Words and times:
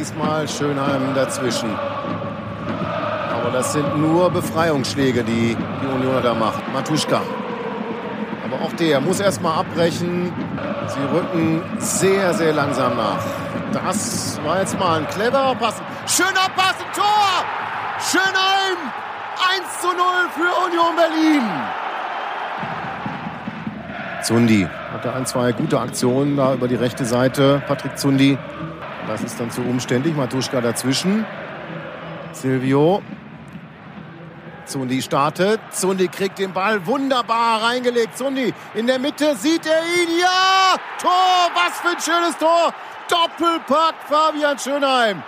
Diesmal 0.00 0.48
Schönheim 0.48 1.14
dazwischen. 1.14 1.68
Aber 3.34 3.50
das 3.52 3.74
sind 3.74 3.98
nur 3.98 4.30
Befreiungsschläge, 4.30 5.22
die 5.22 5.54
die 5.54 5.86
Union 5.86 6.22
da 6.22 6.32
macht. 6.32 6.62
Matuschka. 6.72 7.20
Aber 8.46 8.64
auch 8.64 8.72
der 8.78 8.98
muss 9.02 9.20
erstmal 9.20 9.58
abbrechen. 9.58 10.32
Sie 10.86 11.14
rücken 11.14 11.62
sehr, 11.76 12.32
sehr 12.32 12.54
langsam 12.54 12.96
nach. 12.96 13.22
Das 13.74 14.40
war 14.42 14.60
jetzt 14.60 14.78
mal 14.78 15.00
ein 15.00 15.08
cleverer 15.08 15.54
Pass. 15.56 15.82
Schöner 16.06 16.48
Pass 16.56 16.76
im 16.80 16.92
Tor! 16.94 17.44
Schönheim! 18.10 18.78
1 19.54 19.80
zu 19.82 19.88
0 19.88 19.96
für 20.34 20.50
Union 20.64 20.96
Berlin. 20.96 21.42
Zundi 24.22 24.66
hatte 24.94 25.12
ein, 25.12 25.26
zwei 25.26 25.52
gute 25.52 25.78
Aktionen 25.78 26.38
da 26.38 26.54
über 26.54 26.68
die 26.68 26.76
rechte 26.76 27.04
Seite. 27.04 27.62
Patrick 27.68 27.98
Zundi. 27.98 28.38
Das 29.10 29.22
ist 29.22 29.40
dann 29.40 29.50
zu 29.50 29.62
umständlich. 29.62 30.14
Matuschka 30.14 30.60
dazwischen. 30.60 31.26
Silvio. 32.32 33.02
Zundi 34.66 35.02
startet. 35.02 35.58
Zundi 35.72 36.06
kriegt 36.06 36.38
den 36.38 36.52
Ball 36.52 36.86
wunderbar 36.86 37.60
reingelegt. 37.60 38.16
Zundi 38.16 38.54
in 38.74 38.86
der 38.86 39.00
Mitte 39.00 39.34
sieht 39.34 39.66
er 39.66 39.80
ihn. 39.80 40.20
Ja! 40.20 40.76
Tor! 41.02 41.50
Was 41.54 41.80
für 41.80 41.88
ein 41.88 42.00
schönes 42.00 42.38
Tor! 42.38 42.72
Doppelpack 43.08 43.94
Fabian 44.08 44.56
Schönheim. 44.56 45.24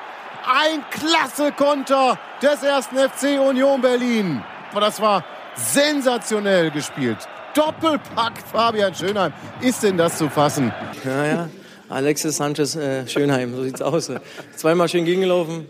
Ein 0.47 0.85
klasse 0.93 1.51
Konter 1.51 2.17
des 2.41 2.63
ersten 2.63 2.97
FC 2.97 3.41
Union 3.41 3.81
Berlin. 3.81 4.45
Aber 4.71 4.83
das 4.83 5.03
war 5.03 5.25
sensationell 5.57 6.71
gespielt. 6.71 7.19
Doppelpack 7.55 8.35
Fabian 8.53 8.95
Schönheim. 8.95 9.33
Ist 9.61 9.83
denn 9.83 9.97
das 9.97 10.19
zu 10.19 10.29
fassen? 10.29 10.73
Ja, 11.05 11.25
ja. 11.25 11.49
Alexis 11.93 12.39
Sanchez 12.39 12.75
äh, 12.75 13.07
Schönheim, 13.07 13.55
so 13.55 13.63
sieht's 13.63 13.83
aus. 13.83 14.11
Zweimal 14.57 14.89
schön 14.89 15.05
gegengelaufen. 15.05 15.67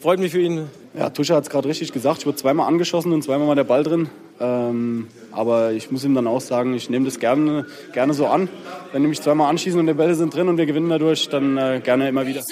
Freut 0.00 0.20
mich 0.20 0.30
für 0.30 0.40
ihn. 0.40 0.68
Ja, 0.96 1.10
Tusche 1.10 1.34
hat 1.34 1.44
es 1.44 1.50
gerade 1.50 1.68
richtig 1.68 1.92
gesagt. 1.92 2.20
Ich 2.20 2.26
wurde 2.26 2.36
zweimal 2.36 2.68
angeschossen 2.68 3.12
und 3.12 3.22
zweimal 3.22 3.48
war 3.48 3.56
der 3.56 3.64
Ball 3.64 3.82
drin. 3.82 4.08
Ähm, 4.38 5.08
aber 5.32 5.72
ich 5.72 5.90
muss 5.90 6.04
ihm 6.04 6.14
dann 6.14 6.26
auch 6.26 6.40
sagen, 6.40 6.74
ich 6.74 6.88
nehme 6.88 7.04
das 7.06 7.18
gerne, 7.18 7.66
gerne 7.92 8.14
so 8.14 8.26
an. 8.26 8.48
Wenn 8.92 9.02
die 9.02 9.08
mich 9.08 9.20
zweimal 9.20 9.50
anschießen 9.50 9.80
und 9.80 9.86
die 9.86 9.94
Bälle 9.94 10.14
sind 10.14 10.34
drin 10.34 10.48
und 10.48 10.56
wir 10.56 10.66
gewinnen 10.66 10.88
dadurch, 10.88 11.28
dann 11.28 11.56
äh, 11.58 11.80
gerne 11.82 12.08
immer 12.08 12.26
wieder. 12.26 12.42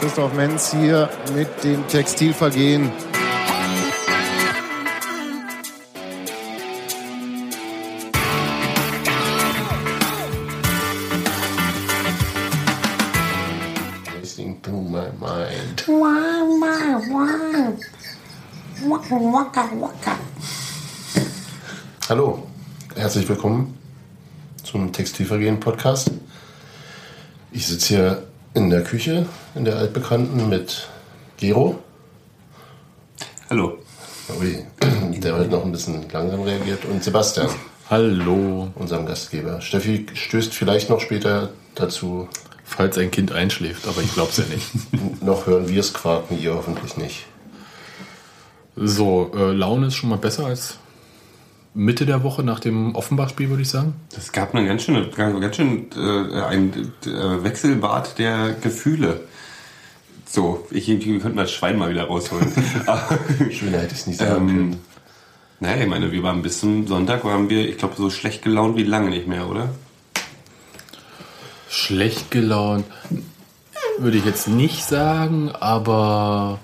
Christoph 0.00 0.34
Menz 0.34 0.72
hier 0.72 1.08
mit 1.34 1.48
dem 1.62 1.86
Textilvergehen. 1.88 2.90
Hallo, 22.08 22.42
herzlich 22.96 23.28
willkommen 23.28 23.78
zum 24.64 24.92
Textilvergehen 24.92 25.60
Podcast. 25.60 26.10
Ich 27.52 27.68
sitze 27.68 27.86
hier 27.86 28.22
in 28.54 28.70
der 28.70 28.82
Küche, 28.82 29.26
in 29.54 29.64
der 29.64 29.76
altbekannten 29.76 30.48
mit 30.48 30.88
Gero. 31.36 31.78
Hallo. 33.48 33.78
Ui, 34.40 34.66
der 35.20 35.38
heute 35.38 35.50
noch 35.50 35.64
ein 35.64 35.70
bisschen 35.70 36.04
langsam 36.10 36.42
reagiert. 36.42 36.84
Und 36.84 37.04
Sebastian, 37.04 37.50
Hallo. 37.88 38.72
unserem 38.74 39.06
Gastgeber. 39.06 39.60
Steffi 39.60 40.06
stößt 40.12 40.52
vielleicht 40.52 40.90
noch 40.90 40.98
später 40.98 41.50
dazu. 41.76 42.28
Falls 42.64 42.98
ein 42.98 43.12
Kind 43.12 43.30
einschläft, 43.30 43.86
aber 43.86 44.02
ich 44.02 44.12
glaub's 44.12 44.38
ja 44.38 44.44
nicht. 44.46 45.22
Noch 45.22 45.46
hören 45.46 45.68
wir 45.68 45.78
es 45.78 45.94
quaken, 45.94 46.40
ihr 46.40 46.54
hoffentlich 46.54 46.96
nicht. 46.96 47.26
So, 48.76 49.30
äh, 49.36 49.52
Laune 49.52 49.88
ist 49.88 49.94
schon 49.94 50.10
mal 50.10 50.18
besser 50.18 50.46
als 50.46 50.78
Mitte 51.74 52.06
der 52.06 52.22
Woche 52.22 52.42
nach 52.42 52.60
dem 52.60 52.94
Offenbach-Spiel, 52.94 53.48
würde 53.50 53.62
ich 53.62 53.68
sagen. 53.68 53.94
Es 54.16 54.32
gab 54.32 54.54
eine 54.54 54.66
ganz 54.66 54.82
schöne, 54.82 55.08
ganz 55.08 55.56
schön 55.56 55.86
äh, 55.96 56.40
ein 56.40 56.92
äh, 57.04 57.44
Wechselbad 57.44 58.18
der 58.18 58.54
Gefühle. 58.60 59.20
So, 60.26 60.66
ich, 60.70 60.88
wir 60.88 61.20
könnten 61.20 61.36
das 61.36 61.52
Schwein 61.52 61.78
mal 61.78 61.90
wieder 61.90 62.04
rausholen. 62.04 62.46
Schöner 63.50 63.78
hätte 63.78 63.94
ich 63.94 64.00
es 64.00 64.06
nicht 64.06 64.18
sagen 64.18 64.48
ähm, 64.48 64.56
können. 64.56 64.80
naja, 65.60 65.82
ich 65.82 65.88
meine, 65.88 66.10
wir 66.10 66.22
waren 66.22 66.42
bis 66.42 66.60
zum 66.60 66.86
Sonntag, 66.86 67.24
waren 67.24 67.48
wir, 67.50 67.68
ich 67.68 67.78
glaube, 67.78 67.94
so 67.96 68.10
schlecht 68.10 68.42
gelaunt 68.42 68.76
wie 68.76 68.84
lange 68.84 69.10
nicht 69.10 69.26
mehr, 69.26 69.48
oder? 69.48 69.68
Schlecht 71.68 72.30
gelaunt 72.30 72.84
würde 73.98 74.18
ich 74.18 74.24
jetzt 74.24 74.48
nicht 74.48 74.84
sagen, 74.84 75.50
aber 75.52 76.58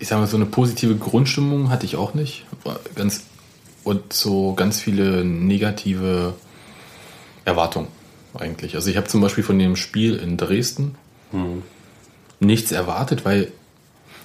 ich 0.00 0.08
sage 0.08 0.22
mal, 0.22 0.26
so 0.26 0.36
eine 0.36 0.46
positive 0.46 0.96
Grundstimmung 0.96 1.70
hatte 1.70 1.86
ich 1.86 1.96
auch 1.96 2.14
nicht. 2.14 2.46
Ganz, 2.96 3.22
und 3.84 4.12
so 4.12 4.54
ganz 4.54 4.80
viele 4.80 5.24
negative 5.24 6.34
Erwartungen 7.44 7.88
eigentlich. 8.34 8.74
Also 8.74 8.90
ich 8.90 8.96
habe 8.96 9.06
zum 9.06 9.20
Beispiel 9.20 9.44
von 9.44 9.58
dem 9.58 9.76
Spiel 9.76 10.16
in 10.16 10.36
Dresden 10.36 10.96
nichts 12.40 12.72
erwartet, 12.72 13.24
weil 13.24 13.52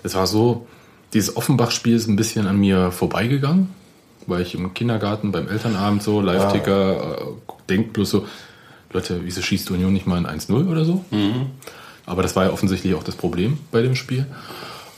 es 0.03 0.15
war 0.15 0.27
so, 0.27 0.65
dieses 1.13 1.35
Offenbach-Spiel 1.37 1.95
ist 1.95 2.07
ein 2.07 2.15
bisschen 2.15 2.47
an 2.47 2.57
mir 2.57 2.91
vorbeigegangen, 2.91 3.69
weil 4.27 4.41
ich 4.41 4.55
im 4.55 4.73
Kindergarten 4.73 5.31
beim 5.31 5.47
Elternabend 5.47 6.03
so 6.03 6.21
Live-Ticker 6.21 7.17
äh, 7.17 7.51
denkt 7.69 7.93
bloß 7.93 8.09
so, 8.09 8.27
Leute, 8.91 9.21
wieso 9.23 9.41
schießt 9.41 9.71
Union 9.71 9.91
nicht 9.93 10.07
mal 10.07 10.25
ein 10.25 10.39
1-0 10.39 10.69
oder 10.69 10.85
so? 10.85 11.03
Aber 12.05 12.21
das 12.23 12.35
war 12.35 12.45
ja 12.45 12.51
offensichtlich 12.51 12.93
auch 12.95 13.03
das 13.03 13.15
Problem 13.15 13.59
bei 13.71 13.81
dem 13.81 13.95
Spiel. 13.95 14.25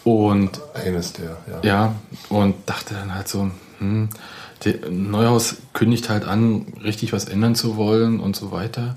Und 0.07 0.61
Eines 0.73 1.11
der, 1.11 1.35
ja. 1.51 1.59
ja, 1.63 1.95
und 2.29 2.55
dachte 2.65 2.93
dann 2.93 3.13
halt 3.13 3.27
so, 3.27 3.51
hm, 3.79 4.07
der 4.63 4.89
Neuhaus 4.89 5.57
kündigt 5.73 6.07
halt 6.07 6.23
an, 6.23 6.65
richtig 6.81 7.11
was 7.11 7.25
ändern 7.25 7.55
zu 7.55 7.75
wollen 7.75 8.21
und 8.21 8.33
so 8.33 8.53
weiter. 8.53 8.95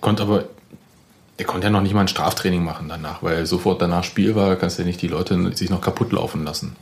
Konnte 0.00 0.22
aber, 0.22 0.44
er 1.36 1.44
konnte 1.44 1.66
ja 1.66 1.70
noch 1.70 1.82
nicht 1.82 1.92
mal 1.92 2.00
ein 2.00 2.08
Straftraining 2.08 2.64
machen 2.64 2.88
danach, 2.88 3.22
weil 3.22 3.44
sofort 3.44 3.82
danach 3.82 4.04
Spiel 4.04 4.34
war, 4.34 4.56
kannst 4.56 4.78
du 4.78 4.82
ja 4.84 4.86
nicht 4.86 5.02
die 5.02 5.08
Leute 5.08 5.54
sich 5.54 5.68
noch 5.68 5.82
kaputt 5.82 6.12
laufen 6.12 6.44
lassen. 6.44 6.76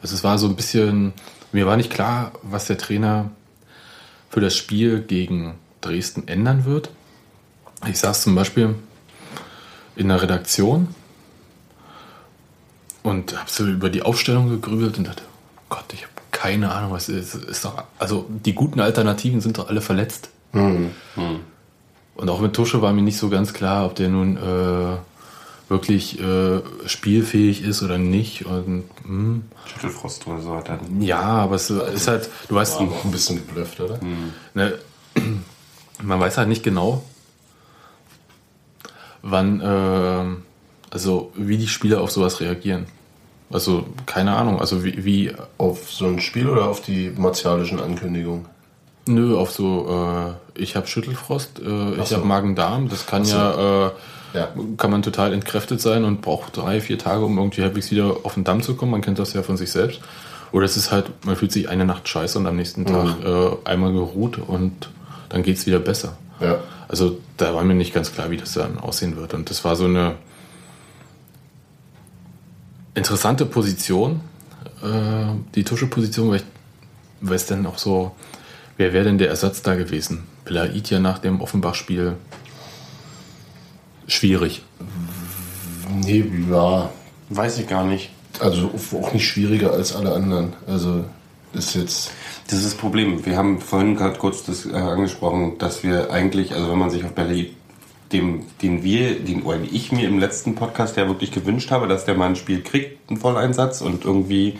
Also 0.00 0.14
es 0.14 0.22
war 0.22 0.38
so 0.38 0.46
ein 0.46 0.54
bisschen, 0.54 1.12
mir 1.50 1.66
war 1.66 1.76
nicht 1.76 1.90
klar, 1.90 2.30
was 2.42 2.66
der 2.66 2.78
Trainer 2.78 3.32
für 4.28 4.40
das 4.40 4.54
Spiel 4.54 5.00
gegen 5.00 5.54
Dresden 5.80 6.28
ändern 6.28 6.64
wird. 6.64 6.90
Ich 7.88 7.98
saß 7.98 8.22
zum 8.22 8.36
Beispiel 8.36 8.76
in 9.96 10.06
der 10.06 10.22
Redaktion 10.22 10.94
und 13.02 13.38
habe 13.38 13.50
so 13.50 13.66
über 13.66 13.90
die 13.90 14.02
Aufstellung 14.02 14.48
gegrübelt 14.50 14.98
und 14.98 15.06
dachte, 15.06 15.22
Gott, 15.68 15.84
ich 15.92 16.02
habe 16.02 16.12
keine 16.30 16.72
Ahnung, 16.72 16.92
was 16.92 17.08
ist, 17.08 17.34
ist 17.34 17.64
doch, 17.64 17.84
also 17.98 18.26
die 18.28 18.54
guten 18.54 18.80
Alternativen 18.80 19.40
sind 19.40 19.58
doch 19.58 19.68
alle 19.68 19.80
verletzt. 19.80 20.30
Und 20.52 22.28
auch 22.28 22.40
mit 22.40 22.54
Tusche 22.54 22.82
war 22.82 22.92
mir 22.92 23.02
nicht 23.02 23.18
so 23.18 23.28
ganz 23.28 23.52
klar, 23.52 23.86
ob 23.86 23.94
der 23.94 24.08
nun 24.08 24.36
äh, 24.36 24.96
wirklich 25.70 26.20
äh, 26.20 26.60
spielfähig 26.86 27.62
ist 27.62 27.82
oder 27.82 27.98
nicht. 27.98 28.46
Und 28.46 28.84
hm, 29.04 29.44
Schüttelfrost 29.66 30.26
oder 30.26 30.40
so 30.40 30.56
hat 30.56 30.68
er. 30.68 30.80
ja, 30.98 31.20
aber 31.20 31.54
es 31.54 31.70
ist 31.70 32.08
halt, 32.08 32.28
du 32.48 32.54
weißt, 32.56 32.80
War 32.80 32.88
auch 32.88 33.04
ein 33.04 33.10
bisschen 33.10 33.36
geblufft, 33.36 33.80
oder? 33.80 33.98
ne, 34.54 34.78
man 36.02 36.20
weiß 36.20 36.38
halt 36.38 36.48
nicht 36.48 36.62
genau, 36.62 37.04
wann, 39.22 39.60
äh, 39.60 40.24
also 40.90 41.32
wie 41.34 41.56
die 41.58 41.68
Spieler 41.68 42.00
auf 42.00 42.10
sowas 42.10 42.40
reagieren. 42.40 42.86
Also 43.52 43.86
keine 44.06 44.36
Ahnung, 44.36 44.60
also 44.60 44.84
wie, 44.84 45.04
wie 45.04 45.32
Auf 45.58 45.90
so 45.90 46.06
ein 46.06 46.20
Spiel 46.20 46.48
oder 46.48 46.66
auf 46.68 46.80
die 46.82 47.10
martialischen 47.16 47.80
Ankündigungen? 47.80 48.46
nö, 49.06 49.36
auf 49.36 49.50
so, 49.50 50.36
äh, 50.54 50.60
ich 50.62 50.76
habe 50.76 50.86
Schüttelfrost, 50.86 51.58
äh, 51.58 51.94
ich 52.00 52.08
so. 52.08 52.16
habe 52.16 52.26
Magen-Darm, 52.26 52.88
das 52.88 53.06
kann 53.06 53.24
so. 53.24 53.36
ja, 53.36 53.86
äh, 53.88 53.90
Ja. 54.34 54.48
kann 54.76 54.92
man 54.92 55.02
total 55.02 55.32
entkräftet 55.32 55.80
sein 55.80 56.04
und 56.04 56.20
braucht 56.20 56.56
drei, 56.56 56.80
vier 56.80 56.96
Tage, 56.96 57.24
um 57.24 57.36
irgendwie 57.36 57.62
halbwegs 57.62 57.90
wieder 57.90 58.18
auf 58.22 58.34
den 58.34 58.44
Damm 58.44 58.62
zu 58.62 58.76
kommen. 58.76 58.92
Man 58.92 59.00
kennt 59.00 59.18
das 59.18 59.32
ja 59.32 59.42
von 59.42 59.56
sich 59.56 59.72
selbst. 59.72 60.00
Oder 60.52 60.64
es 60.66 60.76
ist 60.76 60.92
halt, 60.92 61.06
man 61.24 61.34
fühlt 61.34 61.50
sich 61.50 61.68
eine 61.68 61.84
Nacht 61.84 62.08
scheiße 62.08 62.38
und 62.38 62.46
am 62.46 62.54
nächsten 62.54 62.86
Tag 62.86 63.16
äh, 63.24 63.50
einmal 63.68 63.92
geruht 63.92 64.38
und 64.38 64.90
dann 65.28 65.42
geht's 65.42 65.66
wieder 65.66 65.80
besser. 65.80 66.16
Ja. 66.40 66.58
Also 66.86 67.18
da 67.36 67.52
war 67.54 67.64
mir 67.64 67.74
nicht 67.74 67.92
ganz 67.94 68.12
klar, 68.12 68.30
wie 68.30 68.36
das 68.36 68.52
dann 68.52 68.78
aussehen 68.78 69.16
wird. 69.16 69.34
Und 69.34 69.50
das 69.50 69.64
war 69.64 69.74
so 69.74 69.86
eine 69.86 70.14
interessante 73.00 73.46
Position, 73.46 74.20
äh, 74.82 75.34
die 75.54 75.64
Tuscheposition, 75.64 76.30
weil, 76.30 76.36
ich, 76.36 76.44
weil 77.22 77.36
es 77.36 77.46
dann 77.46 77.66
auch 77.66 77.78
so, 77.78 78.12
wer 78.76 78.92
wäre 78.92 79.04
denn 79.04 79.18
der 79.18 79.28
Ersatz 79.28 79.62
da 79.62 79.74
gewesen? 79.74 80.24
Belaid 80.44 80.90
ja 80.90 81.00
nach 81.00 81.18
dem 81.18 81.40
Offenbach-Spiel 81.40 82.16
schwierig. 84.06 84.62
Nee, 86.04 86.24
ja. 86.50 86.90
Weiß 87.30 87.58
ich 87.58 87.68
gar 87.68 87.84
nicht. 87.84 88.10
Also 88.38 88.70
auch 89.00 89.12
nicht 89.12 89.26
schwieriger 89.26 89.72
als 89.72 89.94
alle 89.94 90.12
anderen. 90.12 90.54
Also 90.66 91.04
ist 91.52 91.74
jetzt. 91.74 92.10
Das 92.48 92.58
ist 92.58 92.66
das 92.66 92.74
Problem. 92.74 93.24
Wir 93.24 93.36
haben 93.36 93.60
vorhin 93.60 93.96
gerade 93.96 94.18
kurz 94.18 94.44
das 94.44 94.66
äh, 94.66 94.72
angesprochen, 94.74 95.56
dass 95.58 95.84
wir 95.84 96.10
eigentlich, 96.10 96.52
also 96.52 96.70
wenn 96.70 96.78
man 96.78 96.90
sich 96.90 97.04
auf 97.04 97.12
Belly, 97.12 97.54
dem, 98.12 98.46
den 98.62 98.82
wir, 98.82 99.20
den 99.20 99.42
oder 99.42 99.60
ich 99.70 99.92
mir 99.92 100.08
im 100.08 100.18
letzten 100.18 100.54
Podcast 100.54 100.96
ja 100.96 101.06
wirklich 101.06 101.30
gewünscht 101.30 101.70
habe, 101.70 101.88
dass 101.88 102.04
der 102.04 102.14
mal 102.14 102.26
ein 102.26 102.36
Spiel 102.36 102.62
kriegt, 102.62 103.08
einen 103.08 103.18
Volleinsatz 103.18 103.80
und 103.80 104.04
irgendwie 104.04 104.58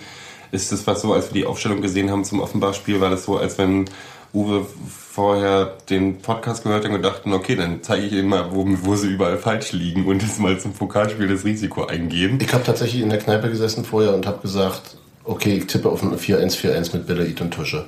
ist 0.53 0.73
das 0.73 0.87
was 0.87 1.03
so, 1.03 1.13
als 1.13 1.33
wir 1.33 1.43
die 1.43 1.47
Aufstellung 1.47 1.81
gesehen 1.81 2.11
haben 2.11 2.25
zum 2.25 2.41
Offenbach-Spiel, 2.41 3.01
war 3.01 3.11
das 3.11 3.25
so, 3.25 3.39
als 3.39 3.59
wenn 3.59 3.87
Uwe 4.33 4.67
vorher 4.87 5.77
den 5.89 6.19
Podcast 6.19 6.63
gehört 6.63 6.85
und 6.87 7.03
dachten, 7.03 7.33
okay, 7.33 7.57
dann 7.57 7.83
zeige 7.83 8.07
ich 8.07 8.13
ihnen 8.13 8.29
mal, 8.29 8.53
wo, 8.53 8.65
wo 8.83 8.95
sie 8.95 9.09
überall 9.09 9.39
falsch 9.39 9.73
liegen 9.73 10.07
und 10.07 10.23
das 10.23 10.39
mal 10.39 10.59
zum 10.59 10.73
Pokalspiel 10.73 11.29
das 11.29 11.45
Risiko 11.45 11.87
eingehen. 11.87 12.39
Ich 12.41 12.53
habe 12.53 12.65
tatsächlich 12.65 13.03
in 13.03 13.11
der 13.11 13.19
Kneipe 13.19 13.51
gesessen 13.51 13.85
vorher 13.85 14.15
und 14.15 14.27
habe 14.27 14.41
gesagt, 14.41 14.97
okay, 15.25 15.59
ich 15.59 15.67
tippe 15.67 15.89
auf 15.89 16.03
ein 16.03 16.17
4-1-4-1 16.17 16.97
mit 16.97 17.07
Belaid 17.07 17.41
und 17.41 17.51
Tusche. 17.51 17.87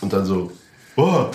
Und 0.00 0.12
dann 0.12 0.24
so, 0.24 0.50
oh, 0.96 1.26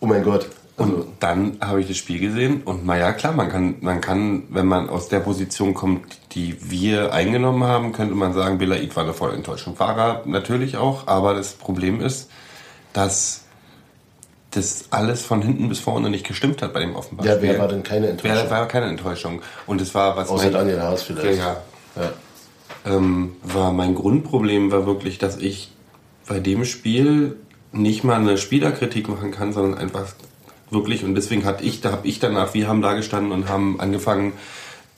oh 0.00 0.06
mein 0.06 0.24
Gott. 0.24 0.48
Also, 0.78 0.90
Und 0.94 1.06
dann 1.20 1.58
habe 1.60 1.80
ich 1.82 1.88
das 1.88 1.98
Spiel 1.98 2.18
gesehen 2.18 2.62
und 2.64 2.86
naja, 2.86 3.12
klar, 3.12 3.32
man 3.34 3.50
kann, 3.50 3.76
man 3.82 4.00
kann, 4.00 4.44
wenn 4.48 4.66
man 4.66 4.88
aus 4.88 5.08
der 5.08 5.20
Position 5.20 5.74
kommt, 5.74 6.18
die 6.32 6.56
wir 6.70 7.12
eingenommen 7.12 7.64
haben, 7.64 7.92
könnte 7.92 8.14
man 8.14 8.32
sagen, 8.32 8.56
Belaid 8.58 8.96
war 8.96 9.02
eine 9.04 9.12
voll 9.12 9.34
Enttäuschung. 9.34 9.78
War 9.78 9.98
er 9.98 10.22
natürlich 10.24 10.78
auch, 10.78 11.06
aber 11.06 11.34
das 11.34 11.52
Problem 11.52 12.00
ist, 12.00 12.30
dass 12.94 13.42
das 14.50 14.86
alles 14.90 15.22
von 15.22 15.42
hinten 15.42 15.68
bis 15.68 15.80
vorne 15.80 16.10
nicht 16.10 16.26
gestimmt 16.26 16.62
hat 16.62 16.72
bei 16.72 16.80
dem 16.80 16.94
offenbar. 16.96 17.26
ja, 17.26 17.40
wer 17.40 17.58
war 17.58 17.68
denn 17.68 17.82
keine 17.82 18.08
Enttäuschung? 18.08 18.38
Wer 18.38 18.50
war 18.50 18.68
keine 18.68 18.86
Enttäuschung. 18.86 19.42
Und 19.66 19.80
es 19.80 19.94
war 19.94 20.16
was. 20.16 20.28
Außer 20.28 20.44
mein- 20.44 20.52
Daniel 20.52 20.80
Haas 20.82 21.02
vielleicht. 21.02 21.38
Ja, 21.38 21.56
ja. 21.96 22.02
Ja. 22.86 22.96
ähm, 22.96 23.36
war 23.42 23.72
mein 23.72 23.94
Grundproblem 23.94 24.70
war 24.70 24.86
wirklich, 24.86 25.18
dass 25.18 25.36
ich 25.36 25.70
bei 26.26 26.38
dem 26.40 26.64
Spiel 26.64 27.36
nicht 27.72 28.04
mal 28.04 28.16
eine 28.16 28.36
Spielerkritik 28.38 29.08
machen 29.08 29.30
kann, 29.32 29.52
sondern 29.52 29.78
einfach 29.78 30.06
wirklich 30.72 31.04
und 31.04 31.14
deswegen 31.14 31.44
hatte 31.44 31.64
ich, 31.64 31.80
da 31.80 31.92
habe 31.92 32.06
ich 32.06 32.18
danach, 32.18 32.54
wir 32.54 32.68
haben 32.68 32.82
da 32.82 32.94
gestanden 32.94 33.32
und 33.32 33.48
haben 33.48 33.80
angefangen, 33.80 34.32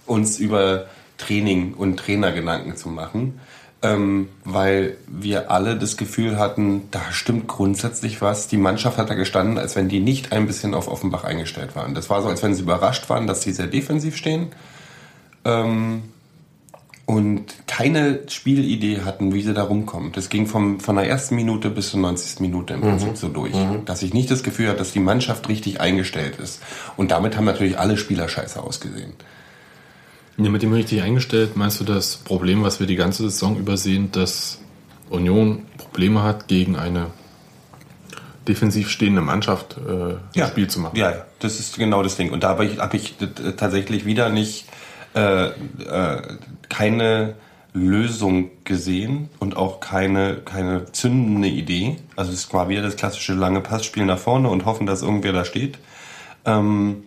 uns 0.07 0.39
über 0.39 0.87
Training 1.19 1.75
und 1.75 1.99
Trainer 1.99 2.33
Gedanken 2.33 2.77
zu 2.77 2.89
machen, 2.89 3.41
ähm, 3.83 4.29
weil 4.45 4.97
wir 5.07 5.51
alle 5.51 5.77
das 5.77 5.97
Gefühl 5.97 6.39
hatten, 6.39 6.89
da 6.91 7.01
stimmt 7.11 7.49
grundsätzlich 7.49 8.23
was. 8.23 8.49
Die 8.49 8.57
Mannschaft 8.57 8.99
hat 8.99 9.11
da 9.11 9.15
gestanden, 9.15 9.59
als 9.59 9.77
wenn 9.77 9.89
die 9.89 10.01
nicht 10.01 10.33
ein 10.33 10.47
bisschen 10.47 10.75
auf 10.75 10.89
Offenbach 10.89 11.25
eingestellt 11.25 11.77
waren. 11.77 11.95
Das 11.95 12.11
war 12.11 12.23
so, 12.23 12.29
als 12.29 12.43
wenn 12.43 12.55
sie 12.55 12.63
überrascht 12.63 13.09
waren, 13.11 13.27
dass 13.27 13.43
sie 13.43 13.53
sehr 13.53 13.67
defensiv 13.67 14.17
stehen. 14.17 14.49
Ähm, 15.45 16.03
und 17.07 17.67
keine 17.67 18.21
Spielidee 18.29 19.03
hatten, 19.03 19.35
wie 19.35 19.43
sie 19.43 19.53
da 19.53 19.65
rumkommen. 19.65 20.13
Das 20.13 20.31
ging 20.31 20.47
vom, 20.47 20.81
von 20.81 20.97
der 20.97 21.07
ersten 21.07 21.37
Minute 21.37 21.69
bis 21.69 21.91
zur 21.91 22.01
90. 22.01 22.41
Minute 22.41 22.75
im 22.75 22.81
Prinzip 22.81 23.17
so 23.17 23.29
durch. 23.29 23.55
Dass 23.85 24.03
ich 24.03 24.15
nicht 24.15 24.31
das 24.31 24.43
Gefühl 24.43 24.69
hatte, 24.69 24.79
dass 24.79 24.93
die 24.93 25.01
Mannschaft 25.01 25.49
richtig 25.49 25.81
eingestellt 25.81 26.37
ist. 26.37 26.63
Und 26.97 27.11
damit 27.11 27.37
haben 27.37 27.45
natürlich 27.45 27.79
alle 27.79 27.99
Spieler 27.99 28.29
scheiße 28.29 28.63
ausgesehen. 28.63 29.13
Ja, 30.39 30.51
mit 30.51 30.63
dem 30.63 30.73
richtig 30.73 31.03
eingestellt, 31.03 31.57
meinst 31.57 31.79
du 31.81 31.85
das 31.85 32.17
Problem, 32.17 32.63
was 32.63 32.81
wir 32.81 32.87
die 32.87 32.97
ganze 32.97 33.25
Saison 33.25 33.57
übersehen, 33.57 34.11
dass 34.11 34.59
Union 35.11 35.63
Probleme 35.77 36.23
hat, 36.23 36.49
gegen 36.49 36.75
eine 36.75 37.09
defensiv 38.49 38.91
stehende 38.91 39.21
Mannschaft 39.21 39.77
äh, 39.77 40.41
ein 40.41 40.49
Spiel 40.49 40.69
zu 40.69 40.81
machen? 40.81 40.97
Ja, 40.97 41.11
ja, 41.11 41.25
das 41.39 41.61
ist 41.61 41.77
genau 41.77 42.03
das 42.03 42.17
Ding. 42.17 42.33
Und 42.33 42.43
da 42.43 42.49
habe 42.49 42.65
ich, 42.65 42.79
hab 42.79 42.95
ich 42.95 43.15
tatsächlich 43.57 44.07
wieder 44.07 44.29
nicht 44.29 44.67
äh, 45.15 45.47
äh, 45.47 46.23
keine 46.69 47.35
Lösung 47.73 48.51
gesehen 48.63 49.29
und 49.41 49.57
auch 49.57 49.81
keine, 49.81 50.37
keine 50.37 50.93
zündende 50.93 51.49
Idee. 51.49 51.97
Also 52.15 52.33
es 52.33 52.53
war 52.55 52.69
wieder 52.69 52.83
das 52.83 52.97
klassische 52.97 53.35
lange 53.35 53.61
Passspiel 53.61 54.05
nach 54.05 54.19
vorne 54.19 54.49
und 54.49 54.65
hoffen, 54.65 54.87
dass 54.87 55.03
irgendwer 55.03 55.33
da 55.33 55.45
steht. 55.45 55.79
Ähm, 56.45 57.03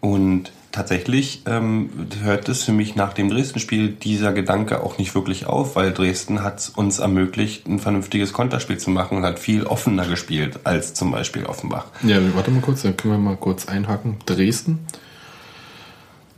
und 0.00 0.50
tatsächlich 0.72 1.42
ähm, 1.46 1.90
hört 2.22 2.48
es 2.48 2.64
für 2.64 2.72
mich 2.72 2.96
nach 2.96 3.12
dem 3.12 3.30
Dresden-Spiel 3.30 3.90
dieser 3.90 4.32
Gedanke 4.32 4.82
auch 4.82 4.98
nicht 4.98 5.14
wirklich 5.14 5.46
auf, 5.46 5.76
weil 5.76 5.92
Dresden 5.92 6.42
hat 6.42 6.72
uns 6.74 6.98
ermöglicht, 6.98 7.66
ein 7.68 7.78
vernünftiges 7.78 8.32
Konterspiel 8.32 8.78
zu 8.78 8.90
machen 8.90 9.18
und 9.18 9.24
hat 9.24 9.38
viel 9.38 9.64
offener 9.64 10.06
gespielt 10.06 10.60
als 10.64 10.94
zum 10.94 11.10
Beispiel 11.10 11.44
Offenbach. 11.46 11.86
Ja, 12.02 12.18
warte 12.34 12.50
mal 12.50 12.60
kurz, 12.60 12.82
dann 12.82 12.96
können 12.96 13.14
wir 13.14 13.18
mal 13.18 13.36
kurz 13.36 13.68
einhaken. 13.68 14.16
Dresden. 14.26 14.80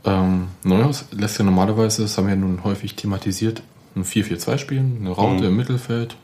Ähm, 0.05 0.49
Neuhaus 0.63 1.05
lässt 1.11 1.37
ja 1.37 1.45
normalerweise, 1.45 2.01
das 2.01 2.17
haben 2.17 2.27
wir 2.27 2.33
ja 2.33 2.39
nun 2.39 2.63
häufig 2.63 2.95
thematisiert, 2.95 3.61
ein 3.95 4.03
4-4-2 4.03 4.57
spielen, 4.57 4.97
eine 4.99 5.11
Raute 5.11 5.45
im 5.45 5.55
Mittelfeld. 5.55 6.15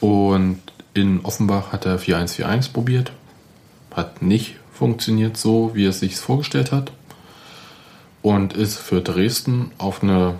Und 0.00 0.60
in 0.94 1.24
Offenbach 1.24 1.72
hat 1.72 1.86
er 1.86 1.98
4-1-4-1 1.98 2.72
probiert. 2.72 3.12
Hat 3.92 4.22
nicht 4.22 4.56
funktioniert 4.72 5.36
so, 5.36 5.70
wie 5.74 5.86
er 5.86 5.90
es 5.90 6.00
sich 6.00 6.16
vorgestellt 6.16 6.72
hat. 6.72 6.92
Und 8.20 8.52
ist 8.52 8.78
für 8.78 9.00
Dresden 9.00 9.72
auf 9.78 10.02
eine, 10.02 10.36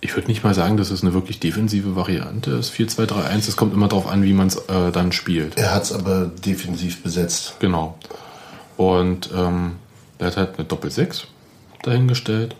ich 0.00 0.14
würde 0.14 0.28
nicht 0.28 0.44
mal 0.44 0.54
sagen, 0.54 0.76
dass 0.76 0.90
es 0.90 1.02
eine 1.02 1.14
wirklich 1.14 1.40
defensive 1.40 1.96
Variante 1.96 2.50
ist, 2.52 2.72
4-2-3-1. 2.74 3.48
Es 3.48 3.56
kommt 3.56 3.72
immer 3.72 3.88
darauf 3.88 4.06
an, 4.08 4.24
wie 4.24 4.32
man 4.32 4.48
es 4.48 4.56
äh, 4.56 4.92
dann 4.92 5.12
spielt. 5.12 5.56
Er 5.56 5.74
hat 5.74 5.84
es 5.84 5.92
aber 5.92 6.26
defensiv 6.26 7.02
besetzt. 7.02 7.56
Genau. 7.60 7.98
Und 8.76 9.30
ähm, 9.34 9.76
der 10.20 10.28
hat 10.28 10.36
halt 10.36 10.58
eine 10.58 10.66
Doppel-6 10.66 11.24
dahingestellt. 11.82 12.56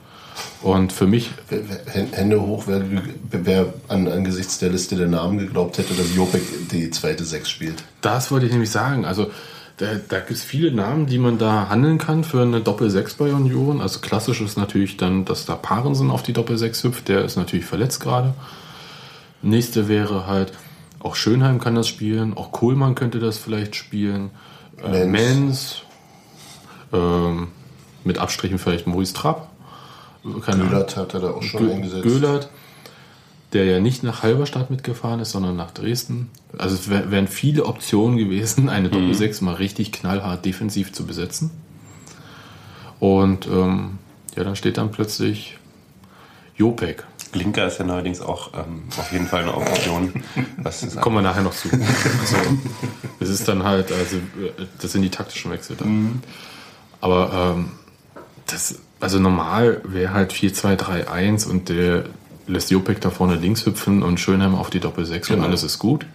Und 0.63 0.93
für 0.93 1.07
mich, 1.07 1.31
Hände 2.13 2.41
hoch, 2.41 2.65
wer, 2.67 2.83
wer 3.31 3.73
an, 3.89 4.09
angesichts 4.09 4.59
der 4.59 4.71
Liste 4.71 4.97
der 4.97 5.07
Namen 5.07 5.39
geglaubt 5.39 5.79
hätte, 5.79 5.95
dass 5.95 6.15
Jopek 6.15 6.43
die 6.71 6.91
zweite 6.91 7.25
Sechs 7.25 7.51
spielt. 7.51 7.85
das 8.01 8.31
wollte 8.31 8.47
ich 8.47 8.53
nämlich 8.53 8.71
sagen. 8.71 9.05
Also 9.05 9.31
da, 9.77 9.87
da 10.09 10.19
gibt 10.19 10.33
es 10.33 10.43
viele 10.43 10.73
Namen, 10.73 11.07
die 11.07 11.19
man 11.19 11.39
da 11.39 11.69
handeln 11.69 11.99
kann 11.99 12.25
für 12.25 12.43
eine 12.43 12.61
Doppel-6 12.61 13.17
bei 13.17 13.33
Union. 13.33 13.81
Also 13.81 14.01
klassisch 14.01 14.41
ist 14.41 14.57
natürlich 14.57 14.97
dann, 14.97 15.25
dass 15.25 15.47
da 15.47 15.57
Parensen 15.57 16.11
auf 16.11 16.23
die 16.23 16.33
Doppel-6 16.33 16.85
hüpft. 16.85 17.09
Der 17.09 17.25
ist 17.25 17.37
natürlich 17.37 17.67
verletzt 17.67 18.01
gerade. 18.01 18.35
Nächste 19.43 19.89
wäre 19.89 20.27
halt, 20.27 20.53
auch 21.01 21.17
Schönheim 21.17 21.61
kann 21.61 21.75
das 21.75 21.87
spielen, 21.87 22.35
auch 22.35 22.51
Kohlmann 22.51 22.95
könnte 22.95 23.19
das 23.19 23.37
vielleicht 23.37 23.77
spielen. 23.77 24.31
Äh, 24.83 25.05
Menz. 25.05 25.83
Ähm, 26.95 27.49
mit 28.05 28.19
Abstrichen 28.19 28.59
vielleicht 28.59 28.87
Maurice 28.87 29.15
Trapp. 29.15 29.49
Keine 30.23 30.63
Ahnung. 30.63 30.69
Müllert 30.69 30.97
hat 30.97 31.15
er 31.15 31.21
da 31.21 31.31
auch 31.33 31.43
schon 31.43 31.69
Gö- 31.69 31.73
eingesetzt. 31.75 32.03
Göhlert, 32.03 32.49
der 33.53 33.65
ja 33.67 33.81
nicht 33.81 34.03
nach 34.03 34.23
Halberstadt 34.23 34.71
mitgefahren 34.71 35.21
ist, 35.21 35.31
sondern 35.33 35.57
nach 35.57 35.71
Dresden. 35.71 36.31
Also 36.59 36.75
es 36.75 36.89
wär, 36.91 37.11
wären 37.11 37.29
viele 37.29 37.65
Optionen 37.67 38.17
gewesen, 38.19 38.69
eine 38.69 38.89
Doppel-6 38.89 39.43
mal 39.45 39.55
richtig 39.55 39.93
knallhart 39.93 40.45
defensiv 40.45 40.93
zu 40.93 41.05
besetzen. 41.07 41.51
Und 43.01 43.47
ähm, 43.47 43.99
ja, 44.37 44.45
dann 44.45 44.57
steht 44.57 44.79
dann 44.79 44.91
plötzlich 44.91 45.59
Jopek. 46.57 47.05
Blinker 47.33 47.67
ist 47.67 47.79
ja 47.79 47.85
neuerdings 47.85 48.21
auch 48.21 48.53
ähm, 48.55 48.85
auf 48.97 49.11
jeden 49.13 49.27
Fall 49.27 49.43
eine 49.43 49.55
Option. 49.57 50.23
Kommen 51.01 51.17
wir 51.17 51.23
nachher 51.23 51.43
noch 51.43 51.55
zu. 51.55 51.69
Also, 51.71 52.37
das 53.19 53.29
ist 53.29 53.49
dann 53.49 53.65
halt, 53.65 53.91
also 53.91 54.17
äh, 54.17 54.67
das 54.81 54.93
sind 54.93 55.03
die 55.03 55.11
taktischen 55.11 55.51
Wechsel 55.51 55.77
dann. 55.77 56.23
Aber 57.05 57.55
ähm, 57.55 57.73
das, 58.47 58.79
also 58.99 59.19
normal 59.19 59.83
wäre 59.85 60.15
halt 60.15 60.33
4-2-3-1 60.33 61.47
und 61.47 61.69
der 61.69 62.07
lässt 62.47 62.71
Jopek 62.71 63.03
da 63.03 63.11
vorne 63.11 63.35
links 63.35 63.67
hüpfen 63.67 64.03
und 64.03 64.19
Schönheim 64.19 64.55
auf 64.55 64.71
die 64.71 64.81
Doppel-6 64.81 65.35
und 65.35 65.43
alles 65.43 65.65
ist 65.65 65.79
gut. 65.79 66.07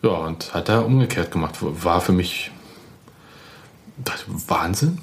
Ja, 0.00 0.12
und 0.12 0.54
hat 0.54 0.70
er 0.70 0.86
umgekehrt 0.86 1.30
gemacht. 1.30 1.56
War 1.60 2.00
für 2.00 2.12
mich 2.12 2.50
Wahnsinn. 4.48 4.96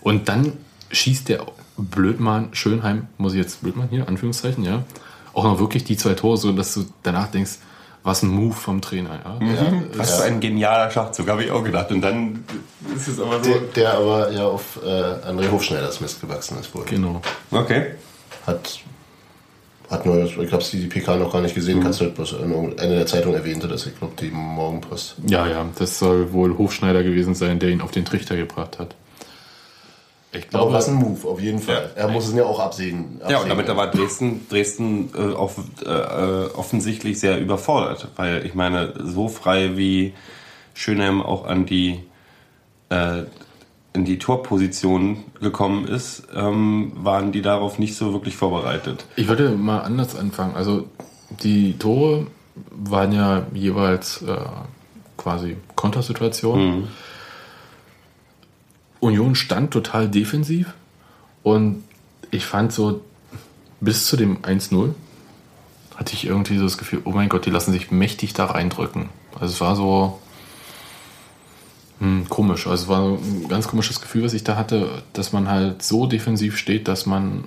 Und 0.00 0.28
dann 0.28 0.54
schießt 0.90 1.28
der 1.28 1.46
Blödmann 1.76 2.48
Schönheim, 2.56 3.06
muss 3.18 3.34
ich 3.34 3.38
jetzt 3.38 3.62
Blödmann 3.62 3.88
hier, 3.88 4.08
Anführungszeichen, 4.08 4.64
ja, 4.64 4.82
auch 5.32 5.44
noch 5.44 5.60
wirklich 5.60 5.84
die 5.84 5.96
zwei 5.96 6.14
Tore, 6.14 6.38
so 6.38 6.50
dass 6.50 6.74
du 6.74 6.86
danach 7.04 7.28
denkst, 7.28 7.58
was 8.04 8.22
ein 8.22 8.28
Move 8.28 8.54
vom 8.54 8.80
Trainer, 8.80 9.20
ja. 9.24 9.38
Was 9.94 10.16
für 10.16 10.24
ein 10.24 10.40
genialer 10.40 10.90
Schachzug, 10.90 11.28
habe 11.28 11.44
ich 11.44 11.50
auch 11.50 11.62
gedacht. 11.62 11.90
Und 11.92 12.00
dann 12.00 12.44
ist 12.96 13.08
es 13.08 13.20
aber 13.20 13.42
so. 13.42 13.50
Der, 13.50 13.60
der 13.60 13.94
aber 13.94 14.32
ja 14.32 14.46
auf 14.46 14.80
äh, 14.84 14.88
André 14.88 15.50
Hofschneiders 15.50 16.00
Mist 16.00 16.20
gewachsen 16.20 16.58
ist 16.58 16.74
wohl. 16.74 16.84
Genau. 16.84 17.20
Okay. 17.50 17.92
Hat, 18.46 18.80
hat 19.88 20.04
nur, 20.04 20.24
ich 20.24 20.34
glaube, 20.34 20.64
die 20.64 20.86
PK 20.88 21.16
noch 21.16 21.32
gar 21.32 21.42
nicht 21.42 21.54
gesehen, 21.54 21.80
kannst 21.80 22.00
du 22.00 22.06
halt 22.06 22.16
bloß 22.16 22.32
in 22.32 22.80
einer 22.80 22.96
der 22.96 23.06
Zeitungen 23.06 23.36
erwähnte, 23.36 23.68
dass 23.68 23.86
ich 23.86 23.96
glaube, 23.96 24.14
die 24.20 24.30
Morgenpost. 24.30 25.16
Ja, 25.28 25.46
ja, 25.46 25.64
das 25.78 25.98
soll 25.98 26.32
wohl 26.32 26.58
Hofschneider 26.58 27.04
gewesen 27.04 27.36
sein, 27.36 27.60
der 27.60 27.68
ihn 27.68 27.80
auf 27.80 27.92
den 27.92 28.04
Trichter 28.04 28.36
gebracht 28.36 28.80
hat. 28.80 28.96
Ich 30.34 30.44
Aber 30.44 30.50
glaube, 30.50 30.72
was 30.72 30.88
ein 30.88 30.94
Move, 30.94 31.28
auf 31.28 31.40
jeden 31.40 31.58
Fall. 31.58 31.90
Er 31.94 32.08
muss 32.08 32.26
es 32.26 32.34
ja 32.34 32.44
auch 32.44 32.58
absägen. 32.58 33.20
Ja, 33.28 33.40
und 33.40 33.50
damit 33.50 33.68
war 33.68 33.90
Dresden, 33.90 34.46
Dresden 34.48 35.10
äh, 35.14 35.20
äh, 35.20 35.34
äh, 35.34 36.50
offensichtlich 36.54 37.20
sehr 37.20 37.38
überfordert, 37.38 38.08
weil 38.16 38.46
ich 38.46 38.54
meine, 38.54 38.94
so 39.04 39.28
frei 39.28 39.76
wie 39.76 40.14
Schönheim 40.72 41.20
auch 41.20 41.44
an 41.44 41.66
die 41.66 42.00
äh, 42.88 43.24
in 43.94 44.06
die 44.06 44.18
Torposition 44.18 45.24
gekommen 45.40 45.86
ist, 45.86 46.22
ähm, 46.34 46.92
waren 46.94 47.30
die 47.30 47.42
darauf 47.42 47.78
nicht 47.78 47.94
so 47.94 48.14
wirklich 48.14 48.36
vorbereitet. 48.36 49.04
ich 49.16 49.28
würde 49.28 49.50
mal 49.50 49.80
anders 49.80 50.16
anfangen. 50.16 50.56
Also 50.56 50.88
die 51.42 51.78
Tore 51.78 52.26
waren 52.70 53.12
ja 53.12 53.46
jeweils 53.52 54.22
äh, 54.22 54.36
quasi 55.16 55.56
Kontersituationen. 55.74 56.80
Mhm. 56.80 56.88
Union 59.02 59.34
stand 59.34 59.72
total 59.72 60.08
defensiv 60.08 60.74
und 61.42 61.82
ich 62.30 62.46
fand 62.46 62.72
so 62.72 63.02
bis 63.80 64.06
zu 64.06 64.16
dem 64.16 64.42
1-0 64.42 64.94
hatte 65.96 66.14
ich 66.14 66.24
irgendwie 66.26 66.56
so 66.56 66.64
das 66.64 66.78
Gefühl, 66.78 67.02
oh 67.04 67.10
mein 67.10 67.28
Gott, 67.28 67.44
die 67.44 67.50
lassen 67.50 67.72
sich 67.72 67.90
mächtig 67.90 68.32
da 68.32 68.46
reindrücken. 68.46 69.08
Also 69.34 69.46
es 69.46 69.60
war 69.60 69.76
so 69.76 70.20
hm, 71.98 72.28
komisch. 72.28 72.66
Also 72.66 72.84
es 72.84 72.88
war 72.88 73.18
ein 73.18 73.48
ganz 73.48 73.66
komisches 73.66 74.00
Gefühl, 74.00 74.24
was 74.24 74.34
ich 74.34 74.44
da 74.44 74.56
hatte, 74.56 75.02
dass 75.12 75.32
man 75.32 75.48
halt 75.48 75.82
so 75.82 76.06
defensiv 76.06 76.56
steht, 76.56 76.86
dass 76.86 77.04
man 77.04 77.44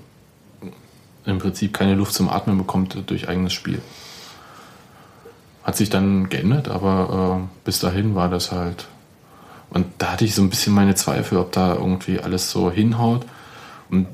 im 1.25 1.39
Prinzip 1.39 1.74
keine 1.74 1.95
Luft 1.95 2.13
zum 2.13 2.29
Atmen 2.29 2.57
bekommt 2.57 2.97
durch 3.07 3.29
eigenes 3.29 3.53
Spiel. 3.53 3.81
Hat 5.63 5.77
sich 5.77 5.89
dann 5.89 6.29
geändert, 6.29 6.67
aber 6.67 7.41
äh, 7.41 7.47
bis 7.63 7.79
dahin 7.79 8.13
war 8.13 8.29
das 8.29 8.51
halt. 8.51 8.88
Und 9.75 9.88
da 9.98 10.13
hatte 10.13 10.24
ich 10.24 10.34
so 10.34 10.41
ein 10.41 10.50
bisschen 10.50 10.74
meine 10.74 10.96
Zweifel, 10.96 11.38
ob 11.38 11.51
da 11.51 11.75
irgendwie 11.75 12.22
alles 12.22 12.50
so 12.50 12.72
hinhaut. 12.72 13.25
Und 13.91 14.08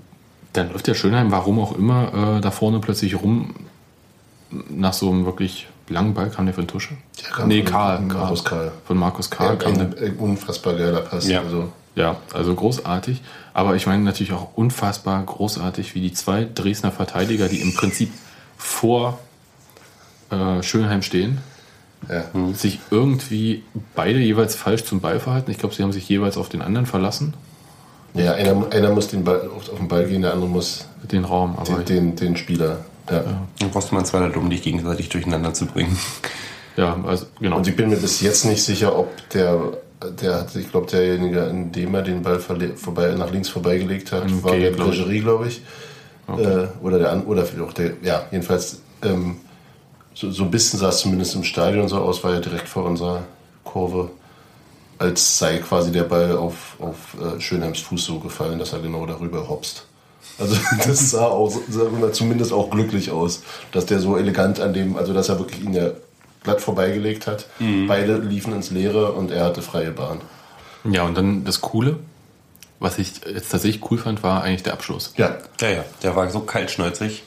dann 0.54 0.72
läuft 0.72 0.88
der 0.88 0.96
Schönheim, 0.96 1.32
warum 1.32 1.60
auch 1.60 1.78
immer, 1.78 2.38
äh, 2.38 2.42
da 2.42 2.50
vorne 2.50 2.80
plötzlich 2.80 3.22
rum 3.22 3.54
nach 4.70 4.94
so 4.94 5.12
einem 5.12 5.24
wirklich 5.26 5.68
langen 5.88 6.16
Ball. 6.16 6.32
Kam 6.32 6.46
der 6.48 6.56
von 6.56 6.66
Tusche? 6.68 6.96
Der 7.24 7.30
kam 7.30 7.48
nee, 7.48 7.62
von 7.62 7.72
Karl. 7.72 8.02
Markus 8.02 8.44
Karl. 8.44 8.72
Von 8.88 8.98
Markus 8.98 9.30
Karl 9.30 9.50
Ja, 9.52 9.56
kam 9.56 9.78
der. 9.78 10.20
unfassbar 10.20 10.74
geiler 10.74 11.02
Pass. 11.02 11.28
Ja. 11.28 11.42
Also, 11.42 11.72
Ja, 11.94 12.16
also 12.34 12.56
großartig. 12.56 13.22
Aber 13.54 13.76
ich 13.76 13.86
meine 13.86 14.04
natürlich 14.04 14.34
auch 14.34 14.48
unfassbar 14.56 15.22
großartig, 15.24 15.94
wie 15.94 16.02
die 16.02 16.14
zwei 16.14 16.46
Dresdner 16.46 16.92
Verteidiger, 16.92 17.48
die 17.50 17.62
im 17.62 17.76
Prinzip 17.76 18.12
vor 18.58 19.20
äh, 20.32 20.64
Schönheim 20.64 21.04
stehen, 21.04 21.38
ja. 22.10 22.54
sich 22.54 22.80
irgendwie 22.90 23.64
beide 23.96 24.20
jeweils 24.20 24.56
falsch 24.56 24.84
zum 24.86 25.02
Ball 25.02 25.20
verhalten. 25.20 25.52
Ich 25.52 25.58
glaube, 25.58 25.76
sie 25.76 25.84
haben 25.84 25.92
sich 25.92 26.08
jeweils 26.10 26.38
auf 26.38 26.50
den 26.50 26.62
anderen 26.62 26.86
verlassen, 26.86 27.34
ja 28.14 28.34
einer, 28.34 28.72
einer 28.72 28.92
muss 28.92 29.08
den 29.08 29.24
Ball, 29.24 29.50
auf, 29.56 29.70
auf 29.70 29.78
den 29.78 29.88
Ball 29.88 30.06
gehen, 30.06 30.22
der 30.22 30.34
andere 30.34 30.50
muss 30.50 30.86
den 31.12 31.26
Raum. 31.26 31.56
Aber 31.58 31.84
den, 31.84 31.86
den, 31.86 32.16
den 32.16 32.38
Spieler. 32.38 32.86
Ja. 33.10 33.24
Dann 33.60 33.70
brauchst 33.72 33.92
du 33.92 33.96
mal 33.96 34.06
zwei 34.06 34.20
Leute, 34.20 34.40
um 34.40 34.50
dich 34.50 34.62
gegenseitig 34.62 35.10
durcheinander 35.10 35.54
zu 35.54 35.66
bringen. 35.66 35.98
ja, 36.78 36.98
also 37.06 37.26
genau. 37.40 37.58
Und 37.58 37.68
ich 37.68 37.76
bin 37.76 37.90
mir 37.90 37.98
bis 37.98 38.22
jetzt 38.22 38.46
nicht 38.46 38.64
sicher, 38.64 38.98
ob 38.98 39.30
der, 39.30 39.60
der 40.22 40.36
hat, 40.36 40.56
ich 40.56 40.70
glaube, 40.72 40.88
derjenige, 40.88 41.42
in 41.46 41.72
dem 41.72 41.94
er 41.96 42.02
den 42.02 42.22
Ball 42.22 42.40
vorbei, 42.40 43.14
nach 43.18 43.32
links 43.32 43.50
vorbeigelegt 43.50 44.12
hat, 44.12 44.26
Im 44.26 44.44
war 44.44 44.56
der 44.56 44.72
glaub 44.72 44.92
ich. 44.92 45.00
Gregerie, 45.00 45.20
glaube 45.20 45.48
ich. 45.48 45.62
Äh, 46.28 46.68
oder 46.82 46.98
der 46.98 47.28
oder 47.28 47.46
vielleicht 47.46 47.70
auch 47.70 47.74
der, 47.74 47.94
ja, 48.04 48.24
jedenfalls, 48.32 48.80
ähm, 49.04 49.38
so, 50.14 50.32
so 50.32 50.44
ein 50.44 50.52
bisschen 50.52 50.80
sah 50.80 50.90
es 50.90 51.00
zumindest 51.00 51.36
im 51.36 51.44
Stadion 51.44 51.88
so 51.88 51.98
aus, 51.98 52.24
war 52.24 52.34
ja 52.34 52.40
direkt 52.40 52.68
vor 52.68 52.86
unserer 52.86 53.24
Kurve, 53.64 54.12
als 55.00 55.38
sei 55.38 55.58
quasi 55.58 55.92
der 55.92 56.04
Ball 56.04 56.36
auf, 56.38 56.76
auf 56.80 57.16
äh, 57.20 57.40
Schönheims 57.40 57.80
Fuß 57.80 58.06
so 58.06 58.20
gefallen, 58.20 58.60
dass 58.60 58.74
er 58.74 58.80
genau 58.80 59.06
darüber 59.06 59.48
hopst. 59.50 59.86
Also 60.38 60.56
das 60.86 61.12
sah 61.12 61.26
auch, 61.26 61.54
mal, 62.00 62.12
zumindest 62.12 62.54
auch 62.54 62.70
glücklich 62.70 63.12
aus, 63.12 63.44
dass 63.72 63.86
der 63.86 64.00
so 64.00 64.18
elegant 64.18 64.60
an 64.60 64.74
dem, 64.74 64.98
also 64.98 65.14
dass 65.14 65.30
er 65.30 65.40
wirklich 65.40 65.64
ihn 65.64 65.74
ja 65.74 65.92
glatt 66.44 66.62
vorbeigelegt 66.62 67.28
hat. 67.28 67.48
Beide 67.88 68.18
liefen 68.18 68.54
ins 68.54 68.72
Leere 68.72 69.12
und 69.14 69.32
er 69.32 69.46
hatte 69.46 69.62
freie 69.62 69.92
Bahn. 69.92 70.22
ja, 70.84 71.04
und 71.04 71.16
dann 71.16 71.46
das 71.46 71.62
Coole, 71.62 72.00
was 72.80 72.98
ich 72.98 73.22
jetzt 73.32 73.52
tatsächlich 73.52 73.92
cool 73.92 74.00
fand, 74.00 74.24
war 74.24 74.44
eigentlich 74.44 74.64
der 74.64 74.74
Abschluss. 74.74 75.14
Ja, 75.18 75.38
Ja, 75.62 75.70
ja. 75.70 75.86
Der 76.02 76.16
war 76.16 76.30
so 76.32 76.40
kaltschnäuzig 76.40 77.24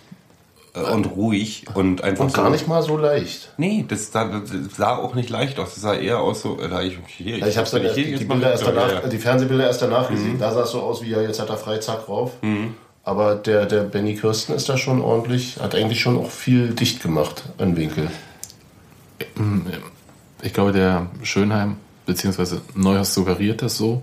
und 0.75 1.07
ruhig 1.07 1.65
und 1.75 2.03
einfach 2.03 2.25
und 2.25 2.31
so. 2.33 2.43
gar 2.43 2.51
nicht 2.51 2.67
mal 2.67 2.83
so 2.83 2.97
leicht. 2.97 3.53
Nee, 3.57 3.85
das 3.87 4.11
sah, 4.11 4.25
das 4.25 4.51
sah 4.77 4.97
auch 4.97 5.15
nicht 5.15 5.31
leicht 5.31 5.59
aus. 5.61 5.75
Das 5.75 5.83
sah 5.83 5.95
eher 5.95 6.19
aus 6.19 6.43
so, 6.43 6.59
äh, 6.61 6.69
da 6.69 6.83
ich, 6.83 6.99
hier, 7.07 7.39
Ja, 7.39 7.47
ich 7.47 7.57
habe 7.57 7.73
wenn 7.73 7.85
dann 7.85 7.95
hier 7.95 8.05
die, 8.05 8.17
die, 8.17 8.25
Bilder 8.25 8.51
erst 8.51 8.67
danach, 8.67 8.89
ja, 8.89 9.01
ja. 9.01 9.09
die 9.09 9.19
Fernsehbilder 9.19 9.67
erst 9.67 9.83
danach 9.83 10.11
gesehen. 10.11 10.39
Da 10.39 10.53
sah 10.53 10.63
es 10.63 10.71
so 10.71 10.81
aus 10.81 11.03
wie, 11.03 11.11
ja, 11.11 11.21
jetzt 11.23 11.41
hat 11.41 11.49
er 11.49 11.57
frei, 11.57 11.79
zack, 11.79 12.09
rauf. 12.09 12.33
Aber 13.05 13.37
der, 13.37 13.67
der 13.67 13.83
Benny 13.83 14.17
Kirsten 14.17 14.55
ist 14.55 14.69
da 14.69 14.77
schon 14.77 15.01
ordentlich, 15.01 15.59
hat 15.61 15.75
eigentlich 15.75 16.01
schon 16.01 16.19
auch 16.19 16.31
viel 16.31 16.71
dicht 16.71 17.03
gemacht 17.03 17.45
an 17.59 17.77
Winkel. 17.77 18.09
Ich 20.43 20.53
glaube, 20.53 20.73
der 20.73 21.07
Schönheim, 21.23 21.77
beziehungsweise 22.07 22.63
Neuhaus 22.75 23.15
suggeriert 23.15 23.63
das 23.63 23.77
so. 23.77 24.03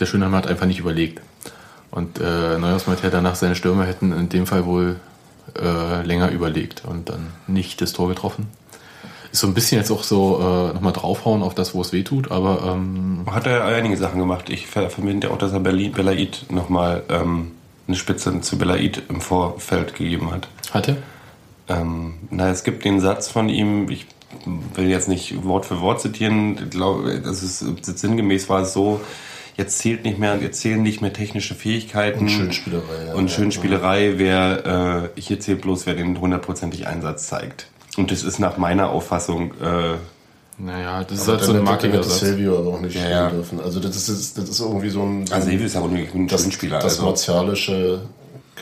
Der 0.00 0.06
Schönheim 0.06 0.34
hat 0.34 0.48
einfach 0.48 0.66
nicht 0.66 0.80
überlegt. 0.80 1.20
Und 1.90 2.18
äh, 2.18 2.58
Neuhaus 2.58 2.86
meinte 2.86 3.04
ja 3.04 3.10
danach, 3.10 3.36
seine 3.36 3.54
Stürmer 3.54 3.84
hätten 3.84 4.12
in 4.12 4.28
dem 4.28 4.46
Fall 4.46 4.64
wohl 4.64 4.96
äh, 5.60 6.02
länger 6.02 6.30
überlegt 6.30 6.84
und 6.86 7.08
dann 7.08 7.28
nicht 7.46 7.80
das 7.80 7.92
Tor 7.92 8.08
getroffen. 8.08 8.48
Ist 9.32 9.40
so 9.40 9.46
ein 9.46 9.54
bisschen 9.54 9.78
jetzt 9.78 9.90
auch 9.90 10.02
so 10.02 10.38
äh, 10.40 10.74
nochmal 10.74 10.92
draufhauen 10.92 11.42
auf 11.42 11.54
das, 11.54 11.74
wo 11.74 11.80
es 11.80 11.92
weh 11.92 12.02
tut, 12.02 12.30
aber 12.30 12.74
ähm, 12.74 13.24
Hat 13.30 13.46
er 13.46 13.64
einige 13.64 13.96
Sachen 13.96 14.18
gemacht. 14.18 14.50
Ich 14.50 14.66
ver- 14.66 14.90
verbinde 14.90 15.30
auch, 15.30 15.38
dass 15.38 15.52
er 15.52 15.60
Berli- 15.60 15.90
Belaid 15.90 16.46
nochmal 16.50 17.02
ähm, 17.08 17.52
eine 17.88 17.96
Spitze 17.96 18.40
zu 18.42 18.58
Belaid 18.58 19.02
im 19.08 19.20
Vorfeld 19.22 19.94
gegeben 19.94 20.30
hat. 20.30 20.48
hatte. 20.72 20.98
Ähm, 21.68 22.14
na, 22.30 22.50
es 22.50 22.62
gibt 22.64 22.84
den 22.84 23.00
Satz 23.00 23.28
von 23.28 23.48
ihm, 23.48 23.88
ich 23.88 24.06
will 24.74 24.88
jetzt 24.88 25.08
nicht 25.08 25.44
Wort 25.44 25.64
für 25.66 25.80
Wort 25.80 26.00
zitieren, 26.00 26.58
ich 26.64 26.70
glaube, 26.70 27.20
das 27.20 27.42
ist 27.42 27.60
sinngemäß 27.84 28.48
war 28.48 28.62
es 28.62 28.72
so, 28.72 29.00
jetzt 29.56 29.78
zählt 29.78 30.04
nicht 30.04 30.18
mehr, 30.18 30.38
jetzt 30.40 30.60
zählen 30.60 30.82
nicht 30.82 31.00
mehr 31.00 31.12
technische 31.12 31.54
Fähigkeiten. 31.54 32.20
Und 32.20 32.28
Schönspielerei, 32.30 33.06
ja. 33.08 33.14
Und 33.14 33.30
Schönspielerei, 33.30 34.14
wer, 34.16 35.10
äh, 35.16 35.20
hier 35.20 35.40
zählt 35.40 35.62
bloß, 35.62 35.86
wer 35.86 35.94
den 35.94 36.20
hundertprozentig 36.20 36.86
Einsatz 36.86 37.28
zeigt. 37.28 37.66
Und 37.96 38.10
das 38.10 38.22
ist 38.22 38.38
nach 38.38 38.56
meiner 38.56 38.90
Auffassung, 38.90 39.52
äh, 39.60 39.96
Naja, 40.58 41.04
das 41.04 41.18
ist 41.20 41.28
halt 41.28 41.42
so 41.42 41.52
ein 41.52 41.62
markiger 41.64 42.02
Satz. 42.02 42.20
Silvio 42.20 42.58
aber 42.58 42.70
auch 42.74 42.80
nicht 42.80 42.94
Ja, 42.94 43.00
spielen 43.00 43.12
ja. 43.16 43.30
dürfen. 43.30 43.60
Also 43.60 43.80
das 43.80 44.08
ist, 44.08 44.38
das 44.38 44.48
ist 44.48 44.60
irgendwie 44.60 44.90
so 44.90 45.02
ein, 45.02 45.24
also 45.30 45.48
Silvio 45.48 45.66
ist 45.66 45.74
ja 45.74 45.80
auch 45.80 45.90
ein 45.90 46.28
das, 46.28 46.42
Schönspieler. 46.42 46.78
das 46.78 46.94
also. 46.94 47.04
martialische 47.04 48.02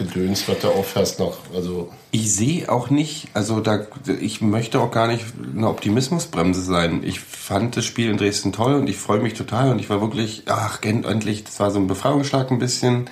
Gedöns, 0.00 0.48
was 0.48 0.58
da 0.60 0.68
auffasst 0.68 1.18
noch. 1.20 1.38
Also 1.54 1.90
Ich 2.10 2.34
sehe 2.34 2.70
auch 2.72 2.90
nicht, 2.90 3.28
also 3.34 3.60
da, 3.60 3.86
ich 4.20 4.40
möchte 4.40 4.80
auch 4.80 4.90
gar 4.90 5.06
nicht 5.06 5.24
eine 5.54 5.68
Optimismusbremse 5.68 6.62
sein. 6.62 7.02
Ich 7.04 7.20
fand 7.20 7.76
das 7.76 7.84
Spiel 7.84 8.10
in 8.10 8.16
Dresden 8.16 8.52
toll 8.52 8.74
und 8.74 8.88
ich 8.88 8.96
freue 8.96 9.20
mich 9.20 9.34
total 9.34 9.70
und 9.70 9.78
ich 9.78 9.88
war 9.90 10.00
wirklich, 10.00 10.44
ach, 10.46 10.82
end- 10.82 11.06
endlich, 11.06 11.44
das 11.44 11.60
war 11.60 11.70
so 11.70 11.78
ein 11.78 11.86
Befreiungsschlag 11.86 12.50
ein 12.50 12.58
bisschen. 12.58 13.08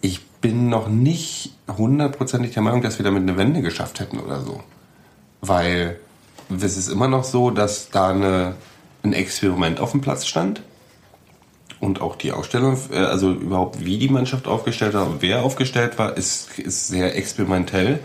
Ich 0.00 0.24
bin 0.40 0.68
noch 0.68 0.88
nicht 0.88 1.52
hundertprozentig 1.76 2.52
der 2.54 2.62
Meinung, 2.62 2.80
dass 2.82 2.98
wir 2.98 3.04
damit 3.04 3.22
eine 3.22 3.36
Wende 3.36 3.60
geschafft 3.60 3.98
hätten 4.00 4.18
oder 4.20 4.40
so. 4.40 4.60
Weil 5.40 5.98
es 6.62 6.76
ist 6.76 6.88
immer 6.88 7.08
noch 7.08 7.24
so, 7.24 7.50
dass 7.50 7.90
da 7.90 8.10
eine, 8.10 8.54
ein 9.02 9.12
Experiment 9.12 9.80
auf 9.80 9.90
dem 9.90 10.00
Platz 10.00 10.26
stand. 10.26 10.62
Und 11.80 12.00
auch 12.00 12.16
die 12.16 12.32
Ausstellung, 12.32 12.76
äh, 12.90 12.96
also 12.98 13.32
überhaupt 13.32 13.84
wie 13.84 13.98
die 13.98 14.08
Mannschaft 14.08 14.46
aufgestellt 14.48 14.94
war 14.94 15.06
und 15.06 15.22
wer 15.22 15.42
aufgestellt 15.42 15.98
war, 15.98 16.16
ist, 16.16 16.58
ist 16.58 16.88
sehr 16.88 17.16
experimentell. 17.16 18.00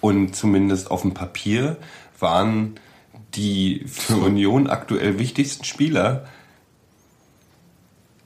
Und 0.00 0.36
zumindest 0.36 0.90
auf 0.90 1.02
dem 1.02 1.14
Papier 1.14 1.76
waren 2.18 2.78
die 3.34 3.84
für 3.86 4.16
Union 4.16 4.68
aktuell 4.68 5.18
wichtigsten 5.18 5.64
Spieler, 5.64 6.26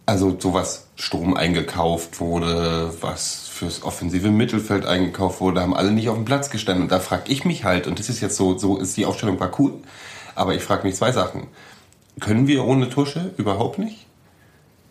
also 0.07 0.37
sowas 0.39 0.89
Strom 0.97 1.35
eingekauft 1.37 2.21
wurde, 2.21 2.93
was 3.01 3.49
fürs 3.49 3.83
offensive 3.83 4.31
Mittelfeld 4.31 4.85
eingekauft 4.85 5.41
wurde, 5.41 5.61
haben 5.61 5.75
alle 5.75 5.93
nicht 5.93 6.09
auf 6.09 6.17
dem 6.17 6.25
Platz 6.25 6.51
gestanden. 6.51 6.85
Und 6.85 6.93
da 6.93 6.99
frage 6.99 7.31
ich 7.31 7.45
mich 7.45 7.65
halt, 7.65 7.87
und 7.87 7.99
das 7.99 8.09
ist 8.09 8.21
jetzt 8.21 8.37
so, 8.37 8.59
so 8.59 8.77
ist 8.77 8.97
die 8.97 9.07
Aufstellung 9.07 9.39
war 9.39 9.59
cool, 9.61 9.75
aber 10.35 10.55
ich 10.55 10.63
frage 10.63 10.87
mich 10.87 10.97
zwei 10.97 11.13
Sachen. 11.13 11.47
Können 12.19 12.49
wir 12.49 12.65
ohne 12.65 12.91
Tusche? 12.91 13.33
Überhaupt 13.37 13.79
nicht. 13.79 14.07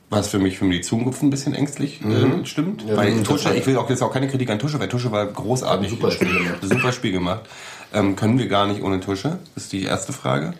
Was 0.09 0.27
für 0.29 0.39
mich 0.39 0.57
für 0.57 0.67
die 0.67 0.81
Zukunft 0.81 1.21
ein 1.21 1.29
bisschen 1.29 1.53
ängstlich 1.53 2.01
äh, 2.03 2.45
stimmt. 2.45 2.83
Ja, 2.87 2.97
weil 2.97 3.21
Tusche, 3.21 3.53
ich 3.53 3.65
will 3.67 3.77
auch 3.77 3.89
jetzt 3.89 4.01
auch 4.01 4.11
keine 4.11 4.27
Kritik 4.27 4.49
an 4.49 4.57
Tusche, 4.57 4.79
weil 4.79 4.89
Tusche 4.89 5.11
war 5.11 5.25
großartig. 5.27 5.91
Super 5.91 6.09
Spiel 6.09 6.33
gemacht. 6.33 6.57
Super 6.61 6.91
Spiel 6.91 7.11
gemacht. 7.11 7.41
Ähm, 7.93 8.15
können 8.15 8.39
wir 8.39 8.47
gar 8.47 8.65
nicht 8.65 8.81
ohne 8.81 8.99
Tusche? 8.99 9.37
Ist 9.55 9.71
die 9.71 9.83
erste 9.83 10.11
Frage. 10.11 10.55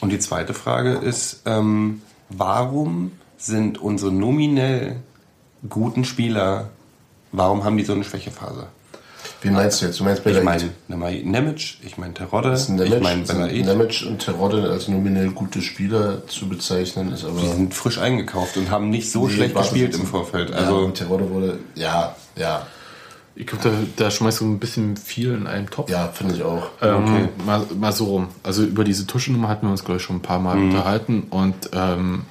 Und 0.00 0.10
die 0.10 0.18
zweite 0.20 0.54
Frage 0.54 0.92
ist, 0.92 1.42
ähm, 1.46 2.02
warum 2.28 3.12
sind 3.36 3.78
unsere 3.78 4.12
nominell 4.12 4.96
guten 5.68 6.04
Spieler, 6.04 6.70
warum 7.32 7.64
haben 7.64 7.76
die 7.76 7.84
so 7.84 7.92
eine 7.92 8.04
Schwächephase? 8.04 8.68
Wie 9.42 9.50
meinst 9.50 9.80
du 9.82 9.86
jetzt? 9.86 9.98
Du 10.00 10.04
meinst 10.04 10.20
Ich 10.20 10.24
Belaid? 10.24 10.44
meine 10.44 10.70
Nemai- 10.88 11.22
Nemec, 11.24 11.76
ich 11.84 11.98
meine 11.98 12.14
Terodde, 12.14 12.54
ich 12.54 12.68
meine 13.00 13.22
Belaid. 13.24 13.66
Nemec 13.66 14.04
und 14.08 14.18
Terodde 14.20 14.70
als 14.70 14.88
nominell 14.88 15.30
gute 15.30 15.60
Spieler 15.62 16.26
zu 16.28 16.48
bezeichnen, 16.48 17.12
ist 17.12 17.24
aber... 17.24 17.40
Die 17.40 17.48
sind 17.48 17.74
frisch 17.74 17.98
eingekauft 17.98 18.56
und 18.56 18.70
haben 18.70 18.90
nicht 18.90 19.10
so 19.10 19.26
Nee, 19.26 19.34
schlecht 19.34 19.54
gespielt 19.56 19.94
im 19.94 20.06
Vorfeld. 20.06 20.50
Ja, 20.50 20.56
Also 20.56 20.76
und 20.78 20.94
Terodde 20.94 21.28
wurde... 21.30 21.58
Ja, 21.74 22.14
ja, 22.36 22.66
Ich 23.34 23.46
glaube, 23.46 23.64
da, 23.96 24.04
da 24.04 24.10
schmeißt 24.10 24.40
du 24.40 24.44
ein 24.46 24.58
bisschen 24.58 24.96
viel 24.96 25.32
in 25.34 25.46
einen 25.46 25.66
Topf. 25.68 25.90
ja, 25.90 26.08
finde 26.08 26.34
ich 26.34 26.42
auch. 26.42 26.68
Ähm, 26.80 27.28
mal, 27.46 27.64
mal 27.78 27.92
so 27.92 28.04
rum. 28.06 28.28
Also 28.42 28.62
über 28.64 28.84
diese 28.84 29.06
Tuschennummer 29.06 29.48
hatten 29.48 29.66
wir 29.66 29.70
uns, 29.70 29.84
glaube 29.84 29.98
ich, 29.98 30.02
schon 30.04 30.16
ein 30.16 30.22
paar 30.22 30.38
Mal 30.38 30.56
unterhalten. 30.58 31.24
Und 31.30 31.54
ähm, 31.72 32.22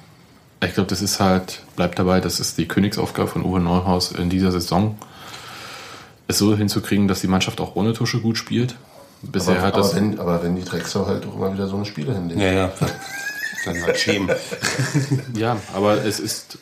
ich 0.64 0.74
glaube, 0.76 0.88
das 0.90 1.02
ist 1.02 1.20
halt, 1.20 1.64
bleibt 1.76 1.98
dabei, 2.00 2.20
das 2.22 2.40
ist 2.40 2.58
die 2.60 2.68
Königsaufgabe 2.68 3.28
von 3.28 3.44
Uwe 3.44 3.60
Neuhaus 3.60 4.12
in 4.12 4.30
dieser 4.30 4.52
Saison, 4.52 4.96
es 6.32 6.38
so 6.40 6.56
hinzukriegen, 6.56 7.08
dass 7.08 7.22
die 7.22 7.28
Mannschaft 7.28 7.62
auch 7.62 7.76
ohne 7.76 7.94
Tusche 7.94 8.20
gut 8.20 8.38
spielt. 8.38 8.76
Bisher 9.22 9.58
aber, 9.58 9.68
hat 9.68 9.74
aber, 9.76 9.84
das. 9.84 9.96
wenn, 9.96 10.20
aber 10.20 10.44
wenn 10.44 10.56
die 10.56 10.64
Drecksau 10.64 11.06
halt 11.06 11.26
auch 11.28 11.36
immer 11.36 11.54
wieder 11.54 11.68
so 11.68 11.76
eine 11.76 11.86
Spiele 11.86 12.14
hinlegen. 12.14 12.42
Ja, 12.42 12.52
ja. 12.52 12.72
Dann 13.66 13.84
halt 13.84 13.98
schämen. 14.00 14.30
Ja, 15.36 15.58
aber 15.74 16.04
es 16.04 16.20
ist. 16.20 16.58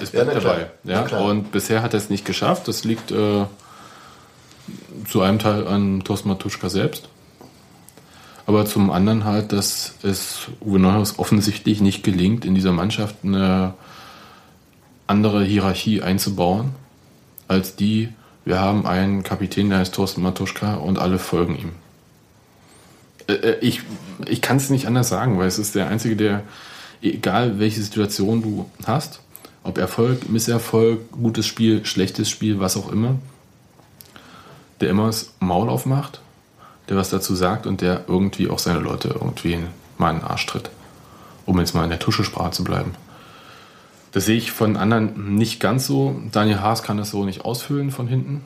Es 0.00 0.12
Ja, 0.12 0.24
bleibt 0.24 0.40
klar. 0.40 0.54
dabei. 0.54 0.70
Ja? 0.84 1.02
klar. 1.02 1.24
Und 1.24 1.52
bisher 1.52 1.82
hat 1.82 1.92
er 1.92 1.98
es 1.98 2.08
nicht 2.08 2.24
geschafft. 2.24 2.68
Das 2.68 2.84
liegt 2.84 3.10
äh, 3.10 3.44
zu 5.08 5.20
einem 5.20 5.38
Teil 5.38 5.66
an 5.66 6.02
Thorsten 6.04 6.28
Matuschka 6.28 6.68
selbst. 6.68 7.08
Aber 8.46 8.64
zum 8.64 8.90
anderen 8.90 9.24
halt, 9.24 9.52
dass 9.52 9.94
es 10.02 10.46
Uwe 10.64 10.78
Neuhaus 10.78 11.18
offensichtlich 11.18 11.82
nicht 11.82 12.02
gelingt, 12.02 12.46
in 12.46 12.54
dieser 12.54 12.72
Mannschaft 12.72 13.16
eine 13.22 13.74
andere 15.06 15.44
Hierarchie 15.44 16.00
einzubauen, 16.00 16.70
als 17.46 17.76
die, 17.76 18.08
wir 18.48 18.60
haben 18.60 18.86
einen 18.86 19.24
Kapitän, 19.24 19.68
der 19.68 19.80
heißt 19.80 19.94
Thorsten 19.94 20.22
Matuschka 20.22 20.76
und 20.76 20.98
alle 20.98 21.18
folgen 21.18 21.54
ihm. 21.54 21.72
Äh, 23.26 23.34
äh, 23.34 23.58
Ich, 23.60 23.82
ich 24.24 24.40
kann 24.40 24.56
es 24.56 24.70
nicht 24.70 24.86
anders 24.86 25.10
sagen, 25.10 25.38
weil 25.38 25.46
es 25.46 25.58
ist 25.58 25.74
der 25.74 25.88
Einzige, 25.88 26.16
der, 26.16 26.44
egal 27.02 27.58
welche 27.58 27.82
Situation 27.82 28.40
du 28.40 28.70
hast, 28.86 29.20
ob 29.64 29.76
Erfolg, 29.76 30.30
Misserfolg, 30.30 31.12
gutes 31.12 31.44
Spiel, 31.44 31.84
schlechtes 31.84 32.30
Spiel, 32.30 32.58
was 32.58 32.78
auch 32.78 32.90
immer, 32.90 33.16
der 34.80 34.88
immer 34.88 35.08
das 35.08 35.34
Maul 35.40 35.68
aufmacht, 35.68 36.22
der 36.88 36.96
was 36.96 37.10
dazu 37.10 37.34
sagt 37.34 37.66
und 37.66 37.82
der 37.82 38.04
irgendwie 38.08 38.48
auch 38.48 38.60
seine 38.60 38.78
Leute 38.78 39.08
irgendwie 39.08 39.52
in 39.52 39.66
den 39.98 40.22
Arsch 40.22 40.46
tritt. 40.46 40.70
Um 41.44 41.58
jetzt 41.58 41.74
mal 41.74 41.84
in 41.84 41.90
der 41.90 41.98
Tuschesprache 41.98 42.52
zu 42.52 42.64
bleiben. 42.64 42.94
Das 44.12 44.26
sehe 44.26 44.36
ich 44.36 44.52
von 44.52 44.76
anderen 44.76 45.36
nicht 45.36 45.60
ganz 45.60 45.86
so. 45.86 46.20
Daniel 46.32 46.60
Haas 46.60 46.82
kann 46.82 46.96
das 46.96 47.10
so 47.10 47.24
nicht 47.24 47.44
ausfüllen 47.44 47.90
von 47.90 48.08
hinten. 48.08 48.42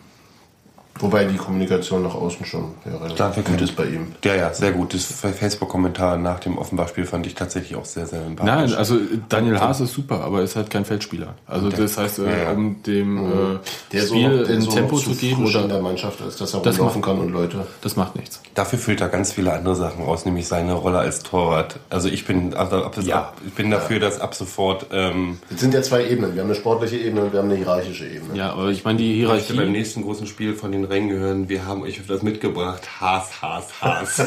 Wobei 1.01 1.25
die 1.25 1.37
Kommunikation 1.37 2.03
nach 2.03 2.15
außen 2.15 2.45
schon 2.47 2.75
ja, 2.85 2.93
relativ 2.97 3.17
Dafür 3.17 3.43
gut 3.43 3.61
ist 3.61 3.75
bei 3.77 3.87
ihm. 3.87 4.13
Ja, 4.25 4.35
ja, 4.37 4.53
sehr 4.55 4.73
gut. 4.73 4.95
Das 4.95 5.05
Facebook-Kommentar 5.07 6.17
nach 6.17 6.39
dem 6.41 6.59
Offenbach-Spiel 6.59 7.07
fand 7.07 7.27
ich 7.27 7.35
tatsächlich 7.35 7.77
auch 7.77 7.85
sehr, 7.85 8.07
sehr 8.07 8.23
sympathisch. 8.23 8.55
Nein, 8.55 8.75
also 8.75 8.99
Daniel 9.29 9.59
Haas 9.59 9.81
ist 9.81 9.93
super, 9.95 10.21
aber 10.23 10.43
ist 10.43 10.55
halt 10.55 10.71
kein 10.71 10.85
Feldspieler. 10.85 11.35
Also 11.47 11.71
das 11.71 11.99
heißt, 11.99 12.21
äh, 12.21 12.25
Ja, 12.25 12.43
ja. 12.45 12.51
um 12.53 12.83
dem 12.85 13.19
äh, 13.19 13.59
Der 13.93 14.03
so 14.03 14.15
Spiel 14.15 14.29
noch, 14.39 14.47
der 14.47 14.55
ein 14.57 14.61
so 14.63 14.71
Tempo 14.71 14.97
zu 14.99 15.11
zu 15.13 15.17
geben, 15.17 15.43
frisch 15.45 15.55
in 15.55 15.61
oder 15.65 15.69
der 15.75 15.83
Mannschaft 15.83 16.21
ist, 16.21 16.41
dass 16.41 16.55
er 16.55 16.61
Das 16.61 16.77
rumlaufen 16.79 17.01
macht- 17.01 17.11
kann 17.11 17.19
und 17.21 17.33
Leute. 17.33 17.67
das 17.81 17.97
macht 17.97 18.15
nichts. 18.17 18.41
Dafür 18.55 18.79
füllt 18.79 19.01
er 19.01 19.09
ganz 19.09 19.33
viele 19.33 19.53
andere 19.53 19.75
Sachen 19.75 20.05
aus, 20.05 20.25
nämlich 20.25 20.47
seine 20.47 20.75
Rolle 20.75 20.99
als 20.99 21.23
Torwart. 21.23 21.81
Also 21.91 22.09
ich 22.09 22.25
bin, 22.27 22.55
also 22.55 22.77
ab, 22.85 22.97
Ja. 23.03 23.17
ab, 23.17 23.37
ich 23.47 23.55
bin 23.55 23.71
dafür, 23.71 23.99
dass 23.99 24.21
ab 24.21 24.35
sofort 24.35 24.87
ähm, 24.93 25.39
Es 25.53 25.61
sind 25.61 25.75
ja 25.75 25.83
zwei 25.83 26.07
Ebenen. 26.07 26.35
Wir 26.35 26.43
haben 26.43 26.49
eine 26.49 26.55
sportliche 26.57 26.97
Ebene 26.99 27.25
und 27.25 27.33
wir 27.33 27.41
haben 27.41 27.49
eine 27.49 27.57
hierarchische 27.59 28.07
Ebene. 28.07 28.37
Ja, 28.37 28.53
aber 28.53 28.69
ich 28.69 28.85
meine, 28.85 28.99
die 28.99 29.23
möchte 29.25 29.49
beim 29.55 29.57
Hierarchie. 29.63 29.73
nächsten 29.73 30.03
großen 30.03 30.27
Spiel 30.27 30.55
von 30.55 30.71
den 30.73 30.82
Rängen 30.85 31.09
gehören. 31.09 31.49
Wir 31.49 31.67
haben 31.67 31.83
euch 31.83 32.01
das 32.07 32.23
mitgebracht. 32.23 33.01
Haas, 33.01 33.43
Haas, 33.43 33.81
Haas. 33.81 34.17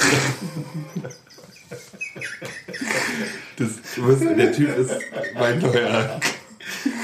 das, 3.57 3.69
musst, 3.97 4.21
der 4.24 4.51
Typ 4.51 4.77
ist 4.77 4.95
mein 5.38 5.59
neuer. 5.59 6.19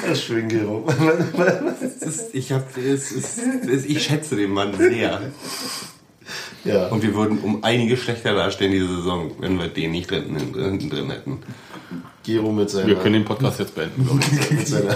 Das 0.02 0.12
ist 0.12 0.24
schön, 0.24 0.48
Gero. 0.48 0.88
Es 1.82 2.02
ist, 2.02 2.34
ich, 2.34 2.52
hab, 2.52 2.76
es 2.78 3.12
es, 3.12 3.86
ich 3.86 4.04
schätze 4.04 4.36
den 4.36 4.52
Mann 4.52 4.76
sehr. 4.76 5.22
ja. 6.64 6.88
Und 6.88 7.04
wir 7.04 7.14
würden 7.16 7.40
um 7.40 7.64
einige 7.64 7.96
schlechter 7.98 8.34
dastehen 8.34 8.72
diese 8.72 8.88
Saison, 8.88 9.32
wenn 9.40 9.60
wir 9.60 9.68
den 9.68 9.92
nicht 9.92 10.10
drin, 10.10 10.52
drin, 10.54 10.90
drin 10.90 11.12
hätten. 11.12 11.40
Gero 12.24 12.52
mit 12.52 12.70
seiner, 12.70 12.88
Wir 12.88 12.96
können 12.96 13.14
den 13.14 13.26
Podcast 13.26 13.60
jetzt 13.60 13.76
beenden. 13.76 14.20
ich. 14.20 14.52
mit 14.58 14.68
seiner 14.68 14.96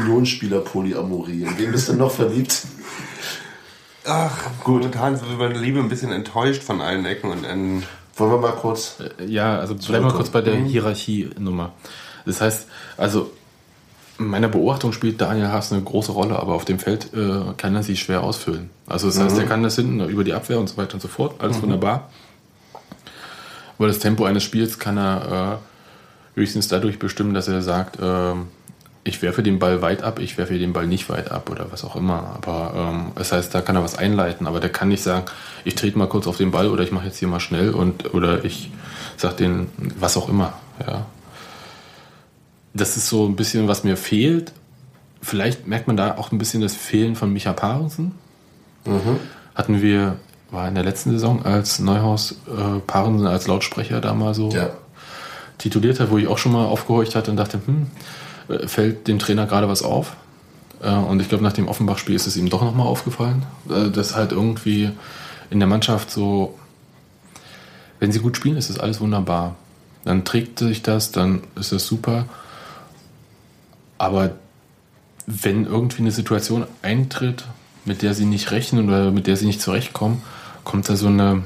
Unionsspieler 0.00 0.60
Polyamorie. 0.60 1.42
In 1.42 1.58
wen 1.58 1.72
bist 1.72 1.88
du 1.88 1.94
noch 1.94 2.12
verliebt? 2.12 2.62
Ach, 4.10 4.64
gut. 4.64 4.80
Momentan 4.80 5.16
sind 5.16 5.30
wir 5.30 5.38
bei 5.38 5.48
der 5.48 5.60
Liebe 5.62 5.78
ein 5.78 5.88
bisschen 5.88 6.10
enttäuscht 6.10 6.62
von 6.62 6.80
allen 6.80 7.06
Ecken 7.06 7.30
und 7.30 7.44
Enden. 7.44 7.84
Wollen 8.16 8.32
wir 8.32 8.38
mal 8.38 8.52
kurz. 8.52 8.96
Ja, 9.24 9.58
also 9.58 9.74
bleiben 9.74 10.04
wir 10.04 10.12
kurz 10.12 10.30
bei 10.30 10.40
der 10.40 10.56
Hierarchienummer. 10.56 11.72
Das 12.26 12.40
heißt, 12.40 12.66
also 12.96 13.30
in 14.18 14.26
meiner 14.26 14.48
Beobachtung 14.48 14.92
spielt 14.92 15.20
Daniel 15.20 15.48
Haas 15.48 15.72
eine 15.72 15.82
große 15.82 16.12
Rolle, 16.12 16.38
aber 16.38 16.54
auf 16.54 16.64
dem 16.64 16.78
Feld 16.78 17.14
äh, 17.14 17.54
kann 17.56 17.74
er 17.74 17.82
sie 17.82 17.96
schwer 17.96 18.22
ausfüllen. 18.22 18.68
Also 18.86 19.06
das 19.06 19.18
heißt, 19.18 19.38
er 19.38 19.46
kann 19.46 19.62
das 19.62 19.76
hinten 19.76 20.00
über 20.08 20.24
die 20.24 20.34
Abwehr 20.34 20.58
und 20.58 20.68
so 20.68 20.76
weiter 20.76 20.94
und 20.94 21.00
so 21.00 21.08
fort, 21.08 21.36
alles 21.38 21.62
wunderbar. 21.62 22.10
Aber 23.78 23.86
das 23.86 24.00
Tempo 24.00 24.24
eines 24.24 24.42
Spiels 24.42 24.78
kann 24.78 24.98
er 24.98 25.60
äh, 26.36 26.38
höchstens 26.38 26.68
dadurch 26.68 26.98
bestimmen, 26.98 27.32
dass 27.32 27.48
er 27.48 27.62
sagt, 27.62 27.96
ähm, 28.02 28.48
ich 29.02 29.22
werfe 29.22 29.42
den 29.42 29.58
Ball 29.58 29.80
weit 29.82 30.02
ab, 30.02 30.18
ich 30.18 30.36
werfe 30.36 30.58
den 30.58 30.72
Ball 30.72 30.86
nicht 30.86 31.08
weit 31.08 31.30
ab 31.30 31.50
oder 31.50 31.66
was 31.72 31.84
auch 31.84 31.96
immer. 31.96 32.34
Aber 32.36 32.72
ähm, 32.76 33.12
das 33.14 33.32
heißt, 33.32 33.54
da 33.54 33.62
kann 33.62 33.74
er 33.76 33.82
was 33.82 33.96
einleiten, 33.96 34.46
aber 34.46 34.60
der 34.60 34.70
kann 34.70 34.88
nicht 34.88 35.02
sagen, 35.02 35.24
ich 35.64 35.74
trete 35.74 35.96
mal 35.98 36.06
kurz 36.08 36.26
auf 36.26 36.36
den 36.36 36.50
Ball 36.50 36.68
oder 36.68 36.82
ich 36.84 36.92
mache 36.92 37.06
jetzt 37.06 37.18
hier 37.18 37.28
mal 37.28 37.40
schnell 37.40 37.70
und 37.70 38.12
oder 38.14 38.44
ich 38.44 38.70
sag 39.16 39.36
den 39.38 39.68
was 39.98 40.16
auch 40.16 40.28
immer. 40.28 40.52
Ja. 40.86 41.06
Das 42.74 42.96
ist 42.96 43.08
so 43.08 43.26
ein 43.26 43.36
bisschen, 43.36 43.68
was 43.68 43.84
mir 43.84 43.96
fehlt. 43.96 44.52
Vielleicht 45.22 45.66
merkt 45.66 45.86
man 45.86 45.96
da 45.96 46.16
auch 46.16 46.30
ein 46.32 46.38
bisschen 46.38 46.60
das 46.62 46.74
Fehlen 46.74 47.16
von 47.16 47.32
Micha 47.32 47.52
Parensen. 47.52 48.12
Hatten 49.54 49.82
wir, 49.82 50.16
war 50.50 50.68
in 50.68 50.74
der 50.74 50.84
letzten 50.84 51.10
Saison, 51.10 51.44
als 51.44 51.78
Neuhaus 51.80 52.32
äh, 52.48 52.78
Parensen 52.86 53.26
als 53.26 53.46
Lautsprecher 53.46 54.00
da 54.00 54.14
mal 54.14 54.34
so 54.34 54.50
Ja. 54.50 54.70
tituliert 55.58 56.00
hat, 56.00 56.10
wo 56.10 56.16
ich 56.18 56.26
auch 56.28 56.38
schon 56.38 56.52
mal 56.52 56.64
aufgehorcht 56.64 57.14
hatte 57.14 57.30
und 57.30 57.36
dachte, 57.36 57.60
hm, 57.64 57.88
fällt 58.66 59.08
dem 59.08 59.18
Trainer 59.18 59.46
gerade 59.46 59.68
was 59.68 59.82
auf? 59.82 60.16
Äh, 60.82 60.90
Und 60.90 61.20
ich 61.20 61.28
glaube, 61.28 61.44
nach 61.44 61.52
dem 61.52 61.68
Offenbach-Spiel 61.68 62.14
ist 62.14 62.26
es 62.26 62.36
ihm 62.36 62.48
doch 62.48 62.62
nochmal 62.62 62.86
aufgefallen, 62.86 63.44
äh, 63.68 63.90
dass 63.90 64.14
halt 64.14 64.32
irgendwie 64.32 64.90
in 65.50 65.58
der 65.58 65.68
Mannschaft 65.68 66.10
so, 66.10 66.58
wenn 67.98 68.12
sie 68.12 68.20
gut 68.20 68.36
spielen, 68.36 68.56
ist 68.56 68.70
das 68.70 68.78
alles 68.78 69.00
wunderbar. 69.00 69.56
Dann 70.04 70.24
trägt 70.24 70.58
sich 70.58 70.82
das, 70.82 71.12
dann 71.12 71.42
ist 71.56 71.72
das 71.72 71.86
super. 71.86 72.26
Aber 73.98 74.32
wenn 75.26 75.66
irgendwie 75.66 76.02
eine 76.02 76.10
Situation 76.10 76.66
eintritt, 76.82 77.44
mit 77.84 78.02
der 78.02 78.14
sie 78.14 78.24
nicht 78.24 78.50
rechnen 78.50 78.88
oder 78.88 79.10
mit 79.10 79.26
der 79.26 79.36
sie 79.36 79.46
nicht 79.46 79.60
zurechtkommen, 79.60 80.22
kommt 80.64 80.88
da 80.88 80.96
so 80.96 81.08
eine 81.08 81.42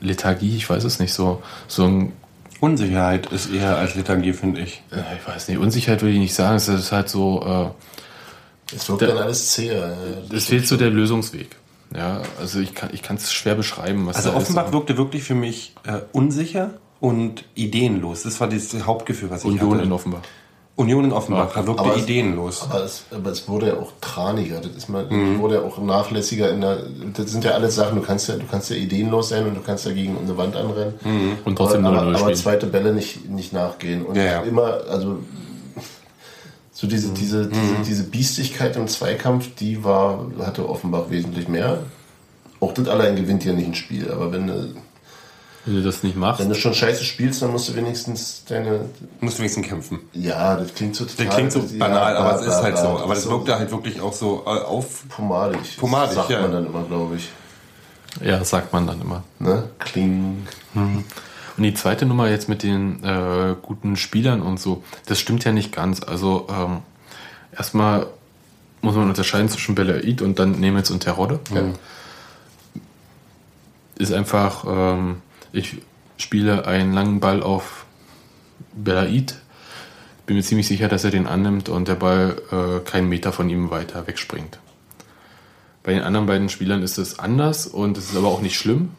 Lethargie, 0.00 0.56
ich 0.56 0.68
weiß 0.68 0.84
es 0.84 0.98
nicht, 0.98 1.12
so, 1.12 1.42
so 1.68 1.84
ein 1.84 2.12
Unsicherheit 2.64 3.26
ist 3.32 3.52
eher 3.52 3.76
als 3.76 3.94
Lethargie, 3.94 4.32
finde 4.32 4.60
ich. 4.62 4.82
äh, 4.90 5.00
ich 5.20 5.28
weiß 5.28 5.48
nicht, 5.48 5.58
Unsicherheit 5.58 6.00
würde 6.02 6.14
ich 6.14 6.18
nicht 6.20 6.34
sagen, 6.34 6.56
es 6.56 6.68
ist 6.68 6.92
halt 6.92 7.08
so, 7.08 7.72
Es 8.74 8.88
wirkt 8.88 9.02
Der- 9.02 9.08
dann 9.08 9.18
alles 9.18 9.50
zäher. 9.52 9.96
äh, 10.30 10.34
es 10.34 10.46
fehlt 10.46 10.66
so 10.66 10.76
der 10.76 10.90
Lösungsweg. 10.90 11.56
Ja, 11.94 12.22
also 12.40 12.58
ich 12.60 12.74
kann 12.74 12.88
ich 12.92 13.02
es 13.08 13.32
schwer 13.32 13.54
beschreiben, 13.54 14.06
was 14.06 14.16
Also 14.16 14.30
da 14.30 14.36
ist. 14.36 14.42
Offenbach 14.44 14.72
wirkte 14.72 14.96
wirklich 14.96 15.22
für 15.22 15.34
mich 15.36 15.74
äh, 15.86 16.00
unsicher 16.12 16.70
und 16.98 17.44
ideenlos. 17.54 18.22
Das 18.24 18.40
war 18.40 18.48
das 18.48 18.74
Hauptgefühl, 18.84 19.30
was 19.30 19.40
ich 19.44 19.50
Union 19.50 19.74
hatte. 19.74 19.84
in 19.84 19.92
Offenbach. 19.92 20.22
Union 20.76 21.04
in 21.04 21.12
Offenbach 21.12 21.54
wirkte 21.54 21.78
Aber 21.84 21.94
es- 21.96 22.02
ideenlos. 22.02 22.62
Aber 22.68 22.82
es, 22.84 23.04
aber 23.12 23.30
es 23.30 23.46
wurde 23.48 23.68
ja 23.68 23.74
auch 23.74 23.92
traniger. 24.00 24.60
Das 24.60 24.72
ist 24.72 24.88
mal, 24.88 25.06
Mhm. 25.08 25.38
wurde 25.38 25.54
ja 25.56 25.60
auch 25.62 25.78
nachlässiger 25.78 26.50
in 26.50 26.60
der. 26.62 26.78
Das 27.16 27.30
sind 27.30 27.44
ja 27.44 27.52
alles 27.52 27.76
Sachen, 27.76 27.96
du 28.00 28.02
kannst 28.02 28.28
ja, 28.28 28.34
du 28.36 28.44
kannst 28.50 28.70
ja 28.70 28.76
ideenlos 28.76 29.28
sein 29.28 29.46
und 29.46 29.54
du 29.54 29.60
kannst 29.60 29.86
ja 29.86 29.92
gegen 29.92 30.18
eine 30.18 30.36
Wand 30.36 30.56
anrennen. 30.56 30.94
Und 31.44 31.56
trotzdem 31.56 31.86
aber, 31.86 31.98
0-0 32.02 32.14
aber, 32.16 32.24
aber 32.26 32.34
zweite 32.34 32.66
Bälle 32.66 32.92
nicht, 32.92 33.28
nicht 33.30 33.52
nachgehen. 33.52 34.04
Und 34.04 34.16
Ja, 34.16 34.24
ja. 34.24 34.40
immer, 34.42 34.80
also 34.90 35.18
so 36.72 36.86
diese, 36.88 37.08
Mhm. 37.08 37.14
diese, 37.14 37.46
diese, 37.46 37.74
diese 37.86 38.04
Biestigkeit 38.04 38.74
im 38.76 38.88
Zweikampf, 38.88 39.54
die 39.54 39.84
war, 39.84 40.26
hatte 40.40 40.68
Offenbach 40.68 41.04
wesentlich 41.08 41.46
mehr. 41.48 41.78
Auch 42.58 42.72
das 42.74 42.88
allein 42.88 43.14
gewinnt 43.14 43.44
ja 43.44 43.52
nicht 43.52 43.68
ein 43.68 43.74
Spiel, 43.74 44.10
aber 44.10 44.32
wenn 44.32 44.48
du, 44.48 44.74
Wenn 45.66 45.76
du 45.76 45.82
das 45.82 46.02
nicht 46.02 46.14
machst, 46.14 46.40
wenn 46.40 46.50
du 46.50 46.54
schon 46.54 46.74
scheiße 46.74 47.04
spielst, 47.04 47.40
dann 47.40 47.50
musst 47.50 47.70
du 47.70 47.74
wenigstens 47.74 48.44
deine. 48.44 48.80
Du 49.20 49.24
musst 49.24 49.38
wenigstens 49.38 49.66
kämpfen. 49.66 50.00
Ja, 50.12 50.56
das 50.56 50.74
klingt 50.74 50.94
so 50.94 51.06
total. 51.06 51.26
Das 51.26 51.34
klingt 51.34 51.52
so 51.52 51.60
ja, 51.60 51.78
banal, 51.78 52.16
aber 52.16 52.34
bla, 52.34 52.40
es 52.40 52.46
ist 52.46 52.62
halt 52.62 52.76
so. 52.76 52.88
Aber 52.88 53.14
das 53.14 53.24
ist 53.24 53.30
wirkte 53.30 53.58
halt 53.58 53.70
wirklich 53.70 54.00
auch 54.00 54.12
so 54.12 54.42
äh, 54.46 54.50
auf. 54.50 55.08
pomadig. 55.08 55.78
Pomadig, 55.78 56.14
sagt 56.14 56.30
ja. 56.30 56.42
man 56.42 56.52
dann 56.52 56.66
immer, 56.66 56.82
glaube 56.82 57.16
ich. 57.16 57.30
ja, 58.22 58.38
das 58.38 58.50
sagt 58.50 58.72
man 58.74 58.86
dann 58.86 59.00
immer. 59.00 59.24
Ne? 59.38 59.70
Kling. 59.78 60.46
Und 61.56 61.62
die 61.62 61.74
zweite 61.74 62.04
Nummer 62.04 62.28
jetzt 62.28 62.48
mit 62.48 62.62
den 62.62 63.02
äh, 63.02 63.54
guten 63.62 63.96
Spielern 63.96 64.42
und 64.42 64.60
so, 64.60 64.82
das 65.06 65.18
stimmt 65.18 65.44
ja 65.44 65.52
nicht 65.52 65.72
ganz. 65.72 66.02
Also 66.02 66.46
ähm, 66.50 66.78
erstmal 67.56 68.06
muss 68.82 68.96
man 68.96 69.08
unterscheiden 69.08 69.48
zwischen 69.48 69.74
Belaid 69.74 70.20
und 70.20 70.38
dann 70.38 70.60
Nemitz 70.60 70.90
und 70.90 71.00
Terodde. 71.00 71.40
Ist 73.96 74.12
einfach, 74.12 74.64
ähm, 74.68 75.22
ich 75.54 75.78
spiele 76.16 76.66
einen 76.66 76.92
langen 76.92 77.20
Ball 77.20 77.42
auf 77.42 77.86
Belaid, 78.74 79.36
bin 80.26 80.36
mir 80.36 80.42
ziemlich 80.42 80.66
sicher, 80.66 80.88
dass 80.88 81.04
er 81.04 81.10
den 81.10 81.26
annimmt 81.26 81.68
und 81.68 81.88
der 81.88 81.94
Ball 81.96 82.36
äh, 82.50 82.80
keinen 82.88 83.08
Meter 83.08 83.32
von 83.32 83.48
ihm 83.50 83.70
weiter 83.70 84.06
wegspringt. 84.06 84.58
Bei 85.82 85.92
den 85.92 86.02
anderen 86.02 86.26
beiden 86.26 86.48
Spielern 86.48 86.82
ist 86.82 86.98
es 86.98 87.18
anders 87.18 87.66
und 87.66 87.98
es 87.98 88.10
ist 88.10 88.16
aber 88.16 88.28
auch 88.28 88.40
nicht 88.40 88.56
schlimm. 88.56 88.90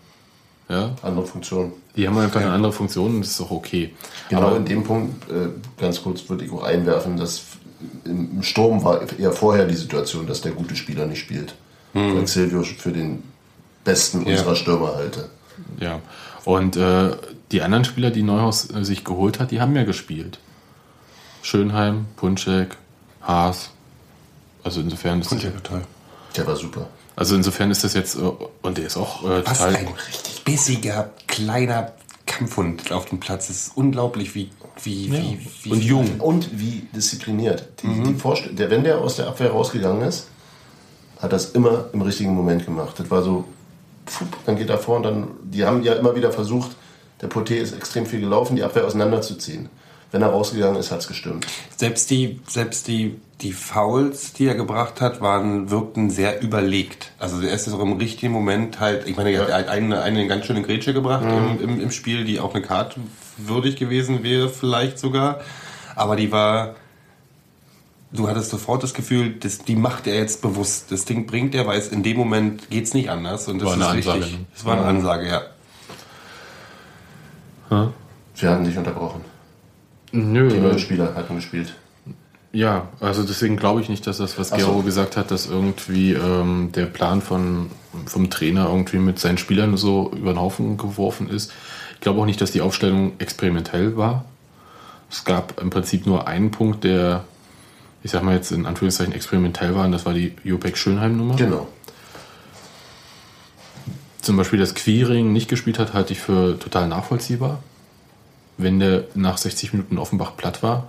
Ja, 0.70 0.96
Andere 1.04 1.28
Funktion. 1.28 1.74
die 1.96 2.08
haben 2.08 2.18
einfach 2.18 2.41
eine 2.41 2.52
andere 2.52 2.74
Funktion 2.74 3.15
und 3.15 3.22
das 3.22 3.32
ist 3.32 3.41
auch 3.41 3.52
okay. 3.52 3.94
Genau 4.30 4.41
Aber 4.48 4.58
in 4.58 4.65
dem 4.65 4.84
Punkt, 4.84 5.30
äh, 5.30 5.50
ganz 5.80 6.02
kurz 6.02 6.28
würde 6.28 6.44
ich 6.46 6.52
auch 6.52 6.63
einwerfen, 6.63 7.18
dass 7.18 7.41
im 8.04 8.41
Sturm 8.41 8.84
war 8.84 9.02
eher 9.20 9.32
vorher 9.32 9.65
die 9.65 9.76
Situation, 9.76 10.26
dass 10.26 10.41
der 10.41 10.54
gute 10.54 10.76
Spieler 10.76 11.06
nicht 11.06 11.20
spielt. 11.20 11.54
Weil 11.94 12.26
Silvio 12.28 12.63
für 12.63 12.91
den 12.91 13.24
besten 13.84 14.26
Ja. 14.26 14.32
unserer 14.32 14.56
Stürmer 14.56 14.96
halte. 14.96 15.30
Ja. 15.80 16.02
Und 16.46 16.78
äh, 16.78 17.12
die 17.52 17.62
anderen 17.62 17.86
Spieler, 17.86 18.12
die 18.12 18.24
Neuhaus 18.24 18.70
äh, 18.72 18.86
sich 18.86 19.04
geholt 19.04 19.40
hat, 19.40 19.52
die 19.52 19.60
haben 19.60 19.76
ja 19.76 19.84
gespielt. 19.84 20.40
Schönheim, 21.42 22.06
Punschek, 22.16 22.78
Haas. 23.22 23.72
Also 24.64 24.82
insofern 24.82 25.22
ist 25.22 25.32
das, 25.32 25.42
total. 25.42 25.82
Der 26.36 26.48
war 26.48 26.56
super. 26.56 26.88
also 27.16 27.36
insofern 27.36 27.72
ist 27.72 27.84
das 27.84 27.94
jetzt 27.94 28.16
äh, 28.16 28.32
und 28.62 28.78
der 28.78 28.86
ist 28.86 28.98
auch 28.98 29.24
äh, 29.24 29.46
Was 29.46 29.60
total 29.60 29.76
ein 29.76 29.88
richtig 29.88 30.44
bissiger, 30.44 31.12
kleiner 31.28 31.94
Kampfhund 32.26 32.92
auf 32.92 33.06
dem 33.06 33.20
Platz. 33.20 33.50
Es 33.50 33.68
ist 33.68 33.78
unglaublich, 33.78 34.36
wie, 34.36 34.50
wie, 34.84 35.12
wie, 35.12 35.48
wie 35.64 35.72
und 35.72 35.84
jung. 35.84 36.20
Und 36.20 36.60
wie 36.60 36.88
diszipliniert. 36.96 37.68
Die, 37.82 38.04
die 38.04 38.14
Vorst 38.16 38.44
der, 38.52 38.70
wenn 38.70 38.84
der 38.84 39.00
aus 39.00 39.16
der 39.16 39.28
Abwehr 39.28 39.52
rausgegangen 39.52 40.02
ist, 40.08 40.28
hat 41.20 41.32
das 41.32 41.52
immer 41.52 41.90
im 41.94 42.02
richtigen 42.02 42.36
Moment 42.36 42.66
gemacht. 42.66 43.00
Das 43.00 43.10
war 43.10 43.24
so, 43.24 43.46
dann 44.46 44.56
geht 44.56 44.70
er 44.70 44.78
vor 44.78 44.98
und 44.98 45.04
dann, 45.04 45.28
die 45.44 45.65
haben 45.65 45.84
ja 45.84 45.94
immer 45.94 46.15
wieder 46.15 46.32
versucht, 46.32 46.72
der 47.22 47.30
Poté 47.30 47.56
ist 47.56 47.74
extrem 47.74 48.06
viel 48.06 48.20
gelaufen, 48.20 48.56
die 48.56 48.63
Abwehr 48.63 48.86
auseinanderzuziehen. 48.86 49.70
Wenn 50.12 50.22
er 50.22 50.30
rausgegangen 50.30 50.80
ist, 50.80 50.91
hat 50.91 51.00
es 51.00 51.08
gestimmt. 51.08 51.46
Selbst 51.76 52.10
die, 52.10 52.39
selbst 52.48 52.88
die, 52.88 53.20
die 53.41 53.52
Fouls, 53.52 54.34
die 54.34 54.46
er 54.46 54.56
gebracht 54.56 55.02
hat, 55.02 55.20
waren, 55.20 55.70
wirkten 55.72 56.10
sehr 56.10 56.41
überlegt. 56.41 57.12
Also 57.20 57.41
er 57.41 57.54
ist 57.54 57.68
auch 57.74 57.80
im 57.80 57.94
richtigen 57.94 58.32
Moment 58.32 58.80
halt, 58.80 59.08
ich 59.08 59.18
meine, 59.18 59.32
er 59.32 59.54
hat 59.54 59.68
eine, 59.68 60.02
eine 60.02 60.28
ganz 60.28 60.46
schöne 60.46 60.62
Grätsche 60.62 60.94
gebracht 60.94 61.26
im, 61.26 61.60
im, 61.62 61.82
im 61.82 61.91
Spiel, 61.91 62.24
die 62.24 62.39
auch 62.39 62.54
eine 62.54 62.63
Karte 62.63 63.02
würdig 63.38 63.76
gewesen 63.76 64.24
wäre, 64.24 64.48
vielleicht 64.48 65.00
sogar. 65.00 65.41
Aber 65.96 66.15
die 66.15 66.32
war, 66.32 66.76
du 68.15 68.28
hattest 68.28 68.49
sofort 68.49 68.84
das 68.84 68.93
Gefühl, 68.93 69.36
das, 69.39 69.60
die 69.60 69.75
macht 69.75 70.08
er 70.08 70.15
jetzt 70.15 70.41
bewusst. 70.41 70.91
Das 70.91 71.06
Ding 71.06 71.25
bringt 71.28 71.54
er, 71.56 71.67
weil 71.67 71.78
es 71.80 71.89
in 71.89 72.04
dem 72.04 72.17
Moment 72.17 72.69
geht's 72.69 72.93
nicht 72.93 73.10
anders. 73.10 73.47
Und 73.47 73.60
das 73.62 73.67
War 73.80 73.89
eine 73.89 73.99
ist 73.99 74.08
Ansage, 74.08 74.19
richtig. 74.25 74.39
ne? 74.39 74.45
Es 74.56 74.65
war 74.65 74.78
eine 74.78 74.86
Ansage, 74.86 75.28
ja. 75.28 75.41
Wir 78.36 78.49
haben 78.49 78.63
dich 78.63 78.78
unterbrochen. 78.78 79.21
Nö, 80.12 80.49
Die 80.49 80.58
äh, 80.58 80.62
neuen 80.62 80.80
Spieler 80.80 81.13
hatten 81.15 81.36
gespielt. 81.36 81.75
Ja, 82.51 82.88
also 83.01 83.23
deswegen 83.23 83.58
glaube 83.58 83.82
ich 83.82 83.89
nicht, 83.89 84.08
dass 84.08 84.17
das, 84.17 84.39
was 84.39 84.49
so. 84.49 84.56
Gero 84.56 84.82
gesagt 84.82 85.17
hat, 85.17 85.30
dass 85.30 85.45
irgendwie 85.47 86.13
ähm, 86.13 86.69
der 86.73 86.86
Plan 86.86 87.21
von, 87.21 87.69
vom 88.06 88.30
Trainer 88.30 88.69
irgendwie 88.69 88.97
mit 88.97 89.19
seinen 89.19 89.38
Spielern 89.38 89.75
so 89.75 90.12
über 90.15 90.34
den 90.34 90.39
Haufen 90.39 90.78
geworfen 90.78 91.30
ist. 91.30 91.51
Ich 91.95 91.99
glaube 92.01 92.21
auch 92.21 92.25
nicht, 92.25 92.39
dass 92.39 92.51
die 92.51 92.62
Aufstellung 92.62 93.13
experimentell 93.19 93.97
war. 93.97 94.23
Es 95.12 95.25
gab 95.25 95.60
im 95.60 95.69
Prinzip 95.69 96.06
nur 96.06 96.28
einen 96.28 96.51
Punkt, 96.51 96.84
der, 96.86 97.25
ich 98.06 98.12
sag 98.12 98.22
mal 98.22 98.36
jetzt 98.36 98.52
in 98.52 98.68
Anführungszeichen 98.68 99.13
experimentell 99.13 99.74
war, 99.74 99.84
und 99.86 99.91
das 99.91 100.06
war 100.06 100.13
die 100.13 100.36
Jopek 100.44 100.78
Schönheim-Nummer. 100.78 101.36
Genau. 101.38 101.68
Zum 104.22 104.38
Beispiel, 104.38 104.60
dass 104.60 104.76
Quiring 104.76 105.34
nicht 105.34 105.50
gespielt 105.50 105.80
hat, 105.80 105.94
halte 105.96 106.13
ich 106.13 106.20
für 106.20 106.58
total 106.60 106.88
nachvollziehbar. 106.88 107.63
Wenn 108.58 108.80
der 108.80 109.06
nach 109.15 109.38
60 109.39 109.74
Minuten 109.74 109.98
Offenbach 109.98 110.38
platt 110.38 110.62
war, 110.62 110.88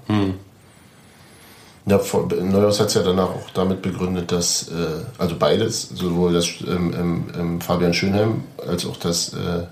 Ja, 1.86 1.98
vor- 2.00 2.28
Neuhaus 2.38 2.80
hat 2.80 2.88
es 2.88 2.94
ja 2.94 3.02
danach 3.02 3.30
auch 3.30 3.48
damit 3.54 3.80
begründet, 3.80 4.30
dass, 4.30 4.68
äh, 4.68 4.72
also 5.18 5.36
beides, 5.38 5.88
sowohl 5.88 6.34
das 6.34 6.46
ähm, 6.66 6.92
ähm, 6.98 7.24
ähm, 7.38 7.60
Fabian 7.62 7.94
Schönheim 7.94 8.42
als 8.66 8.84
auch 8.84 8.96
das, 8.98 9.32
äh, 9.32 9.64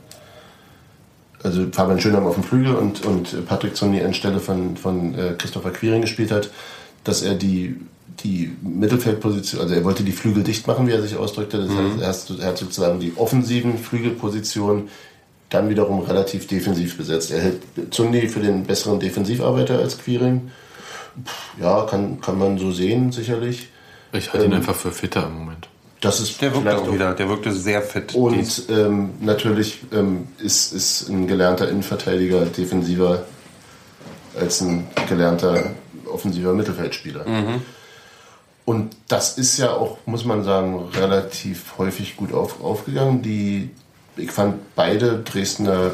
also 1.42 1.66
Fabian 1.72 2.00
Schönheim 2.00 2.24
auf 2.26 2.34
dem 2.36 2.44
Flügel 2.44 2.74
und, 2.74 3.04
und 3.04 3.46
Patrick 3.46 3.76
Zonni 3.76 4.00
anstelle 4.02 4.40
von, 4.40 4.76
von 4.78 5.14
äh, 5.14 5.34
Christopher 5.36 5.72
Quiring 5.72 6.00
gespielt 6.02 6.30
hat, 6.30 6.48
dass 7.04 7.22
er 7.22 7.34
die, 7.34 7.76
die 8.22 8.52
Mittelfeldposition, 8.62 9.60
also 9.60 9.74
er 9.74 9.84
wollte 9.84 10.02
die 10.02 10.12
Flügel 10.12 10.42
dicht 10.42 10.66
machen, 10.66 10.86
wie 10.86 10.92
er 10.92 11.02
sich 11.02 11.16
ausdrückte. 11.16 11.58
Das 11.58 11.70
heißt, 12.08 12.30
er 12.40 12.46
hat- 12.48 12.58
sozusagen 12.58 13.00
die 13.00 13.12
offensiven 13.16 13.78
Flügelpositionen 13.78 14.88
dann 15.50 15.68
wiederum 15.68 16.00
relativ 16.00 16.46
defensiv 16.46 16.96
besetzt. 16.96 17.30
Er 17.30 17.40
hält 17.42 17.62
Zundi 17.90 18.26
für 18.28 18.40
den 18.40 18.64
besseren 18.64 18.98
Defensivarbeiter 18.98 19.78
als 19.78 19.98
Quiring. 19.98 20.50
Ja, 21.60 21.82
kann, 21.86 22.20
kann 22.20 22.38
man 22.38 22.58
so 22.58 22.72
sehen, 22.72 23.12
sicherlich. 23.12 23.68
ich 24.12 24.32
halte 24.32 24.46
ihn 24.46 24.52
Ähm, 24.52 24.58
einfach 24.58 24.74
für 24.74 24.90
fitter 24.90 25.26
im 25.26 25.34
Moment. 25.38 25.68
Das 26.00 26.20
ist 26.20 26.40
Der 26.42 26.52
wirkte 26.54 26.76
auch 26.76 26.92
wieder, 26.92 27.14
der 27.14 27.28
wirkte 27.28 27.52
sehr 27.52 27.80
fit. 27.82 28.14
Und 28.14 28.64
ähm, 28.68 29.10
natürlich 29.20 29.78
ähm, 29.92 30.26
ist, 30.38 30.72
ist 30.72 31.08
ein 31.08 31.26
gelernter 31.26 31.68
Innenverteidiger 31.68 32.44
defensiver 32.46 33.24
als 34.38 34.60
ein 34.60 34.86
gelernter 35.08 35.70
offensiver 36.14 36.54
Mittelfeldspieler. 36.54 37.26
Und 38.64 38.96
das 39.08 39.36
ist 39.36 39.58
ja 39.58 39.72
auch, 39.74 39.98
muss 40.06 40.24
man 40.24 40.42
sagen, 40.42 40.88
relativ 40.94 41.76
häufig 41.76 42.16
gut 42.16 42.32
auf, 42.32 42.62
aufgegangen. 42.62 43.20
Die, 43.20 43.70
ich 44.16 44.30
fand 44.30 44.74
beide 44.74 45.18
Dresdner 45.18 45.90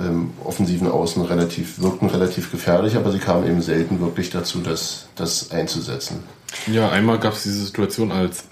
äh, 0.00 0.06
ähm, 0.06 0.30
offensiven 0.42 0.88
Außen 0.88 1.22
relativ, 1.24 1.80
wirkten 1.80 2.08
relativ 2.08 2.50
gefährlich, 2.50 2.96
aber 2.96 3.12
sie 3.12 3.18
kamen 3.18 3.46
eben 3.46 3.60
selten 3.60 4.00
wirklich 4.00 4.30
dazu, 4.30 4.60
das, 4.60 5.08
das 5.16 5.50
einzusetzen. 5.50 6.22
Ja, 6.66 6.88
einmal 6.88 7.18
gab 7.18 7.34
es 7.34 7.42
diese 7.42 7.64
Situation, 7.64 8.10
als 8.10 8.44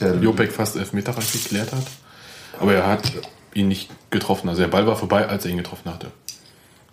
Der 0.00 0.14
Jopek 0.16 0.52
fast 0.52 0.76
Elfmeterreich 0.76 1.32
geklärt 1.32 1.72
hat. 1.72 1.86
Aber 2.60 2.74
er 2.74 2.86
hat 2.86 3.02
ihn 3.54 3.66
nicht 3.66 3.90
getroffen. 4.10 4.48
Also 4.48 4.62
der 4.62 4.68
Ball 4.68 4.86
war 4.86 4.94
vorbei, 4.94 5.26
als 5.26 5.44
er 5.44 5.50
ihn 5.50 5.56
getroffen 5.56 5.92
hatte. 5.92 6.12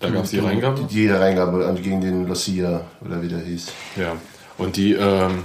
Da 0.01 0.09
gab 0.09 0.23
es 0.25 0.31
die 0.31 0.39
Reingabe. 0.39 0.81
Jede 0.89 1.19
Reingabe 1.19 1.73
gegen 1.81 2.01
den 2.01 2.27
Lucia 2.27 2.81
oder 3.05 3.21
wie 3.21 3.27
der 3.27 3.39
hieß. 3.39 3.67
Ja. 3.97 4.13
Und 4.57 4.75
die, 4.75 4.93
ähm, 4.93 5.43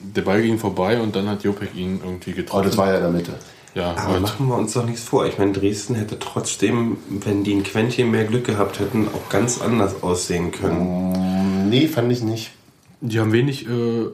der 0.00 0.22
Ball 0.22 0.42
ging 0.42 0.58
vorbei 0.58 1.00
und 1.00 1.14
dann 1.16 1.28
hat 1.28 1.42
Jopek 1.44 1.74
ihn 1.74 2.00
irgendwie 2.02 2.30
Aber 2.32 2.36
getroffen. 2.42 2.66
das 2.66 2.76
war 2.76 2.88
ja 2.90 2.96
in 2.96 3.02
der 3.02 3.10
Mitte. 3.10 3.32
ja, 3.74 3.94
Aber 3.96 4.20
machen 4.20 4.46
wir 4.48 4.56
uns 4.56 4.72
doch 4.72 4.84
nichts 4.86 5.02
vor. 5.02 5.26
Ich 5.26 5.38
meine, 5.38 5.52
Dresden 5.52 5.94
hätte 5.96 6.18
trotzdem, 6.18 6.98
wenn 7.08 7.44
die 7.44 7.54
ein 7.54 7.62
Quäntchen 7.64 8.10
mehr 8.10 8.24
Glück 8.24 8.44
gehabt 8.44 8.78
hätten, 8.80 9.08
auch 9.08 9.28
ganz 9.28 9.60
anders 9.60 10.02
aussehen 10.02 10.52
können. 10.52 11.68
Nee, 11.68 11.88
fand 11.88 12.10
ich 12.12 12.22
nicht. 12.22 12.52
die 13.00 13.18
haben 13.20 13.32
wenig 13.32 13.66
äh, 13.68 14.06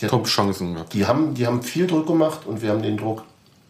Die, 0.00 0.06
Top-Chancen 0.06 0.74
gehabt. 0.74 0.94
die, 0.94 1.06
haben, 1.06 1.34
die 1.34 1.46
haben 1.46 1.62
viel 1.62 1.86
Druck 1.88 2.06
gemacht 2.06 2.40
und 2.46 2.62
wir 2.62 2.70
haben 2.70 2.82
den 2.82 2.96
Druck 2.96 3.24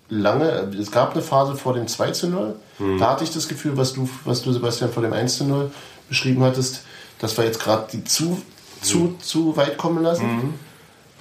lange. 0.08 0.70
Es 0.80 0.90
gab 0.90 1.12
eine 1.12 1.22
Phase 1.22 1.54
vor 1.56 1.74
dem 1.74 1.86
2 1.88 2.10
zu 2.12 2.28
0. 2.28 2.54
Da 2.98 3.10
hatte 3.10 3.24
ich 3.24 3.30
das 3.32 3.48
Gefühl, 3.48 3.76
was 3.76 3.92
du, 3.92 4.08
was 4.24 4.42
du, 4.42 4.52
Sebastian, 4.52 4.90
vor 4.90 5.02
dem 5.02 5.12
1 5.12 5.38
zu 5.38 5.44
0 5.44 5.70
beschrieben 6.08 6.42
hattest, 6.42 6.82
dass 7.18 7.36
wir 7.36 7.44
jetzt 7.44 7.60
gerade 7.60 7.86
die 7.92 8.04
zu, 8.04 8.40
zu, 8.80 9.16
zu 9.20 9.56
weit 9.56 9.76
kommen 9.76 10.02
lassen. 10.02 10.54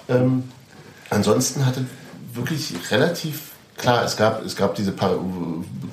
Ähm, 0.09 0.43
ansonsten 1.09 1.65
hatte 1.65 1.85
wirklich 2.33 2.73
relativ 2.91 3.51
klar, 3.75 4.03
es 4.05 4.15
gab, 4.15 4.45
es 4.45 4.55
gab 4.55 4.75
diese 4.75 4.91
Par 4.91 5.15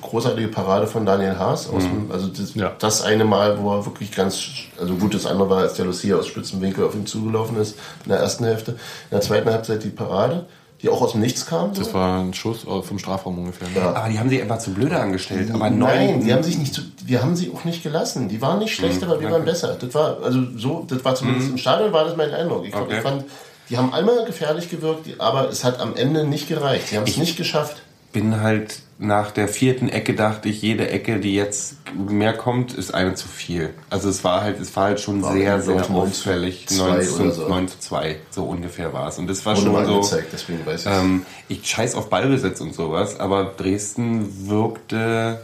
großartige 0.01 0.47
Parade 0.49 0.87
von 0.87 1.05
Daniel 1.05 1.37
Haas. 1.37 1.67
Aus 1.67 1.83
dem, 1.83 2.11
also 2.11 2.27
das, 2.27 2.53
Ja. 2.55 2.73
das 2.79 3.01
eine 3.01 3.25
Mal, 3.25 3.59
wo 3.59 3.73
er 3.73 3.85
wirklich 3.85 4.11
ganz, 4.11 4.43
also 4.79 4.93
gut, 4.95 5.13
das 5.15 5.25
andere 5.25 5.49
war, 5.49 5.59
als 5.59 5.73
der 5.73 5.85
Lucia 5.85 6.15
aus 6.15 6.27
Spitzenwinkel 6.27 6.83
auf 6.85 6.95
ihn 6.95 7.05
zugelaufen 7.07 7.57
ist 7.57 7.75
in 8.05 8.09
der 8.09 8.19
ersten 8.19 8.45
Hälfte. 8.45 8.71
In 8.71 8.77
der 9.11 9.21
zweiten 9.21 9.49
Halbzeit 9.49 9.83
die 9.83 9.89
Parade, 9.89 10.45
die 10.81 10.89
auch 10.89 11.01
aus 11.01 11.13
dem 11.13 11.21
Nichts 11.21 11.45
kam. 11.45 11.73
so. 11.73 11.81
Das 11.83 11.93
war 11.93 12.19
ein 12.19 12.33
Schuss 12.33 12.65
äh, 12.65 12.81
vom 12.81 12.99
Strafraum 12.99 13.37
ungefähr. 13.39 13.67
Ne? 13.69 13.75
Ja. 13.77 13.93
Aber 13.93 14.09
die 14.09 14.19
haben 14.19 14.29
sie 14.29 14.41
einfach 14.41 14.59
zu 14.59 14.73
blöde 14.73 14.99
angestellt. 14.99 15.49
Aber 15.51 15.69
Nein, 15.69 15.79
neun, 15.79 16.25
die 16.25 16.33
haben 16.33 16.43
sich 16.43 16.57
nicht, 16.57 16.73
zu, 16.73 16.81
wir 17.05 17.21
haben 17.21 17.35
sie 17.35 17.51
auch 17.55 17.63
nicht 17.63 17.81
gelassen. 17.83 18.27
Die 18.27 18.41
waren 18.41 18.59
nicht 18.59 18.75
schlecht, 18.75 19.01
aber 19.03 19.19
wir 19.21 19.31
waren 19.31 19.45
besser. 19.45 19.75
Das 19.79 19.93
war 19.93 20.17
also 20.21 20.39
so, 20.57 20.85
das 20.87 21.03
war 21.05 21.15
zumindest 21.15 21.49
im 21.51 21.57
Stadion 21.57 21.91
war 21.93 22.03
das 22.05 22.15
mein 22.17 22.31
Eindruck. 22.31 22.65
Ich, 22.65 22.71
glaub, 22.71 22.83
Okay. 22.85 22.97
ich 22.97 23.01
fand, 23.03 23.23
die 23.69 23.77
haben 23.77 23.93
einmal 23.93 24.25
gefährlich 24.25 24.69
gewirkt, 24.69 25.07
aber 25.19 25.49
es 25.49 25.63
hat 25.63 25.79
am 25.79 25.95
Ende 25.95 26.23
nicht 26.25 26.47
gereicht. 26.47 26.89
Sie 26.89 26.97
haben 26.97 27.05
es 27.07 27.17
nicht 27.17 27.37
geschafft. 27.37 27.81
Bin 28.15 28.39
halt 28.39 28.79
nach 28.97 29.31
der 29.31 29.49
vierten 29.49 29.89
Ecke 29.89 30.13
dachte 30.13 30.47
ich, 30.47 30.61
jede 30.61 30.89
Ecke, 30.89 31.19
die 31.19 31.35
jetzt 31.35 31.75
mehr 31.93 32.31
kommt, 32.31 32.73
ist 32.73 32.93
eine 32.93 33.13
zu 33.13 33.27
viel. 33.27 33.73
Also 33.89 34.07
es 34.07 34.23
war 34.23 34.41
halt, 34.41 34.57
es 34.61 34.73
war 34.77 34.85
halt 34.85 35.01
schon 35.01 35.21
War, 35.21 35.33
sehr, 35.33 35.61
sehr 35.61 35.75
9 35.75 35.83
zu 35.83 35.93
auffällig. 35.93 36.65
2 36.69 36.77
9 36.77 37.01
zu, 37.03 37.21
oder 37.21 37.31
so. 37.31 37.47
9 37.49 37.67
zu 37.67 37.79
2, 37.79 38.15
so 38.31 38.45
ungefähr 38.45 38.93
war 38.93 39.09
es. 39.09 39.19
Und 39.19 39.27
das 39.27 39.45
war 39.45 39.57
Wurde 39.57 39.65
schon 39.65 39.73
mal 39.73 39.85
so. 39.85 39.95
angezeigt, 39.95 40.29
deswegen 40.31 40.65
weiß 40.65 40.85
ich 40.85 40.91
Ähm, 40.93 41.25
ich 41.49 41.67
scheiß 41.69 41.95
auf 41.95 42.09
Ballbesitz 42.09 42.61
und 42.61 42.73
sowas, 42.73 43.19
aber 43.19 43.53
Dresden 43.57 44.47
wirkte. 44.47 45.41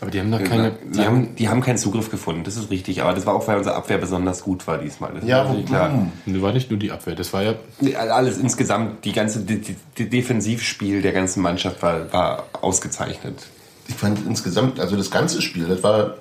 Aber 0.00 0.10
die 0.10 0.20
haben 0.20 0.30
da 0.30 0.38
keine. 0.38 0.72
die, 0.92 1.00
haben, 1.06 1.34
die 1.36 1.48
haben 1.48 1.62
keinen 1.62 1.78
Zugriff 1.78 2.10
gefunden, 2.10 2.44
das 2.44 2.56
ist 2.56 2.70
richtig. 2.70 3.00
Aber 3.02 3.14
das 3.14 3.24
war 3.24 3.34
auch, 3.34 3.46
weil 3.48 3.56
unsere 3.56 3.74
Abwehr 3.76 3.96
besonders 3.96 4.42
gut 4.42 4.66
war 4.66 4.76
diesmal. 4.78 5.12
Das 5.14 5.24
Ja, 5.24 5.48
wo- 5.50 5.62
klar. 5.62 6.08
Das 6.26 6.42
war 6.42 6.52
nicht 6.52 6.68
nur 6.70 6.78
die 6.78 6.90
Abwehr, 6.92 7.14
das 7.14 7.32
war 7.32 7.42
ja. 7.42 7.54
Alles 7.98 8.36
insgesamt, 8.36 9.04
die 9.06 9.12
ganze 9.12 9.40
die, 9.40 9.60
die, 9.60 9.76
die 9.96 10.08
Defensivspiel 10.10 11.00
der 11.00 11.12
ganzen 11.12 11.42
Mannschaft 11.42 11.82
war, 11.82 12.12
war 12.12 12.44
ausgezeichnet. 12.60 13.46
ich 13.88 13.94
fand 13.94 14.26
insgesamt, 14.26 14.80
also 14.80 14.96
das 14.96 15.10
ganze 15.10 15.40
Spiel, 15.40 15.66
das 15.66 15.82
war 15.82 16.16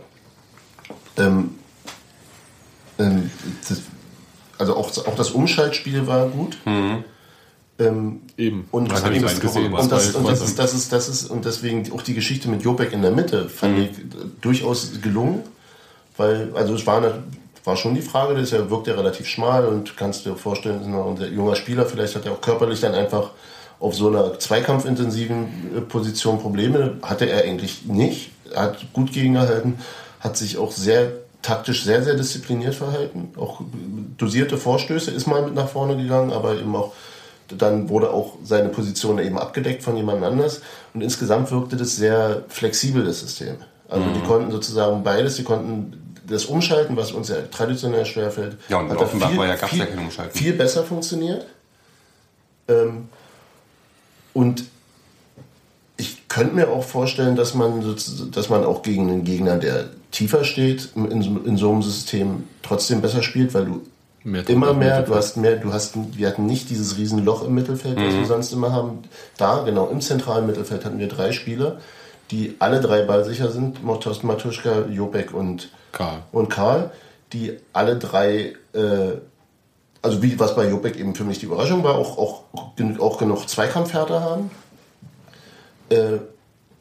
ähm, 1.17 1.55
ähm, 2.97 3.29
das, 3.67 3.81
also 4.57 4.77
auch, 4.77 4.89
auch 5.05 5.15
das 5.15 5.31
Umschaltspiel 5.31 6.07
war 6.07 6.27
gut. 6.29 6.57
Ähm, 7.77 8.21
Eben. 8.37 8.67
Und, 8.71 8.89
das 8.89 9.03
habe 9.03 9.15
ich 9.15 9.21
eben 9.21 9.39
gesehen. 9.39 9.73
Und, 9.73 9.91
das, 9.91 10.15
und 10.15 10.27
das, 10.27 10.41
ist, 10.41 10.57
das, 10.57 10.73
ist, 10.73 10.93
das 10.93 11.09
ist 11.09 11.29
und 11.29 11.43
deswegen 11.43 11.91
auch 11.91 12.01
die 12.01 12.13
Geschichte 12.13 12.49
mit 12.49 12.63
Jopek 12.63 12.93
in 12.93 13.01
der 13.01 13.11
Mitte 13.11 13.49
fand 13.49 13.79
ich 13.79 13.89
äh, 13.89 14.03
durchaus 14.41 15.01
gelungen, 15.01 15.43
weil 16.15 16.51
also 16.55 16.75
es 16.75 16.87
war, 16.87 16.97
eine, 16.97 17.23
war 17.65 17.75
schon 17.75 17.95
die 17.95 18.01
Frage, 18.01 18.35
das 18.35 18.51
ja, 18.51 18.69
wirkt 18.69 18.87
ja 18.87 18.95
relativ 18.95 19.27
schmal 19.27 19.65
und 19.65 19.97
kannst 19.97 20.25
dir 20.25 20.35
vorstellen, 20.37 20.81
ist 20.81 20.87
noch 20.87 21.19
ein 21.19 21.33
junger 21.33 21.55
Spieler, 21.55 21.85
vielleicht 21.85 22.15
hat 22.15 22.25
er 22.25 22.31
auch 22.31 22.41
körperlich 22.41 22.79
dann 22.79 22.93
einfach 22.93 23.31
auf 23.79 23.93
so 23.93 24.07
einer 24.07 24.39
zweikampfintensiven 24.39 25.77
äh, 25.77 25.81
Position 25.81 26.39
Probleme 26.39 26.97
hatte 27.01 27.25
er 27.25 27.43
eigentlich 27.43 27.85
nicht. 27.85 28.31
Hat 28.55 28.93
gut 28.93 29.11
gegengehalten, 29.11 29.79
hat 30.21 30.37
sich 30.37 30.57
auch 30.57 30.71
sehr 30.71 31.11
taktisch 31.41 31.83
sehr, 31.83 32.03
sehr 32.03 32.15
diszipliniert 32.15 32.73
verhalten. 32.73 33.29
Auch 33.37 33.61
dosierte 34.17 34.57
Vorstöße 34.57 35.11
ist 35.11 35.27
mal 35.27 35.43
mit 35.43 35.53
nach 35.53 35.67
vorne 35.67 35.95
gegangen, 35.95 36.31
aber 36.31 36.55
eben 36.55 36.75
auch 36.75 36.93
dann 37.47 37.89
wurde 37.89 38.11
auch 38.11 38.37
seine 38.43 38.69
Position 38.69 39.19
eben 39.19 39.37
abgedeckt 39.37 39.83
von 39.83 39.95
jemand 39.95 40.23
anders. 40.23 40.61
Und 40.93 41.01
insgesamt 41.01 41.51
wirkte 41.51 41.75
das 41.75 41.95
sehr 41.95 42.43
flexibel, 42.47 43.03
das 43.03 43.19
System. 43.19 43.57
Also 43.87 44.05
mhm. 44.05 44.13
die 44.13 44.21
konnten 44.21 44.51
sozusagen 44.51 45.03
beides, 45.03 45.35
die 45.35 45.43
konnten 45.43 46.15
das 46.27 46.45
Umschalten, 46.45 46.97
was 46.97 47.11
uns 47.11 47.29
ja 47.29 47.35
traditionell 47.51 48.05
schwerfällt, 48.05 48.57
ja, 48.67 48.79
und 48.79 48.89
hat 48.89 48.97
Offenbach 48.97 49.29
viel, 49.29 49.37
war 49.37 49.47
ja, 49.47 49.55
gab's 49.55 49.71
viel, 49.71 49.79
ja 49.79 49.85
kein 49.85 49.99
Umschalten. 49.99 50.37
viel 50.37 50.53
besser 50.53 50.83
funktioniert. 50.83 51.45
Ähm, 52.67 53.09
und 54.33 54.65
ich 55.97 56.27
könnte 56.27 56.55
mir 56.55 56.69
auch 56.69 56.83
vorstellen, 56.83 57.35
dass 57.35 57.53
man, 57.53 57.95
dass 58.31 58.49
man 58.49 58.65
auch 58.65 58.81
gegen 58.81 59.09
einen 59.09 59.23
Gegner, 59.23 59.57
der 59.57 59.85
tiefer 60.11 60.43
steht, 60.43 60.89
in, 60.95 61.45
in 61.45 61.57
so 61.57 61.71
einem 61.71 61.83
System 61.83 62.45
trotzdem 62.63 63.01
besser 63.01 63.21
spielt, 63.21 63.53
weil 63.53 63.65
du 63.65 63.81
mehr 64.25 64.47
immer 64.49 64.73
mehr, 64.73 65.03
du 65.03 65.15
hast 65.15 65.37
mehr, 65.37 65.55
du 65.55 65.71
hast, 65.71 65.95
wir 66.17 66.27
hatten 66.27 66.45
nicht 66.45 66.69
dieses 66.69 66.97
riesen 66.97 67.23
Loch 67.23 67.43
im 67.43 67.53
Mittelfeld, 67.53 67.95
was 67.95 68.13
mhm. 68.13 68.19
wir 68.19 68.25
sonst 68.25 68.51
immer 68.51 68.71
haben. 68.71 69.03
Da, 69.37 69.63
genau, 69.63 69.87
im 69.87 70.01
zentralen 70.01 70.47
Mittelfeld 70.47 70.83
hatten 70.83 70.99
wir 70.99 71.07
drei 71.07 71.31
Spieler, 71.31 71.77
die 72.31 72.55
alle 72.59 72.81
drei 72.81 73.03
ballsicher 73.03 73.51
sind, 73.51 73.77
Thorsten 74.01 74.27
Matuschka, 74.27 74.85
Jobek 74.89 75.33
und 75.33 75.69
Karl. 75.91 76.23
und 76.31 76.49
Karl, 76.49 76.91
die 77.33 77.57
alle 77.71 77.97
drei, 77.97 78.55
äh, 78.73 79.19
also 80.01 80.21
wie 80.23 80.39
was 80.39 80.55
bei 80.55 80.67
Jobek 80.67 80.99
eben 80.99 81.15
für 81.15 81.23
mich 81.23 81.39
die 81.39 81.45
Überraschung 81.45 81.83
war, 81.83 81.95
auch, 81.95 82.17
auch, 82.17 82.43
auch 82.99 83.17
genug 83.17 83.47
Zweikampfhärte 83.47 84.21
haben. 84.21 84.49
Äh, 85.89 86.17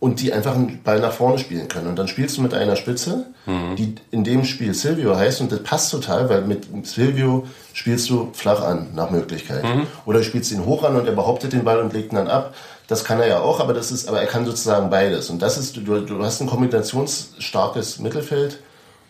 und 0.05 0.21
die 0.21 0.35
einfach 0.35 0.55
einen 0.55 0.83
Ball 0.83 1.01
nach 1.01 1.13
vorne 1.13 1.39
spielen 1.39 1.67
können. 1.67 1.87
Und 1.87 1.99
dann 1.99 2.09
spielst 2.09 2.37
du 2.37 2.43
mit 2.43 2.53
einer 2.53 2.77
Spitze, 2.77 3.25
mhm. 3.47 3.75
die 3.77 3.95
in 4.11 4.23
dem 4.23 4.45
Spiel 4.45 4.75
Silvio 4.75 5.17
heißt, 5.17 5.41
und 5.41 5.51
das 5.51 5.63
passt 5.63 5.91
total, 5.91 6.29
weil 6.29 6.43
mit 6.43 6.67
Silvio 6.87 7.47
spielst 7.73 8.11
du 8.11 8.29
flach 8.35 8.61
an, 8.61 8.89
nach 8.95 9.09
Möglichkeit. 9.09 9.65
Mhm. 9.65 9.87
Oder 10.05 10.19
du 10.19 10.25
spielst 10.27 10.53
ihn 10.53 10.67
hoch 10.67 10.85
an 10.85 10.97
und 10.97 11.07
er 11.07 11.15
behauptet 11.15 11.55
den 11.55 11.65
Ball 11.65 11.81
und 11.81 11.95
legt 11.95 12.13
ihn 12.13 12.17
dann 12.17 12.29
ab. 12.29 12.55
Das 12.87 13.03
kann 13.03 13.19
er 13.19 13.29
ja 13.29 13.41
auch, 13.41 13.61
aber 13.61 13.73
das 13.73 13.91
ist, 13.91 14.07
aber 14.07 14.21
er 14.21 14.27
kann 14.27 14.45
sozusagen 14.45 14.91
beides. 14.91 15.31
Und 15.31 15.41
das 15.41 15.57
ist, 15.57 15.75
du, 15.79 15.81
du 15.81 16.23
hast 16.23 16.43
ein 16.43 16.49
kombinationsstarkes 16.49 17.99
Mittelfeld 17.99 18.59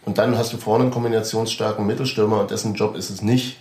und 0.04 0.18
dann 0.18 0.38
hast 0.38 0.52
du 0.52 0.58
vorne 0.58 0.84
einen 0.84 0.92
kombinationsstarken 0.92 1.84
Mittelstürmer 1.84 2.38
und 2.38 2.52
dessen 2.52 2.74
Job 2.74 2.94
ist 2.94 3.10
es 3.10 3.20
nicht, 3.20 3.56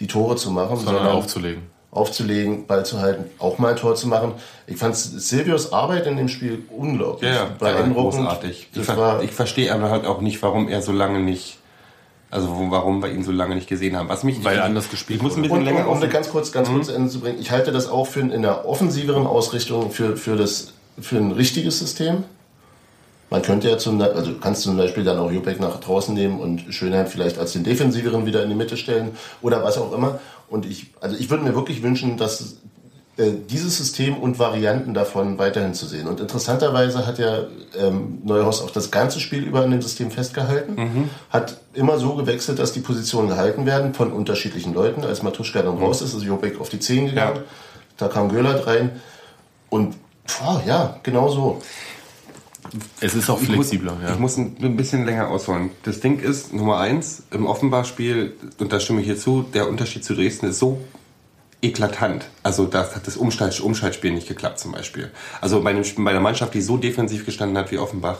die 0.00 0.06
Tore 0.06 0.36
zu 0.36 0.50
machen, 0.50 0.76
sondern, 0.76 0.96
sondern 0.96 1.16
aufzulegen 1.16 1.73
aufzulegen, 1.94 2.66
Ball 2.66 2.84
zu 2.84 3.00
halten, 3.00 3.24
auch 3.38 3.58
mal 3.58 3.70
ein 3.70 3.76
Tor 3.76 3.94
zu 3.94 4.08
machen. 4.08 4.32
Ich 4.66 4.76
fand 4.76 4.96
Silvios 4.96 5.72
Arbeit 5.72 6.06
in 6.06 6.16
dem 6.16 6.28
Spiel 6.28 6.64
unglaublich. 6.70 7.30
Ja, 7.30 7.48
ja 7.60 7.86
großartig. 7.86 8.68
Ich, 8.74 8.82
ver 8.82 9.20
ich 9.22 9.30
verstehe 9.30 9.72
aber 9.72 9.90
halt 9.90 10.04
auch 10.04 10.20
nicht, 10.20 10.42
warum 10.42 10.68
er 10.68 10.82
so 10.82 10.92
lange 10.92 11.20
nicht 11.20 11.58
also 12.34 12.48
warum 12.68 13.00
wir 13.00 13.12
ihn 13.12 13.22
so 13.22 13.30
lange 13.30 13.54
nicht 13.54 13.68
gesehen 13.68 13.96
haben. 13.96 14.08
Was 14.08 14.24
mich 14.24 14.42
weil 14.42 14.56
er 14.56 14.64
anders 14.64 14.90
gespielt 14.90 15.18
ich 15.18 15.22
muss 15.22 15.36
ein 15.36 15.42
bisschen 15.42 15.58
und, 15.58 15.64
länger 15.64 15.88
um, 15.88 16.02
um 16.02 16.10
ganz 16.10 16.30
kurz 16.30 16.50
ganz 16.50 16.68
mhm. 16.68 16.74
kurz 16.74 16.88
Ende 16.88 17.08
zu 17.08 17.20
bringen. 17.20 17.38
Ich 17.40 17.52
halte 17.52 17.70
das 17.70 17.88
auch 17.88 18.08
für 18.08 18.20
in 18.20 18.42
der 18.42 18.66
offensiveren 18.66 19.24
Ausrichtung 19.24 19.92
für 19.92 20.16
für 20.16 20.34
das 20.34 20.72
für 21.00 21.16
ein 21.16 21.30
richtiges 21.30 21.78
System. 21.78 22.24
Man 23.30 23.42
könnte 23.42 23.68
ja 23.68 23.78
zum 23.78 24.00
also 24.00 24.32
kannst 24.40 24.62
zum 24.62 24.76
Beispiel 24.76 25.04
dann 25.04 25.18
auch 25.18 25.30
Jubek 25.30 25.60
nach 25.60 25.78
draußen 25.78 26.12
nehmen 26.12 26.40
und 26.40 26.74
Schönheit 26.74 27.08
vielleicht 27.08 27.38
als 27.38 27.52
den 27.52 27.62
defensiveren 27.62 28.26
wieder 28.26 28.42
in 28.42 28.48
die 28.48 28.56
Mitte 28.56 28.76
stellen 28.76 29.12
oder 29.40 29.62
was 29.62 29.78
auch 29.78 29.92
immer. 29.92 30.18
Und 30.54 30.66
ich, 30.66 30.92
also 31.00 31.16
ich 31.16 31.30
würde 31.30 31.42
mir 31.42 31.56
wirklich 31.56 31.82
wünschen, 31.82 32.16
dass 32.16 32.58
äh, 33.16 33.32
dieses 33.50 33.76
System 33.76 34.16
und 34.16 34.38
Varianten 34.38 34.94
davon 34.94 35.36
weiterhin 35.36 35.74
zu 35.74 35.84
sehen. 35.84 36.06
Und 36.06 36.20
interessanterweise 36.20 37.08
hat 37.08 37.18
ja 37.18 37.40
ähm, 37.76 38.18
Neuhaus 38.22 38.62
auch 38.62 38.70
das 38.70 38.92
ganze 38.92 39.18
Spiel 39.18 39.42
über 39.42 39.64
an 39.64 39.72
dem 39.72 39.82
System 39.82 40.12
festgehalten, 40.12 40.74
mhm. 40.76 41.10
hat 41.28 41.58
immer 41.72 41.98
so 41.98 42.14
gewechselt, 42.14 42.60
dass 42.60 42.72
die 42.72 42.78
Positionen 42.78 43.30
gehalten 43.30 43.66
werden 43.66 43.94
von 43.94 44.12
unterschiedlichen 44.12 44.74
Leuten. 44.74 45.02
Als 45.02 45.24
Matuschka 45.24 45.60
dann 45.60 45.74
mhm. 45.74 45.82
raus 45.82 46.02
ist, 46.02 46.14
ist 46.14 46.22
Jobek 46.22 46.60
auf 46.60 46.68
die 46.68 46.78
10 46.78 47.06
gegangen, 47.06 47.38
ja. 47.38 47.42
da 47.96 48.06
kam 48.06 48.28
Göllert 48.28 48.64
rein 48.68 48.92
und 49.70 49.96
oh, 50.46 50.60
ja, 50.64 51.00
genau 51.02 51.30
so. 51.30 51.60
Es 53.00 53.14
ist 53.14 53.30
auch 53.30 53.40
ich 53.40 53.48
flexibler. 53.48 53.94
Muss, 53.94 54.02
ja. 54.02 54.12
Ich 54.12 54.18
muss 54.18 54.36
ein 54.36 54.76
bisschen 54.76 55.04
länger 55.04 55.28
ausholen. 55.28 55.70
Das 55.84 56.00
Ding 56.00 56.18
ist, 56.18 56.52
Nummer 56.52 56.78
eins, 56.78 57.22
im 57.30 57.46
Offenbach-Spiel, 57.46 58.34
und 58.58 58.72
da 58.72 58.80
stimme 58.80 59.00
ich 59.00 59.06
hier 59.06 59.18
zu, 59.18 59.42
der 59.42 59.68
Unterschied 59.68 60.04
zu 60.04 60.14
Dresden 60.14 60.46
ist 60.46 60.58
so 60.58 60.80
eklatant. 61.62 62.26
Also 62.42 62.66
da 62.66 62.80
hat 62.80 63.06
das 63.06 63.16
Umschalt, 63.16 63.58
Umschaltspiel 63.60 64.12
nicht 64.12 64.28
geklappt 64.28 64.58
zum 64.58 64.72
Beispiel. 64.72 65.10
Also 65.40 65.62
bei, 65.62 65.70
einem, 65.70 65.84
bei 65.98 66.10
einer 66.10 66.20
Mannschaft, 66.20 66.54
die 66.54 66.60
so 66.60 66.76
defensiv 66.76 67.24
gestanden 67.24 67.56
hat 67.56 67.72
wie 67.72 67.78
Offenbach, 67.78 68.18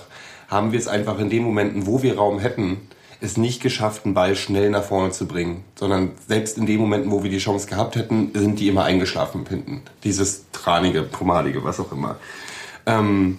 haben 0.48 0.72
wir 0.72 0.78
es 0.78 0.88
einfach 0.88 1.18
in 1.18 1.30
den 1.30 1.42
Momenten, 1.42 1.86
wo 1.86 2.02
wir 2.02 2.16
Raum 2.16 2.38
hätten, 2.38 2.88
es 3.20 3.36
nicht 3.36 3.62
geschafft, 3.62 4.04
einen 4.04 4.14
Ball 4.14 4.36
schnell 4.36 4.70
nach 4.70 4.84
vorne 4.84 5.10
zu 5.10 5.26
bringen, 5.26 5.64
sondern 5.76 6.12
selbst 6.26 6.58
in 6.58 6.66
den 6.66 6.80
Momenten, 6.80 7.10
wo 7.10 7.22
wir 7.22 7.30
die 7.30 7.38
Chance 7.38 7.66
gehabt 7.68 7.96
hätten, 7.96 8.30
sind 8.34 8.58
die 8.60 8.68
immer 8.68 8.84
eingeschlafen 8.84 9.46
hinten. 9.46 9.82
Dieses 10.04 10.46
tranige, 10.52 11.02
pomadige, 11.02 11.64
was 11.64 11.80
auch 11.80 11.92
immer. 11.92 12.16
Ähm, 12.86 13.38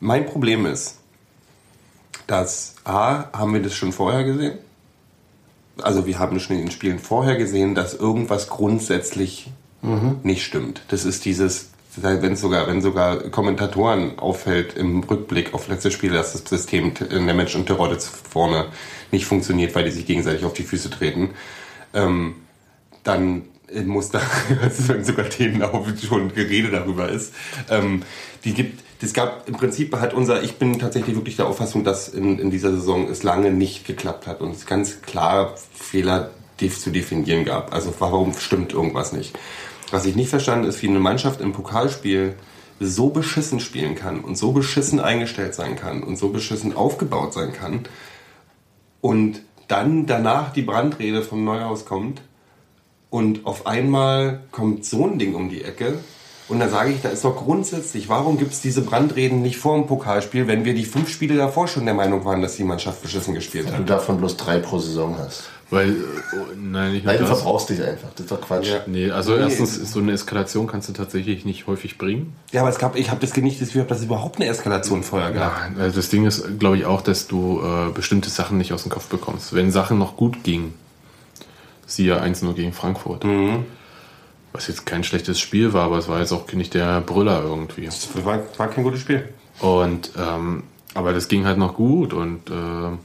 mein 0.00 0.26
Problem 0.26 0.66
ist, 0.66 0.98
dass 2.26 2.76
A, 2.84 3.30
haben 3.32 3.54
wir 3.54 3.62
das 3.62 3.74
schon 3.74 3.92
vorher 3.92 4.24
gesehen. 4.24 4.58
Also 5.82 6.06
wir 6.06 6.18
haben 6.18 6.38
schon 6.40 6.56
in 6.56 6.62
den 6.62 6.70
Spielen 6.70 6.98
vorher 6.98 7.36
gesehen, 7.36 7.74
dass 7.74 7.94
irgendwas 7.94 8.48
grundsätzlich 8.48 9.50
mhm. 9.82 10.20
nicht 10.22 10.44
stimmt. 10.44 10.82
Das 10.88 11.04
ist 11.04 11.24
dieses, 11.24 11.70
wenn 11.96 12.36
sogar, 12.36 12.66
wenn 12.66 12.80
sogar 12.80 13.18
Kommentatoren 13.30 14.18
auffällt 14.18 14.76
im 14.76 15.00
Rückblick 15.00 15.52
auf 15.54 15.68
letzte 15.68 15.90
Spiele, 15.90 16.14
dass 16.14 16.32
das 16.32 16.48
System 16.48 16.92
in 17.10 17.26
der 17.26 17.34
Mensch 17.34 17.54
und 17.54 17.66
Terodde 17.66 17.98
vorne 18.00 18.66
nicht 19.10 19.26
funktioniert, 19.26 19.74
weil 19.74 19.84
die 19.84 19.90
sich 19.90 20.06
gegenseitig 20.06 20.44
auf 20.44 20.54
die 20.54 20.62
Füße 20.62 20.90
treten, 20.90 21.30
ähm, 21.92 22.36
dann 23.02 23.42
muss 23.84 24.10
da, 24.10 24.20
wenn 24.86 25.04
sogar 25.04 25.28
Themen 25.28 25.62
auch 25.62 25.86
schon 26.06 26.32
Gerede 26.32 26.70
darüber 26.70 27.08
ist, 27.08 27.32
ähm, 27.70 28.02
die 28.44 28.54
gibt, 28.54 28.83
es 29.04 29.12
gab 29.12 29.48
im 29.48 29.54
Prinzip 29.54 29.94
hat 29.96 30.14
unser, 30.14 30.42
ich 30.42 30.56
bin 30.56 30.78
tatsächlich 30.78 31.14
wirklich 31.14 31.36
der 31.36 31.46
Auffassung, 31.46 31.84
dass 31.84 32.08
in, 32.08 32.38
in 32.38 32.50
dieser 32.50 32.70
Saison 32.70 33.08
es 33.08 33.22
lange 33.22 33.50
nicht 33.50 33.86
geklappt 33.86 34.26
hat 34.26 34.40
und 34.40 34.52
es 34.52 34.66
ganz 34.66 35.02
klar 35.02 35.54
Fehler 35.74 36.30
zu 36.58 36.90
definieren 36.90 37.44
gab. 37.44 37.74
Also 37.74 37.92
warum 37.98 38.32
stimmt 38.32 38.72
irgendwas 38.72 39.12
nicht? 39.12 39.38
Was 39.90 40.06
ich 40.06 40.16
nicht 40.16 40.30
verstanden 40.30 40.66
ist, 40.66 40.80
wie 40.82 40.88
eine 40.88 40.98
Mannschaft 40.98 41.42
im 41.42 41.52
Pokalspiel 41.52 42.36
so 42.80 43.10
beschissen 43.10 43.60
spielen 43.60 43.94
kann 43.94 44.20
und 44.20 44.38
so 44.38 44.52
beschissen 44.52 44.98
eingestellt 44.98 45.54
sein 45.54 45.76
kann 45.76 46.02
und 46.02 46.16
so 46.16 46.30
beschissen 46.30 46.74
aufgebaut 46.74 47.34
sein 47.34 47.52
kann 47.52 47.80
und 49.00 49.42
dann 49.68 50.06
danach 50.06 50.52
die 50.52 50.62
Brandrede 50.62 51.22
vom 51.22 51.44
Neuhaus 51.44 51.84
kommt 51.84 52.22
und 53.10 53.44
auf 53.44 53.66
einmal 53.66 54.40
kommt 54.50 54.84
so 54.84 55.06
ein 55.06 55.18
Ding 55.18 55.34
um 55.34 55.50
die 55.50 55.62
Ecke 55.62 55.98
und 56.46 56.60
dann 56.60 56.70
sage 56.70 56.90
ich, 56.90 57.00
da 57.00 57.08
ist 57.08 57.24
doch 57.24 57.36
grundsätzlich, 57.36 58.08
warum 58.10 58.36
gibt 58.36 58.52
es 58.52 58.60
diese 58.60 58.82
Brandreden 58.82 59.40
nicht 59.40 59.56
vor 59.56 59.78
dem 59.78 59.86
Pokalspiel, 59.86 60.46
wenn 60.46 60.64
wir 60.66 60.74
die 60.74 60.84
fünf 60.84 61.08
Spiele 61.08 61.36
davor 61.36 61.68
schon 61.68 61.86
der 61.86 61.94
Meinung 61.94 62.24
waren, 62.26 62.42
dass 62.42 62.56
die 62.56 62.64
Mannschaft 62.64 63.02
beschissen 63.02 63.34
gespielt 63.34 63.72
hat? 63.72 63.78
du 63.78 63.84
davon 63.84 64.18
bloß 64.18 64.36
drei 64.36 64.58
pro 64.58 64.78
Saison 64.78 65.16
hast. 65.18 65.44
Weil, 65.70 65.96
oh, 66.34 66.36
nein, 66.60 66.92
nicht 66.92 67.06
nein, 67.06 67.18
du 67.18 67.26
verbrauchst 67.26 67.70
dich 67.70 67.82
einfach. 67.82 68.10
Das 68.10 68.26
ist 68.26 68.30
doch 68.30 68.40
Quatsch. 68.42 68.68
Ja. 68.68 68.80
Nee, 68.86 69.10
also 69.10 69.34
nee, 69.34 69.40
erstens, 69.40 69.90
so 69.90 69.98
eine 69.98 70.12
Eskalation 70.12 70.66
kannst 70.66 70.90
du 70.90 70.92
tatsächlich 70.92 71.46
nicht 71.46 71.66
häufig 71.66 71.96
bringen. 71.96 72.34
Ja, 72.52 72.60
aber 72.60 72.70
es 72.70 72.78
gab, 72.78 72.94
ich 72.96 73.10
habe 73.10 73.20
das 73.20 73.34
nicht 73.36 73.60
das 73.62 73.68
Gefühl, 73.68 73.84
dass 73.84 73.98
es 73.98 74.04
überhaupt 74.04 74.36
eine 74.36 74.50
Eskalation 74.50 75.02
vorher 75.02 75.32
gab. 75.32 75.58
Ja, 75.76 75.82
also 75.82 75.96
das 75.96 76.10
Ding 76.10 76.26
ist, 76.26 76.58
glaube 76.58 76.76
ich, 76.76 76.84
auch, 76.84 77.00
dass 77.00 77.26
du 77.26 77.62
äh, 77.64 77.90
bestimmte 77.92 78.28
Sachen 78.28 78.58
nicht 78.58 78.74
aus 78.74 78.82
dem 78.82 78.92
Kopf 78.92 79.06
bekommst. 79.06 79.54
Wenn 79.54 79.72
Sachen 79.72 79.98
noch 79.98 80.16
gut 80.16 80.44
gingen, 80.44 80.74
siehe 81.86 82.22
1-0 82.22 82.52
gegen 82.52 82.74
Frankfurt. 82.74 83.24
Mhm 83.24 83.64
was 84.54 84.68
jetzt 84.68 84.86
kein 84.86 85.02
schlechtes 85.02 85.40
Spiel 85.40 85.72
war, 85.72 85.86
aber 85.86 85.98
es 85.98 86.08
war 86.08 86.20
jetzt 86.20 86.32
auch 86.32 86.50
nicht 86.52 86.74
der 86.74 87.00
Brüller 87.00 87.42
irgendwie. 87.42 87.84
Es 87.86 88.08
war, 88.24 88.38
war 88.56 88.68
kein 88.68 88.84
gutes 88.84 89.00
Spiel. 89.00 89.28
Und 89.58 90.12
ähm, 90.16 90.62
aber 90.94 91.12
das 91.12 91.26
ging 91.26 91.44
halt 91.44 91.58
noch 91.58 91.74
gut 91.74 92.12
und 92.12 92.48
äh, 92.48 92.96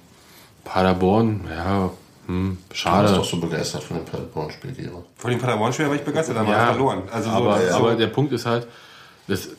Paderborn, 0.64 1.42
ja, 1.50 1.90
hm, 2.28 2.60
schade. 2.72 3.08
Du 3.08 3.14
warst 3.16 3.32
doch 3.34 3.40
so 3.40 3.42
begeistert 3.42 3.84
von 3.84 3.98
dem 3.98 4.06
Paderborn-Spiel, 4.06 4.74
Gero. 4.74 5.06
Von 5.18 5.32
dem 5.32 5.40
Paderborn-Spiel 5.40 5.88
war 5.88 5.96
ich 5.96 6.04
begeistert, 6.04 6.38
da 6.38 6.44
ja, 6.44 6.50
war 6.50 6.68
verloren. 6.68 7.02
Also 7.12 7.30
aber, 7.32 7.60
so, 7.68 7.76
aber 7.76 7.96
der 7.96 8.08
Punkt 8.08 8.32
ist 8.32 8.46
halt, 8.46 8.68
das, 9.28 9.50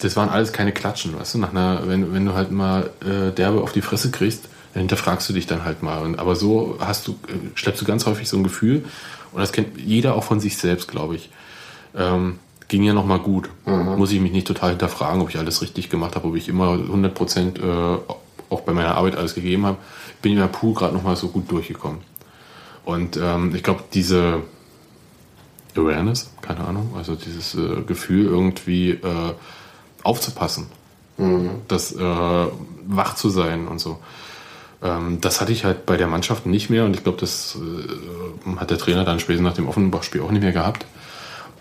das 0.00 0.16
waren 0.16 0.30
alles 0.30 0.50
keine 0.50 0.72
Klatschen, 0.72 1.18
weißt 1.18 1.34
du, 1.34 1.38
nach 1.38 1.50
einer, 1.50 1.86
wenn, 1.86 2.14
wenn 2.14 2.24
du 2.24 2.32
halt 2.32 2.50
mal 2.52 2.90
äh, 3.02 3.32
derbe 3.32 3.60
auf 3.60 3.72
die 3.72 3.82
Fresse 3.82 4.10
kriegst, 4.10 4.48
dann 4.72 4.80
hinterfragst 4.80 5.28
du 5.28 5.34
dich 5.34 5.46
dann 5.46 5.66
halt 5.66 5.82
mal. 5.82 6.00
Und, 6.00 6.18
aber 6.18 6.36
so 6.36 6.78
hast 6.80 7.06
du, 7.06 7.12
äh, 7.28 7.34
schleppst 7.54 7.82
du 7.82 7.84
ganz 7.84 8.06
häufig 8.06 8.30
so 8.30 8.38
ein 8.38 8.44
Gefühl, 8.44 8.84
und 9.34 9.40
das 9.40 9.52
kennt 9.52 9.78
jeder 9.78 10.14
auch 10.14 10.24
von 10.24 10.40
sich 10.40 10.56
selbst, 10.56 10.88
glaube 10.88 11.16
ich. 11.16 11.30
Ähm, 11.96 12.38
ging 12.68 12.82
ja 12.82 12.94
nochmal 12.94 13.18
gut. 13.18 13.50
Mhm. 13.66 13.96
Muss 13.96 14.12
ich 14.12 14.20
mich 14.20 14.32
nicht 14.32 14.46
total 14.46 14.70
hinterfragen, 14.70 15.20
ob 15.20 15.28
ich 15.28 15.38
alles 15.38 15.60
richtig 15.60 15.90
gemacht 15.90 16.16
habe, 16.16 16.28
ob 16.28 16.36
ich 16.36 16.48
immer 16.48 16.72
100 16.72 17.14
Prozent 17.14 17.58
äh, 17.58 17.62
auch 17.62 18.60
bei 18.62 18.72
meiner 18.72 18.96
Arbeit 18.96 19.16
alles 19.16 19.34
gegeben 19.34 19.66
habe. 19.66 19.78
Bin 20.22 20.32
in 20.32 20.38
der 20.38 20.46
Pool 20.46 20.74
gerade 20.74 20.94
nochmal 20.94 21.16
so 21.16 21.28
gut 21.28 21.50
durchgekommen. 21.50 22.00
Und 22.84 23.18
ähm, 23.18 23.54
ich 23.54 23.62
glaube, 23.62 23.84
diese, 23.92 24.42
Awareness, 25.76 26.30
keine 26.40 26.60
Ahnung, 26.60 26.92
also 26.96 27.14
dieses 27.14 27.54
äh, 27.54 27.82
Gefühl 27.82 28.26
irgendwie 28.26 28.90
äh, 28.90 29.32
aufzupassen, 30.02 30.66
das 31.68 31.92
äh, 31.92 32.46
wach 32.86 33.14
zu 33.14 33.30
sein 33.30 33.68
und 33.68 33.78
so. 33.78 33.98
Ähm, 34.84 35.18
das 35.20 35.40
hatte 35.40 35.50
ich 35.52 35.64
halt 35.64 35.86
bei 35.86 35.96
der 35.96 36.06
Mannschaft 36.06 36.46
nicht 36.46 36.68
mehr 36.70 36.84
und 36.84 36.94
ich 36.94 37.02
glaube, 37.02 37.18
das 37.20 37.56
äh, 37.58 38.56
hat 38.56 38.70
der 38.70 38.78
Trainer 38.78 39.04
dann 39.04 39.18
später 39.18 39.42
nach 39.42 39.54
dem 39.54 39.66
Offenbach-Spiel 39.68 40.20
auch 40.20 40.30
nicht 40.30 40.42
mehr 40.42 40.52
gehabt. 40.52 40.84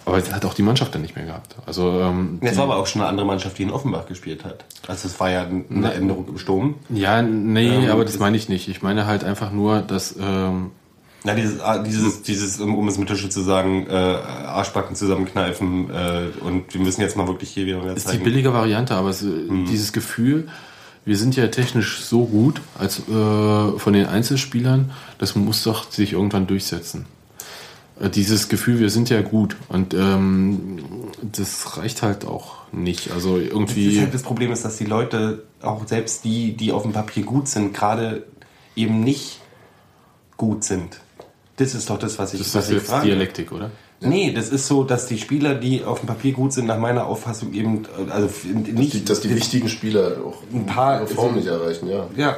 Aber 0.05 0.19
das 0.19 0.33
hat 0.33 0.43
auch 0.43 0.53
die 0.53 0.63
Mannschaft 0.63 0.93
dann 0.93 1.01
nicht 1.01 1.15
mehr 1.15 1.25
gehabt. 1.25 1.55
Also 1.65 2.01
ähm, 2.01 2.39
Es 2.41 2.57
war 2.57 2.65
aber 2.65 2.75
auch 2.75 2.87
schon 2.87 3.01
eine 3.01 3.09
andere 3.09 3.25
Mannschaft, 3.25 3.57
die 3.57 3.63
in 3.63 3.71
Offenbach 3.71 4.05
gespielt 4.05 4.43
hat. 4.43 4.65
Also 4.85 5.07
es 5.07 5.17
war 5.21 5.29
ja 5.31 5.47
eine 5.69 5.93
Änderung 5.93 6.27
im 6.27 6.37
Sturm. 6.37 6.75
ja, 6.89 7.21
nee, 7.21 7.69
Ähm, 7.85 7.89
aber 7.89 8.03
das 8.03 8.19
meine 8.19 8.35
ich 8.35 8.49
nicht. 8.49 8.67
Ich 8.67 8.81
meine 8.81 9.05
halt 9.05 9.23
einfach 9.23 9.53
nur, 9.53 9.79
dass 9.79 10.13
ähm, 10.19 10.71
Ja, 11.23 11.33
dieses, 11.35 11.61
ah, 11.61 11.77
dieses, 11.77 12.21
dieses, 12.23 12.59
um 12.59 12.85
es 12.89 12.97
mit 12.97 13.07
Tische 13.07 13.29
zu 13.29 13.39
sagen, 13.39 13.87
äh, 13.89 13.93
Arschbacken 13.93 14.97
zusammenkneifen 14.97 15.89
äh, 15.89 16.23
und 16.43 16.73
wir 16.73 16.81
müssen 16.81 16.99
jetzt 16.99 17.15
mal 17.15 17.27
wirklich 17.27 17.51
hier 17.51 17.65
wieder 17.65 17.81
mehr 17.81 17.93
ist 17.95 18.07
die 18.07 18.11
zeigen. 18.11 18.25
billige 18.25 18.53
Variante, 18.53 18.95
aber 18.95 19.07
es, 19.09 19.21
Mhm. 19.21 19.67
dieses 19.69 19.93
Gefühl, 19.93 20.49
wir 21.05 21.17
sind 21.17 21.35
ja 21.35 21.47
technisch 21.47 22.01
so 22.01 22.25
gut 22.25 22.61
als 22.77 22.99
äh, 22.99 23.01
von 23.77 23.93
den 23.93 24.05
Einzelspielern, 24.05 24.91
das 25.17 25.35
muss 25.35 25.63
doch 25.63 25.91
sich 25.91 26.13
irgendwann 26.13 26.47
durchsetzen. 26.47 27.05
Äh, 27.99 28.09
Dieses 28.09 28.49
Gefühl, 28.49 28.79
wir 28.79 28.89
sind 28.89 29.09
ja 29.09 29.21
gut 29.21 29.55
und 29.69 29.93
ähm, 29.93 30.79
das 31.21 31.77
reicht 31.77 32.01
halt 32.01 32.25
auch 32.25 32.55
nicht. 32.71 33.11
Also 33.11 33.37
Das, 33.37 33.47
irgendwie. 33.49 33.99
halt 33.99 34.13
das 34.13 34.23
Problem 34.23 34.51
ist, 34.51 34.63
dass 34.65 34.77
die 34.77 34.85
Leute, 34.85 35.43
auch 35.61 35.85
selbst 35.87 36.23
die, 36.23 36.53
die 36.53 36.71
auf 36.71 36.83
dem 36.83 36.93
Papier 36.93 37.23
gut 37.23 37.47
sind, 37.47 37.73
gerade 37.73 38.23
eben 38.75 39.01
nicht 39.01 39.39
gut 40.37 40.63
sind. 40.63 40.99
Das 41.57 41.75
ist 41.75 41.89
doch 41.89 41.99
das, 41.99 42.17
was 42.17 42.33
ich, 42.33 42.39
Das 42.39 42.55
was 42.55 42.63
ist 42.65 42.69
ich 42.71 42.77
jetzt 42.77 42.87
frage. 42.87 43.05
Dialektik, 43.05 43.51
oder? 43.51 43.69
Nee, 44.09 44.31
das 44.33 44.49
ist 44.49 44.67
so, 44.67 44.83
dass 44.83 45.05
die 45.07 45.17
Spieler, 45.17 45.55
die 45.55 45.83
auf 45.83 45.99
dem 45.99 46.07
Papier 46.07 46.33
gut 46.33 46.53
sind, 46.53 46.65
nach 46.67 46.77
meiner 46.77 47.05
Auffassung 47.05 47.53
eben, 47.53 47.83
also 48.09 48.29
nicht, 48.45 48.93
Die, 48.93 49.05
dass 49.05 49.21
die 49.21 49.33
wichtigen 49.33 49.69
Spieler 49.69 50.17
auch 50.25 50.37
Ein 50.53 50.65
paar- 50.65 51.01
ihre 51.01 51.07
Form 51.07 51.35
nicht 51.35 51.47
erreichen, 51.47 51.87
ja. 51.89 52.05
ja, 52.17 52.37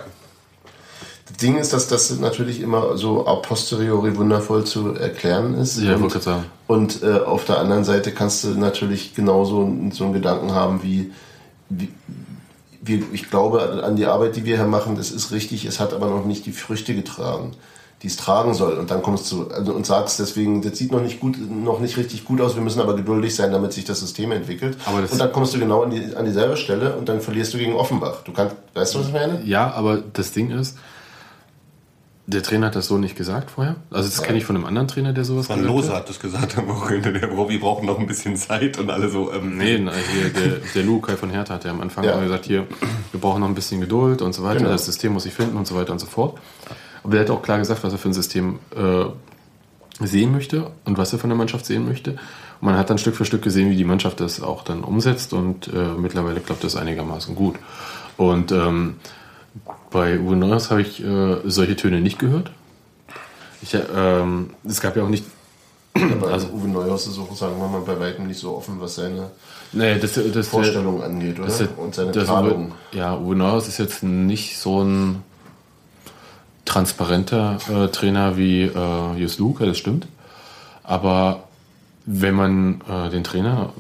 Das 1.28 1.38
Ding 1.38 1.58
ist, 1.58 1.74
dass 1.74 1.88
das 1.88 2.18
natürlich 2.20 2.62
immer 2.62 2.98
so 2.98 3.26
a 3.28 3.36
posteriori 3.38 4.16
wundervoll 4.16 4.64
zu 4.64 4.94
erklären 4.94 5.56
ist. 5.56 5.80
Ja, 5.80 5.96
und, 5.96 6.02
wollte 6.02 6.14
gerade 6.20 6.26
sagen. 6.26 6.46
und 6.68 7.04
äh, 7.04 7.20
auf 7.20 7.46
der 7.46 7.60
anderen 7.60 7.84
Seite 7.84 8.12
kannst 8.12 8.44
du 8.44 8.50
natürlich 8.50 9.16
genauso 9.16 9.68
so 9.92 10.04
einen 10.06 10.14
Gedanken 10.14 10.54
haben 10.54 10.84
wie, 10.84 11.12
wie 11.70 11.90
wir, 12.82 13.02
ich 13.14 13.32
glaube 13.32 13.84
an 13.84 13.96
die 13.96 14.06
Arbeit, 14.06 14.36
die 14.36 14.46
wir 14.46 14.58
hier 14.58 14.68
machen, 14.68 14.96
das 14.96 15.10
ist 15.10 15.32
richtig, 15.32 15.66
es 15.66 15.80
hat 15.80 15.94
aber 15.94 16.06
noch 16.08 16.26
nicht 16.26 16.46
die 16.46 16.52
Früchte 16.52 16.94
getragen, 16.94 17.54
die 18.02 18.08
es 18.08 18.18
tragen 18.18 18.54
soll. 18.54 18.74
Und 18.74 18.92
dann 18.92 19.02
kommst 19.02 19.32
du 19.32 19.48
also, 19.48 19.74
und 19.74 19.86
sagst 19.86 20.20
deswegen, 20.20 20.62
das 20.62 20.78
sieht 20.78 20.92
noch 20.92 21.02
nicht 21.02 21.20
gut, 21.20 21.38
noch 21.50 21.80
nicht 21.80 21.98
richtig 21.98 22.26
gut 22.26 22.42
aus, 22.42 22.56
wir 22.56 22.62
müssen 22.62 22.82
aber 22.82 22.96
geduldig 22.96 23.34
sein, 23.36 23.52
damit 23.52 23.74
sich 23.74 23.86
das 23.86 24.00
System 24.02 24.32
entwickelt. 24.32 24.78
Aber 24.86 25.02
das- 25.02 25.12
und 25.14 25.20
dann 25.20 25.32
kommst 25.32 25.54
du 25.56 25.60
genau 25.60 25.84
an, 25.84 25.90
die, 25.92 26.16
an 26.16 26.26
dieselbe 26.26 26.58
Stelle 26.58 26.96
und 26.98 27.08
dann 27.10 27.22
verlierst 27.22 27.54
du 27.54 27.58
gegen 27.58 27.74
Offenbach. 27.74 28.22
Du 28.24 28.32
kannst, 28.34 28.56
weißt 28.74 28.94
du, 28.96 29.00
was 29.00 29.08
ich 29.08 29.14
meine? 29.14 29.42
Ja, 29.46 29.72
aber 29.72 29.98
das 30.14 30.32
Ding 30.34 30.52
ist, 30.52 30.78
der 32.28 32.42
Trainer 32.42 32.68
hat 32.68 32.76
das 32.76 32.88
so 32.88 32.98
nicht 32.98 33.16
gesagt 33.16 33.52
vorher. 33.52 33.76
Also 33.92 34.10
das 34.10 34.24
kenne 34.24 34.40
ich 34.40 34.46
von 34.46 34.56
einem 34.56 34.66
anderen 34.66 34.88
Trainer, 34.88 35.14
der 35.14 35.24
sowas 35.26 35.48
Van 35.48 35.60
gesagt 35.60 35.76
Lose 35.76 35.90
hat. 35.90 35.96
hat 35.98 36.10
das 36.10 36.20
gesagt 36.20 36.58
am 36.58 36.68
Wochenende, 36.68 37.14
der 37.14 37.28
Bro, 37.28 37.50
wir 37.50 37.60
brauchen 37.60 37.86
noch 37.86 38.00
ein 38.00 38.08
bisschen 38.08 38.36
Zeit 38.36 38.80
und 38.80 38.90
alle 38.90 39.10
so, 39.10 39.32
ähm, 39.32 39.58
Nee, 39.58 39.78
na, 39.78 39.92
hier, 39.94 40.30
der, 40.34 40.58
der 40.74 40.84
Lukai 40.84 41.18
von 41.18 41.30
Hertha 41.30 41.54
hat 41.54 41.66
ja 41.66 41.72
am 41.72 41.82
Anfang 41.82 42.04
Ja. 42.04 42.20
gesagt, 42.20 42.46
hier, 42.46 42.66
wir 43.12 43.22
brauchen 43.22 43.42
noch 43.42 43.48
ein 43.48 43.54
bisschen 43.54 43.80
Geduld 43.80 44.24
und 44.24 44.34
so 44.34 44.44
weiter, 44.44 44.58
Genau. 44.60 44.72
das 44.72 44.86
System 44.88 45.14
muss 45.14 45.24
sich 45.24 45.34
finden 45.34 45.56
und 45.56 45.68
so 45.68 45.76
weiter 45.76 45.92
und 45.92 46.00
so 46.00 46.08
fort. 46.08 46.40
Aber 47.06 47.12
der 47.12 47.22
hat 47.22 47.30
auch 47.30 47.44
klar 47.44 47.60
gesagt, 47.60 47.84
was 47.84 47.94
er 47.94 48.00
für 48.00 48.10
ein 48.10 48.14
System 48.14 48.58
äh, 48.76 49.06
sehen 50.04 50.32
möchte 50.32 50.72
und 50.86 50.98
was 50.98 51.14
er 51.14 51.20
von 51.20 51.30
der 51.30 51.38
Mannschaft 51.38 51.64
sehen 51.64 51.86
möchte. 51.86 52.14
Und 52.14 52.62
man 52.62 52.78
hat 52.78 52.90
dann 52.90 52.98
Stück 52.98 53.16
für 53.16 53.26
Stück 53.26 53.44
gesehen, 53.44 53.70
wie 53.70 53.76
die 53.76 53.84
Mannschaft 53.84 54.20
das 54.20 54.42
auch 54.42 54.64
dann 54.64 54.84
umsetzt 54.84 55.32
und 55.32 55.68
äh, 55.68 55.94
mittlerweile 55.96 56.40
klappt 56.40 56.64
das 56.64 56.76
einigermaßen 56.76 57.36
gut. 57.36 57.58
Und 58.18 58.52
ähm, 58.52 58.96
bei 59.92 60.20
Uwe 60.20 60.36
Neuers 60.36 60.72
habe 60.72 60.82
ich 60.82 61.04
äh, 61.04 61.38
solche 61.44 61.76
Töne 61.76 62.02
nicht 62.02 62.18
gehört. 62.18 62.50
Ich, 63.62 63.76
äh, 63.76 63.84
ähm, 63.96 64.50
es 64.68 64.82
gab 64.82 64.98
ja 64.98 65.04
auch 65.04 65.10
nicht 65.10 65.26
Aber 65.94 66.32
also 66.32 66.48
Uwe 66.48 66.68
Neuhaus 66.68 67.06
ist 67.06 67.20
auch, 67.20 67.36
sagen 67.36 67.60
wir 67.60 67.68
mal, 67.68 67.82
bei 67.82 68.00
weitem 68.00 68.26
nicht 68.26 68.40
so 68.40 68.58
offen, 68.58 68.82
was 68.82 68.96
seine 68.96 69.30
Nee, 69.74 70.00
das, 70.00 70.20
das, 70.34 70.48
Vorstellung 70.48 71.04
angeht, 71.04 71.38
oder? 71.38 71.48
das, 71.48 71.60
das, 71.60 71.70
und 71.78 71.94
seine 71.94 72.12
das. 72.12 72.28
Ja, 72.94 73.16
Uwe 73.16 73.36
Neuhaus 73.36 73.68
ist 73.68 73.78
jetzt 73.78 74.02
nicht 74.02 74.58
so 74.58 74.84
ein 74.84 75.24
transparenter 76.66 77.58
äh, 77.70 77.88
Trainer 77.90 78.38
wie 78.38 78.64
äh, 78.64 79.16
Jus 79.18 79.40
Luca, 79.40 79.66
das 79.66 79.78
stimmt. 79.78 80.08
Aber 80.84 81.44
wenn 82.06 82.36
man 82.36 82.82
äh, 82.90 83.10
den 83.10 83.24
Trainer 83.24 83.74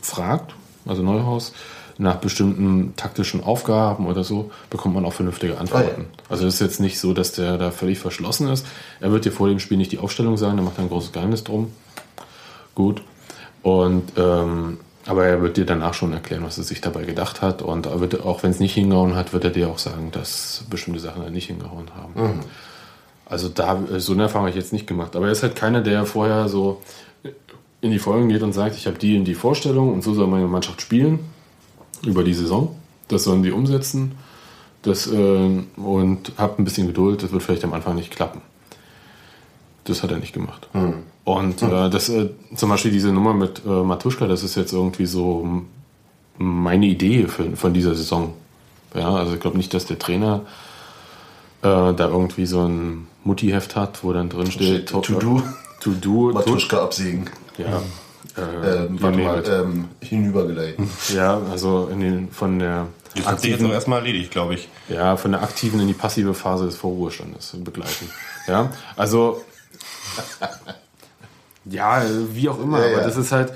fragt, 0.00 0.54
also 0.86 1.02
Neuhaus, 1.02 1.52
nach 1.96 2.16
bestimmten 2.16 2.94
taktischen 2.96 3.42
Aufgaben 3.42 4.06
oder 4.06 4.24
so, 4.24 4.50
bekommt 4.68 4.94
man 4.94 5.04
auch 5.04 5.12
vernünftige 5.12 5.58
Antworten. 5.58 6.06
Also 6.28 6.46
es 6.46 6.54
ist 6.54 6.60
jetzt 6.60 6.80
nicht 6.80 6.98
so, 6.98 7.14
dass 7.14 7.32
der 7.32 7.56
da 7.56 7.70
völlig 7.70 7.98
verschlossen 7.98 8.48
ist. 8.48 8.66
Er 9.00 9.12
wird 9.12 9.24
dir 9.24 9.32
vor 9.32 9.48
dem 9.48 9.60
Spiel 9.60 9.76
nicht 9.76 9.92
die 9.92 9.98
Aufstellung 9.98 10.36
sagen, 10.36 10.56
da 10.56 10.62
macht 10.62 10.78
er 10.78 10.84
ein 10.84 10.88
großes 10.88 11.12
Geheimnis 11.12 11.44
drum. 11.44 11.72
Gut. 12.74 13.02
Und 13.62 14.12
ähm, 14.16 14.78
aber 15.06 15.26
er 15.26 15.42
wird 15.42 15.56
dir 15.56 15.66
danach 15.66 15.94
schon 15.94 16.12
erklären, 16.12 16.44
was 16.44 16.56
er 16.58 16.64
sich 16.64 16.80
dabei 16.80 17.04
gedacht 17.04 17.42
hat. 17.42 17.60
Und 17.62 17.88
wird, 18.00 18.22
auch 18.22 18.42
wenn 18.42 18.50
es 18.50 18.60
nicht 18.60 18.74
hingehauen 18.74 19.14
hat, 19.14 19.32
wird 19.32 19.44
er 19.44 19.50
dir 19.50 19.68
auch 19.68 19.78
sagen, 19.78 20.10
dass 20.12 20.64
bestimmte 20.70 21.00
Sachen 21.00 21.22
da 21.22 21.30
nicht 21.30 21.46
hingehauen 21.46 21.90
haben. 21.94 22.12
Also 23.26 23.48
da 23.48 23.82
so 23.98 24.12
eine 24.12 24.24
Erfahrung 24.24 24.46
habe 24.46 24.50
ich 24.50 24.62
jetzt 24.62 24.72
nicht 24.72 24.86
gemacht. 24.86 25.16
Aber 25.16 25.26
er 25.26 25.32
ist 25.32 25.42
halt 25.42 25.56
keiner, 25.56 25.82
der 25.82 26.06
vorher 26.06 26.48
so 26.48 26.80
in 27.80 27.90
die 27.90 27.98
Folgen 27.98 28.30
geht 28.30 28.42
und 28.42 28.54
sagt, 28.54 28.76
ich 28.76 28.86
habe 28.86 28.98
die 28.98 29.16
in 29.16 29.24
die 29.24 29.34
Vorstellung 29.34 29.92
und 29.92 30.02
so 30.02 30.14
soll 30.14 30.26
meine 30.26 30.46
Mannschaft 30.46 30.80
spielen 30.80 31.20
über 32.02 32.24
die 32.24 32.34
Saison. 32.34 32.74
Das 33.08 33.24
sollen 33.24 33.42
die 33.42 33.52
umsetzen. 33.52 34.12
Das, 34.80 35.06
äh, 35.06 35.64
und 35.76 36.32
habt 36.38 36.58
ein 36.58 36.64
bisschen 36.64 36.86
Geduld, 36.86 37.22
das 37.22 37.32
wird 37.32 37.42
vielleicht 37.42 37.64
am 37.64 37.72
Anfang 37.74 37.94
nicht 37.94 38.10
klappen. 38.10 38.40
Das 39.84 40.02
hat 40.02 40.10
er 40.10 40.18
nicht 40.18 40.32
gemacht. 40.32 40.68
Und 41.24 41.62
äh, 41.62 41.88
das, 41.90 42.08
äh, 42.10 42.30
zum 42.54 42.68
Beispiel 42.68 42.90
diese 42.90 43.10
Nummer 43.12 43.32
mit 43.32 43.62
äh, 43.64 43.68
Matuschka, 43.68 44.26
das 44.26 44.42
ist 44.42 44.56
jetzt 44.56 44.72
irgendwie 44.72 45.06
so 45.06 45.62
meine 46.36 46.86
Idee 46.86 47.26
für, 47.28 47.56
von 47.56 47.72
dieser 47.72 47.94
Saison. 47.94 48.34
Ja, 48.94 49.10
also 49.14 49.34
ich 49.34 49.40
glaube 49.40 49.56
nicht, 49.56 49.72
dass 49.72 49.86
der 49.86 49.98
Trainer 49.98 50.42
äh, 51.62 51.92
da 51.94 52.08
irgendwie 52.08 52.46
so 52.46 52.66
ein 52.66 53.06
Mutti-Heft 53.24 53.74
hat, 53.74 54.04
wo 54.04 54.12
dann 54.12 54.28
drin 54.28 54.50
steht 54.50 54.88
To 54.90 55.00
do, 55.00 55.42
To 55.80 55.90
do, 55.92 56.32
Matuschka 56.32 56.82
absägen. 56.82 57.30
ja. 57.58 57.82
Äh, 58.36 58.86
Ähm, 58.86 59.00
warte 59.00 59.18
mal, 59.18 59.44
ähm, 59.48 59.84
hinübergeleiten. 60.00 60.90
ja, 61.14 61.40
also 61.52 61.88
in 61.92 62.00
den, 62.00 62.30
von 62.32 62.58
der 62.58 62.88
das 63.14 63.26
hat 63.26 63.40
sich 63.40 63.50
jetzt 63.50 63.64
auch 63.64 63.70
erstmal 63.70 64.00
erledigt, 64.00 64.32
glaube 64.32 64.54
ich. 64.54 64.68
Ja, 64.88 65.16
von 65.16 65.30
der 65.32 65.42
aktiven 65.42 65.78
in 65.78 65.86
die 65.86 65.92
passive 65.94 66.34
Phase 66.34 66.64
des 66.64 66.74
Vorruhestandes 66.76 67.54
begleiten. 67.62 68.10
Ja, 68.48 68.72
also 68.96 69.40
ja, 71.64 72.02
wie 72.32 72.48
auch 72.48 72.60
immer, 72.60 72.80
Ja, 72.80 72.86
aber 72.86 72.98
ja. 72.98 73.04
das 73.04 73.16
ist 73.16 73.32
halt, 73.32 73.52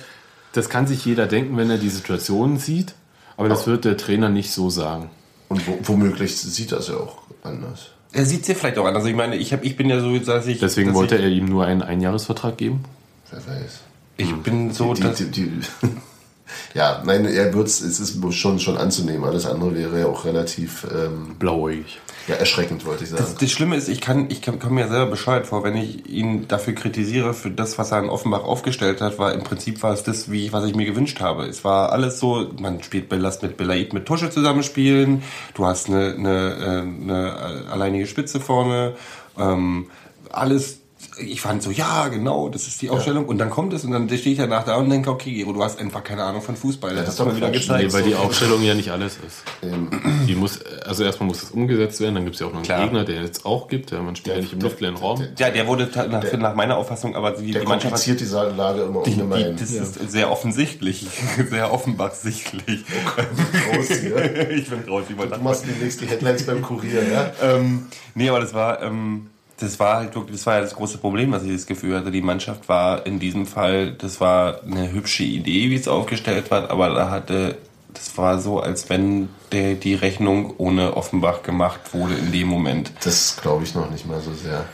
das 0.53 0.69
kann 0.69 0.87
sich 0.87 1.05
jeder 1.05 1.27
denken, 1.27 1.57
wenn 1.57 1.71
er 1.71 1.79
die 1.79 1.91
Situation 1.91 2.59
sieht, 2.59 2.95
aber 3.37 3.49
das 3.49 3.67
wird 3.67 3.85
der 3.85 3.97
Trainer 3.97 4.29
nicht 4.29 4.51
so 4.51 4.71
sagen. 4.71 5.11
Und 5.49 5.67
wo, 5.67 5.79
womöglich 5.83 6.37
sieht 6.37 6.73
das 6.73 6.89
ja 6.89 6.97
auch 6.97 7.19
anders. 7.43 7.91
Er 8.13 8.25
sieht 8.27 8.43
es 8.43 8.49
ja 8.49 8.55
vielleicht 8.55 8.79
auch 8.79 8.87
anders. 8.87 9.05
Ich 9.05 9.15
meine, 9.15 9.37
ich, 9.37 9.53
hab, 9.53 9.65
ich 9.65 9.77
bin 9.77 9.89
ja 9.89 10.01
so, 10.01 10.19
dass 10.19 10.47
ich. 10.47 10.59
Deswegen 10.59 10.89
dass 10.89 10.97
wollte 10.97 11.17
ich, 11.17 11.23
er 11.23 11.29
ihm 11.29 11.45
nur 11.45 11.65
einen 11.65 11.83
Einjahresvertrag 11.83 12.57
geben. 12.57 12.85
Wer 13.31 13.47
weiß. 13.47 13.81
Ich 14.17 14.35
bin 14.37 14.73
so, 14.73 14.95
Die, 14.95 15.03
dass. 15.03 15.17
die, 15.19 15.31
die, 15.31 15.61
ja, 16.75 17.03
nein, 17.05 17.25
er 17.25 17.53
wird's, 17.55 17.81
es 17.81 18.01
ist 18.01 18.19
schon, 18.35 18.59
schon 18.61 18.77
anzunehmen. 18.77 19.25
Alles 19.25 19.47
andere 19.47 19.75
wäre 19.75 20.01
ja 20.01 20.07
auch 20.07 20.25
relativ 20.25 20.87
ähm, 20.93 21.37
Blauäugig. 21.39 22.01
ja, 22.29 22.35
erschreckend, 22.35 22.85
wollte 22.85 23.05
ich 23.05 23.11
sagen. 23.11 23.23
Das, 23.23 23.37
das 23.37 23.51
Schlimme 23.51 23.77
ist, 23.77 23.89
ich 23.89 24.01
kann, 24.01 24.31
ich 24.31 24.43
kann, 24.43 24.59
komme 24.59 24.83
mir 24.83 24.89
selber 24.89 25.11
bescheuert 25.11 25.47
vor, 25.47 25.65
wenn 25.65 25.77
ich 25.77 26.09
ihn 26.09 26.47
dafür 26.49 26.75
kritisiere, 26.75 27.35
für 27.35 27.51
das, 27.51 27.79
was 27.79 27.93
er 27.93 28.01
in 28.01 28.09
Offenbach 28.09 28.45
aufgestellt 28.45 29.01
hat, 29.01 29.19
war 29.19 29.33
im 29.33 29.43
Prinzip 29.43 29.83
war 29.83 29.93
es 29.93 30.03
das, 30.03 30.31
wie, 30.31 30.53
was 30.53 30.65
ich 30.65 30.75
mir 30.75 30.87
gewünscht 30.87 31.21
habe. 31.21 31.47
Es 31.47 31.65
war 31.65 31.93
alles 31.93 32.21
so, 32.21 32.51
man 32.61 32.83
spielt 32.83 33.09
Belast 33.09 33.43
mit 33.43 33.57
Belaid 33.57 33.93
mit 33.93 34.07
Tusche 34.07 34.31
zusammenspielen, 34.31 35.23
du 35.55 35.67
hast 35.67 35.89
eine, 35.89 36.15
eine, 36.15 36.57
äh, 36.61 36.81
eine 36.81 37.65
alleinige 37.71 38.07
Spitze 38.07 38.41
vorne, 38.41 38.95
ähm, 39.39 39.87
alles, 40.31 40.78
ich 41.21 41.41
fand 41.41 41.63
so, 41.63 41.71
ja, 41.71 42.09
genau, 42.09 42.49
das 42.49 42.67
ist 42.67 42.81
die 42.83 42.91
Aufstellung. 42.91 43.27
Und 43.27 43.39
dann 43.39 43.51
kommt 43.51 43.73
es 43.73 43.85
und 43.85 43.93
dann 43.93 44.09
stehe 44.09 44.33
ich 44.33 44.39
danach 44.39 44.65
da 44.65 44.77
und 44.77 44.91
denke, 44.91 45.11
okay, 45.11 45.33
Gero, 45.33 45.53
du 45.53 45.63
hast 45.63 45.79
einfach 45.79 46.05
keine 46.05 46.25
Ahnung 46.25 46.43
von 46.43 46.57
Fußball. 46.57 46.95
Das 46.95 47.01
das 47.01 47.09
hast 47.09 47.13
ist 47.15 47.19
du 47.21 47.25
doch 47.25 47.33
mal 47.33 47.37
wieder 47.37 47.51
gezeigt. 47.51 47.85
Nee, 47.87 47.93
weil 47.93 48.03
die. 48.03 48.15
Aufstellung 48.15 48.63
ja 48.63 48.75
nicht 48.75 48.91
alles 48.91 49.17
ist. 49.27 49.45
Ähm, 49.63 49.91
Die 50.27 50.35
muss, 50.35 50.61
also 50.85 51.05
erstmal 51.05 51.29
muss 51.29 51.43
es 51.43 51.51
umgesetzt 51.51 52.01
werden, 52.01 52.17
dann 52.17 52.25
gibt 52.25 52.35
es 52.35 52.41
ja 52.41 52.47
auch 52.47 52.51
noch 52.51 52.59
einen 52.59 52.65
Klar. 52.67 52.83
Gegner, 52.83 53.05
der 53.05 53.23
jetzt 53.23 53.47
auch 53.47 53.69
gibt. 53.69 53.91
Ja, 53.91 54.03
man 54.03 54.17
spielt 54.17 54.37
ja 54.37 54.43
nicht 54.43 54.53
im 54.53 54.61
luftleeren 54.61 54.97
Raum. 54.97 55.23
Ja, 55.39 55.51
der 55.51 55.67
wurde 55.67 55.89
nach, 56.11 56.33
nach 56.33 56.55
meiner 56.55 56.77
Auffassung, 56.77 57.15
aber 57.17 57.33
die, 57.33 57.53
der 57.53 57.63
die 57.63 57.67
Mannschaft 57.69 57.95
hat 58.07 58.21
die 58.21 58.25
Lage 58.25 58.83
immer 58.83 59.03
Die, 59.05 59.13
die, 59.13 59.57
das 59.57 59.71
ist 59.71 60.11
sehr 60.11 60.31
offensichtlich, 60.31 61.07
sehr 61.51 61.73
offenbar 61.73 62.11
sichtlich. 62.11 62.85
Hier. 63.89 64.51
ich 64.51 64.69
bin 64.69 64.81
raus, 64.89 65.05
ich 65.09 65.17
wollte 65.17 65.37
Du 65.37 65.43
machst 65.43 65.65
demnächst 65.67 66.01
die 66.01 66.07
Headlines 66.07 66.45
beim 66.47 66.63
Kurier, 66.63 67.03
ja? 67.11 67.33
ähm, 67.43 67.87
Nee, 68.15 68.29
aber 68.29 68.41
das 68.41 68.55
war, 68.55 68.83
ähm, 68.83 69.29
das 69.61 69.81
war 69.81 69.97
halt 69.97 70.15
wirklich, 70.15 70.37
das 70.37 70.47
war 70.47 70.55
ja 70.55 70.61
das 70.61 70.75
große 70.75 70.99
Problem, 70.99 71.33
was 71.33 71.43
ich 71.43 71.53
das 71.53 71.67
Gefühl 71.67 71.97
hatte. 71.97 72.11
Die 72.11 72.23
Mannschaft 72.23 72.69
war 72.69 73.05
in 73.07 73.19
diesem 73.19 73.47
Fall, 73.47 73.93
das 73.93 74.21
war 74.21 74.63
eine 74.63 74.93
hübsche 74.93 75.25
Idee, 75.25 75.71
wie 75.71 75.75
es 75.75 75.89
aufgestellt 75.89 76.51
war, 76.51 76.71
aber 76.71 76.91
da 76.91 77.11
hatte, 77.11 77.59
das 77.93 78.17
war 78.17 78.41
so, 78.41 78.61
als 78.61 78.89
wenn 78.89 79.29
der, 79.53 79.75
die 79.75 79.95
Rechnung 79.95 80.55
ohne 80.59 80.97
Offenbach 80.97 81.43
gemacht 81.43 81.93
wurde 81.93 82.15
in 82.15 82.31
dem 82.31 82.47
Moment. 82.49 82.93
Das 83.03 83.37
glaube 83.41 83.65
ich 83.65 83.75
noch 83.75 83.91
nicht 83.91 84.07
mal 84.07 84.21
so 84.21 84.33
sehr. 84.33 84.65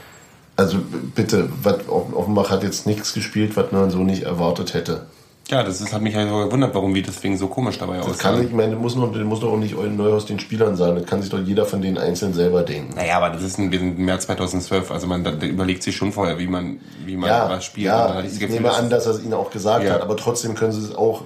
Also 0.57 0.79
bitte, 1.15 1.49
Offenbach 1.89 2.51
hat 2.51 2.63
jetzt 2.63 2.87
nichts 2.87 3.13
gespielt, 3.15 3.57
was 3.57 3.73
man 3.73 3.91
so 3.91 4.05
nicht 4.05 4.23
erwartet 4.23 4.75
hätte. 4.75 5.07
Ja, 5.51 5.63
das 5.63 5.81
ist, 5.81 5.93
hat 5.93 6.01
mich 6.01 6.15
halt 6.15 6.31
so 6.31 6.39
gewundert, 6.39 6.75
warum 6.75 6.95
wir 6.95 7.03
deswegen 7.03 7.37
so 7.37 7.49
komisch 7.49 7.79
dabei 7.79 7.99
Das 7.99 8.07
aussahen. 8.07 8.19
kann 8.19 8.41
ich, 8.43 8.49
ich 8.49 8.55
meine, 8.55 8.77
muss 8.77 8.97
noch, 8.97 9.15
muss 9.15 9.41
doch 9.41 9.53
auch 9.53 9.59
nicht 9.59 9.77
Eulen 9.77 9.97
Neuhaus 9.97 10.25
den 10.25 10.39
Spielern 10.39 10.77
sagen. 10.77 10.97
Das 10.97 11.07
kann 11.07 11.21
sich 11.21 11.31
doch 11.31 11.39
jeder 11.39 11.67
von 11.67 11.83
denen 11.83 11.99
einzeln 11.99 12.33
selber 12.33 12.63
denken. 12.63 12.95
Naja, 12.97 13.19
aber 13.19 13.31
das 13.31 13.43
ist 13.43 13.59
ein, 13.59 13.71
wir 13.71 13.79
sind 13.79 13.99
im 13.99 14.07
März 14.07 14.25
2012, 14.25 14.91
also 14.91 15.07
man 15.07 15.25
überlegt 15.43 15.83
sich 15.83 15.95
schon 15.97 16.13
vorher, 16.13 16.39
wie 16.39 16.47
man, 16.47 16.81
wie 17.05 17.17
man 17.17 17.29
Ja, 17.29 17.49
was 17.51 17.65
spielt. 17.67 17.87
Ja 17.87 18.21
ich 18.21 18.31
das 18.31 18.39
Gefühl, 18.39 18.55
nehme 18.57 18.73
an, 18.73 18.89
dass 18.89 19.05
er 19.05 19.13
es 19.13 19.23
ihnen 19.23 19.35
auch 19.35 19.51
gesagt 19.51 19.85
Ja. 19.85 19.95
hat, 19.95 20.03
aber 20.03 20.17
trotzdem 20.17 20.55
können 20.55 20.73
sie 20.73 20.81
es 20.81 20.95
auch, 20.95 21.23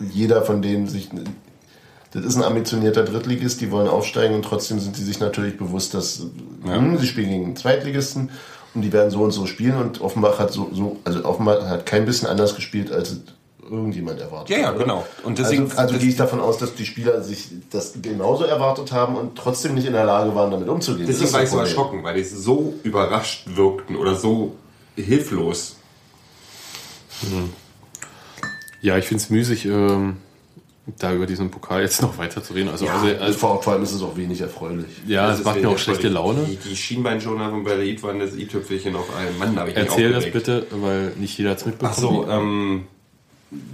jeder 0.00 0.42
von 0.42 0.62
denen 0.62 0.88
sich, 0.88 1.10
das 2.12 2.24
ist 2.24 2.36
ein 2.36 2.42
ambitionierter 2.42 3.04
Drittligist, 3.04 3.60
die 3.60 3.70
wollen 3.70 3.86
aufsteigen 3.86 4.34
und 4.34 4.44
trotzdem 4.44 4.80
sind 4.80 4.96
sie 4.96 5.04
sich 5.04 5.20
natürlich 5.20 5.58
bewusst, 5.58 5.92
dass 5.92 6.26
hm, 6.64 6.96
sie 6.98 7.06
spielen 7.06 7.28
gegen 7.28 7.56
Zweitligisten 7.56 8.30
und 8.74 8.82
die 8.82 8.92
werden 8.92 9.10
so 9.10 9.22
und 9.22 9.32
so 9.32 9.46
spielen 9.46 9.76
und 9.76 10.00
Offenbach 10.00 10.38
hat 10.38 10.52
so, 10.52 10.70
so 10.72 10.96
also 11.04 11.24
Offenbach 11.24 11.66
hat 11.68 11.84
kein 11.86 12.06
bisschen 12.06 12.26
anders 12.28 12.54
gespielt, 12.54 12.90
als 12.90 13.10
es 13.10 13.20
irgendjemand 13.70 14.20
erwartet 14.20 14.50
Ja, 14.56 14.58
ja, 14.62 14.70
oder? 14.70 14.78
genau. 14.80 15.06
Und 15.24 15.38
deswegen- 15.38 15.64
also 15.64 15.76
also 15.78 15.92
das- 15.94 16.02
gehe 16.02 16.10
ich 16.10 16.16
davon 16.16 16.40
aus, 16.40 16.58
dass 16.58 16.74
die 16.74 16.84
Spieler 16.84 17.22
sich 17.22 17.48
das 17.70 17.94
genauso 18.02 18.44
erwartet 18.44 18.92
haben 18.92 19.16
und 19.16 19.36
trotzdem 19.36 19.74
nicht 19.74 19.86
in 19.86 19.92
der 19.92 20.04
Lage 20.04 20.34
waren, 20.34 20.50
damit 20.50 20.68
umzugehen. 20.68 21.06
Das 21.06 21.18
Deswegen 21.18 21.26
ist 21.28 21.32
war 21.34 21.40
das 21.40 21.48
ich 21.48 21.54
so 21.54 21.60
erschrocken, 21.60 22.02
weil 22.02 22.14
die 22.16 22.24
so 22.24 22.74
überrascht 22.82 23.46
wirkten 23.54 23.96
oder 23.96 24.14
so 24.16 24.56
hilflos. 24.96 25.76
Ja, 28.80 28.98
ich 28.98 29.04
finde 29.06 29.22
es 29.22 29.30
müßig, 29.30 29.64
ähm, 29.66 30.16
da 30.98 31.12
über 31.14 31.26
diesen 31.26 31.50
Pokal 31.52 31.82
jetzt 31.82 32.02
noch 32.02 32.18
weiter 32.18 32.42
zu 32.42 32.54
reden. 32.54 32.68
Also, 32.68 32.84
Ja, 32.86 32.94
also, 33.00 33.16
also 33.22 33.38
vor, 33.38 33.62
vor 33.62 33.72
allem 33.74 33.84
ist 33.84 33.92
es 33.92 34.02
auch 34.02 34.16
wenig 34.16 34.40
erfreulich. 34.40 34.86
ja, 35.06 35.28
Das 35.28 35.38
es 35.38 35.44
macht 35.44 35.62
mir 35.62 35.68
auch 35.68 35.78
schlechte. 35.78 36.08
Laune. 36.08 36.44
Die, 36.44 36.56
die 36.56 36.74
Schienbeinschoner 36.76 37.50
von 37.50 37.62
Berlin 37.62 38.02
waren 38.02 38.18
das 38.18 38.34
i-Tüpfelchen 38.34 38.96
auf 38.96 39.14
einem 39.14 39.38
Mann, 39.38 39.54
da 39.54 39.66
ich 39.68 39.76
Erzähl 39.76 40.12
das 40.12 40.24
bitte, 40.28 40.66
weil 40.72 41.12
nicht 41.16 41.38
jeder 41.38 41.50
hat 41.50 41.58
es 41.58 41.66
mitbekommen. 41.66 41.94
Ach 41.94 42.00
so, 42.00 42.26
ähm, 42.28 42.84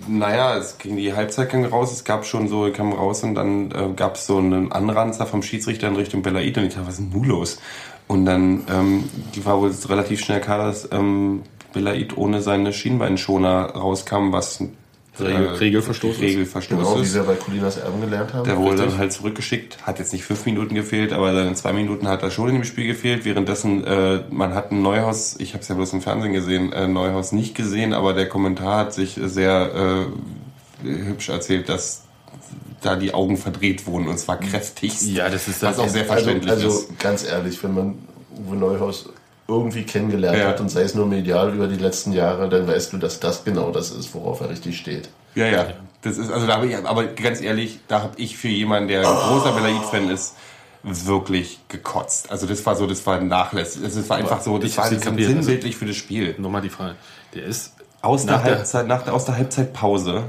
naja, 0.09 0.57
es 0.57 0.79
ging 0.79 0.97
die 0.97 1.15
Halbzeit 1.15 1.51
ging 1.51 1.65
raus, 1.65 1.93
es 1.93 2.05
gab 2.05 2.25
schon 2.25 2.49
so, 2.49 2.71
kam 2.73 2.93
raus 2.93 3.23
und 3.23 3.35
dann 3.35 3.71
äh, 3.71 3.93
gab 3.95 4.17
es 4.17 4.27
so 4.27 4.39
einen 4.39 4.73
Anranzer 4.73 5.27
vom 5.27 5.43
Schiedsrichter 5.43 5.89
in 5.89 5.97
Richtung 5.97 6.23
Belaid 6.23 6.59
und 6.59 6.65
ich 6.65 6.75
dachte, 6.75 6.87
was 6.87 6.95
ist 6.95 7.01
denn 7.01 7.11
nun 7.11 7.29
los? 7.29 7.61
Und 8.09 8.25
dann 8.25 8.65
ähm, 8.71 9.05
war 9.45 9.61
wohl 9.61 9.73
relativ 9.89 10.21
schnell 10.21 10.41
klar, 10.41 10.59
dass 10.59 10.89
ähm, 10.93 11.43
Belaid 11.73 12.17
ohne 12.17 12.41
seine 12.41 12.73
Schienbeinschoner 12.73 13.75
rauskam, 13.75 14.33
was 14.33 14.65
Regel- 15.21 15.49
Regelverstoß. 15.49 16.21
Regelverstoß 16.21 16.79
Genau, 16.79 17.03
wie 17.03 17.15
wir 17.15 17.23
bei 17.23 17.35
Colinas 17.35 17.77
Erben 17.79 18.01
gelernt 18.01 18.33
haben. 18.35 18.45
Der 18.45 18.57
wurde 18.57 18.73
Richtig. 18.73 18.91
dann 18.91 18.99
halt 18.99 19.13
zurückgeschickt, 19.13 19.87
hat 19.87 19.99
jetzt 19.99 20.13
nicht 20.13 20.25
fünf 20.25 20.45
Minuten 20.47 20.75
gefehlt, 20.75 21.13
aber 21.13 21.33
dann 21.33 21.49
in 21.49 21.57
zwei 21.57 21.73
Minuten 21.73 22.09
hat 22.09 22.23
er 22.23 22.31
schon 22.31 22.49
in 22.49 22.55
dem 22.57 22.65
Spiel 22.65 22.87
gefehlt. 22.87 23.25
Währenddessen, 23.25 23.85
äh, 23.85 24.21
man 24.31 24.55
hat 24.55 24.73
ein 24.73 24.83
Neuhaus, 24.83 25.37
ich 25.39 25.55
habe 25.55 25.63
es 25.63 25.69
ja 25.69 25.75
bloß 25.75 25.93
im 25.95 26.01
Fernsehen 26.03 26.33
gesehen, 26.33 26.73
äh, 26.73 26.87
Neuhaus 26.87 27.33
nicht 27.33 27.55
gesehen, 27.55 27.93
aber 27.95 28.13
der 28.15 28.29
Kommentar 28.29 28.79
hat 28.79 28.95
sich 28.95 29.19
sehr 29.23 30.07
äh, 30.85 30.87
hübsch 30.87 31.29
erzählt, 31.29 31.69
dass 31.69 32.03
da 32.81 32.95
die 32.95 33.13
Augen 33.13 33.37
verdreht 33.37 33.87
wurden 33.87 34.07
und 34.09 34.19
zwar 34.19 34.39
kräftigst. 34.39 35.03
Ja, 35.09 35.29
das 35.29 35.49
ist 35.49 35.63
was 35.63 35.77
das- 35.77 35.79
auch 35.85 35.89
sehr 35.89 36.03
also, 36.03 36.13
verständlich 36.13 36.51
also 36.53 36.69
ist. 36.69 36.99
ganz 37.01 37.25
ehrlich, 37.25 37.61
wenn 37.65 37.75
man 37.75 37.99
Uwe 38.47 38.55
Neuhaus 38.57 39.09
irgendwie 39.49 39.85
kennengelernt 39.85 40.39
Ja. 40.39 40.49
hat 40.49 40.61
und 40.61 40.69
sei 40.69 40.83
es 40.83 40.95
nur 40.95 41.07
medial 41.07 41.55
über 41.55 41.67
die 41.67 41.77
letzten 41.77 42.13
Jahre, 42.13 42.49
dann 42.51 42.67
weißt 42.69 42.93
du, 42.93 42.99
dass 42.99 43.19
das 43.19 43.45
genau 43.45 43.71
das 43.71 43.91
ist, 43.91 44.15
worauf 44.15 44.41
er 44.43 44.51
richtig 44.51 44.77
steht. 44.77 45.09
Ja, 45.35 45.47
ja. 45.47 45.67
Das 46.03 46.19
ist, 46.19 46.31
also 46.31 46.47
da 46.47 46.55
habe 46.57 46.67
ich, 46.67 46.77
aber 46.77 47.05
ganz 47.07 47.41
ehrlich, 47.41 47.81
da 47.89 48.03
habe 48.03 48.13
ich 48.19 48.37
für 48.37 48.49
jemanden, 48.49 48.89
der 48.89 49.01
ein 49.01 49.15
großer 49.17 49.53
Belaid-Fan 49.53 50.11
ist, 50.11 50.35
wirklich 50.85 51.59
gekotzt. 51.69 52.31
Also 52.31 52.47
das 52.47 52.65
war 52.65 52.77
so, 52.77 52.87
das 52.87 53.05
war 53.07 53.21
nachlässig. 53.21 53.83
Das 53.83 54.09
war 54.09 54.17
einfach 54.19 54.41
so, 54.41 54.59
das 54.59 54.71
Ich 54.71 54.79
war 54.79 54.89
das 54.89 55.01
kapiert. 55.01 55.29
sinnbildlich 55.29 55.77
für 55.77 55.87
das 55.87 55.97
Spiel. 55.97 56.35
Nochmal 56.39 56.63
die 56.63 56.69
Frage. 56.69 56.95
Der 57.35 57.45
ist 57.45 57.73
Aus 58.01 58.25
der, 58.27 58.37
Nach 58.37 58.45
der- 58.45 58.55
Halbzeit, 58.57 58.87
nach 58.87 59.03
der, 59.03 59.13
aus 59.15 59.25
der 59.25 59.37
Halbzeitpause 59.37 60.25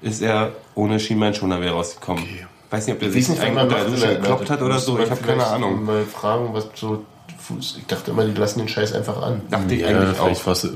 ist 0.00 0.22
er 0.22 0.52
ohne 0.76 1.00
Schienbeinschoner 1.00 1.60
wieder 1.60 1.72
rausgekommen. 1.72 2.22
Weiß 2.70 2.86
nicht, 2.86 2.94
ob 2.94 3.00
der 3.00 3.08
Ich 3.08 3.16
weiß 3.16 3.26
sich 3.26 3.40
nicht, 3.40 4.02
der- 4.04 4.16
gekloppt 4.16 4.50
hat 4.50 4.62
oder 4.62 4.78
so. 4.78 4.98
Ich 5.00 5.10
habe 5.10 5.20
keine 5.22 5.44
Ahnung. 5.44 5.84
Mal 5.84 6.04
fragen, 6.04 6.50
was 6.52 6.68
so 6.76 7.04
Fuß. 7.48 7.76
Ich 7.78 7.86
dachte 7.86 8.10
immer, 8.10 8.24
die 8.24 8.32
lassen 8.38 8.58
den 8.60 8.68
Scheiß 8.68 8.92
einfach 8.92 9.20
an. 9.22 9.42
Dachte 9.50 9.74
ich 9.74 9.80
ja, 9.80 9.88
eigentlich 9.88 10.18
auch. 10.20 10.46
was. 10.46 10.64
äh, 10.64 10.68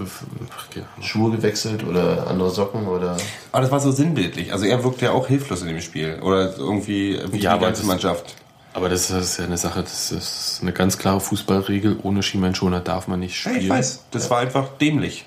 ja. 0.74 0.82
Schuhe 1.02 1.30
gewechselt 1.36 1.84
oder 1.84 2.26
andere 2.26 2.50
Socken 2.50 2.86
oder. 2.88 3.16
Aber 3.52 3.62
das 3.62 3.70
war 3.70 3.80
so 3.80 3.90
sinnbildlich. 3.92 4.52
Also 4.52 4.64
er 4.66 4.82
wirkt 4.82 5.00
ja 5.02 5.12
auch 5.12 5.28
hilflos 5.28 5.62
in 5.62 5.68
dem 5.68 5.80
Spiel. 5.80 6.18
Oder 6.22 6.56
irgendwie 6.56 7.20
wie 7.30 7.38
Ja, 7.38 7.54
die 7.56 7.64
ganze 7.64 7.82
das- 7.82 7.86
Mannschaft. 7.88 8.34
Aber 8.74 8.88
das 8.88 9.10
ist 9.10 9.38
ja 9.38 9.44
eine 9.44 9.58
Sache, 9.58 9.82
das 9.82 10.10
ist 10.12 10.58
eine 10.62 10.72
ganz 10.72 10.96
klare 10.96 11.20
Fußballregel. 11.20 11.98
Ohne 12.02 12.22
Schienbeinschoner 12.22 12.80
darf 12.80 13.06
man 13.06 13.20
nicht 13.20 13.34
Ja, 13.44 13.50
spielen. 13.50 13.64
ich 13.64 13.68
weiß. 13.70 14.04
Das 14.12 14.30
war 14.30 14.38
einfach 14.38 14.68
dämlich. 14.80 15.26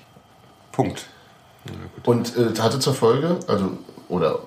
Punkt. 0.72 1.06
Und 2.04 2.36
äh, 2.36 2.58
hatte 2.60 2.80
zur 2.80 2.94
Folge, 2.94 3.38
also, 3.46 3.70
oder 4.08 4.40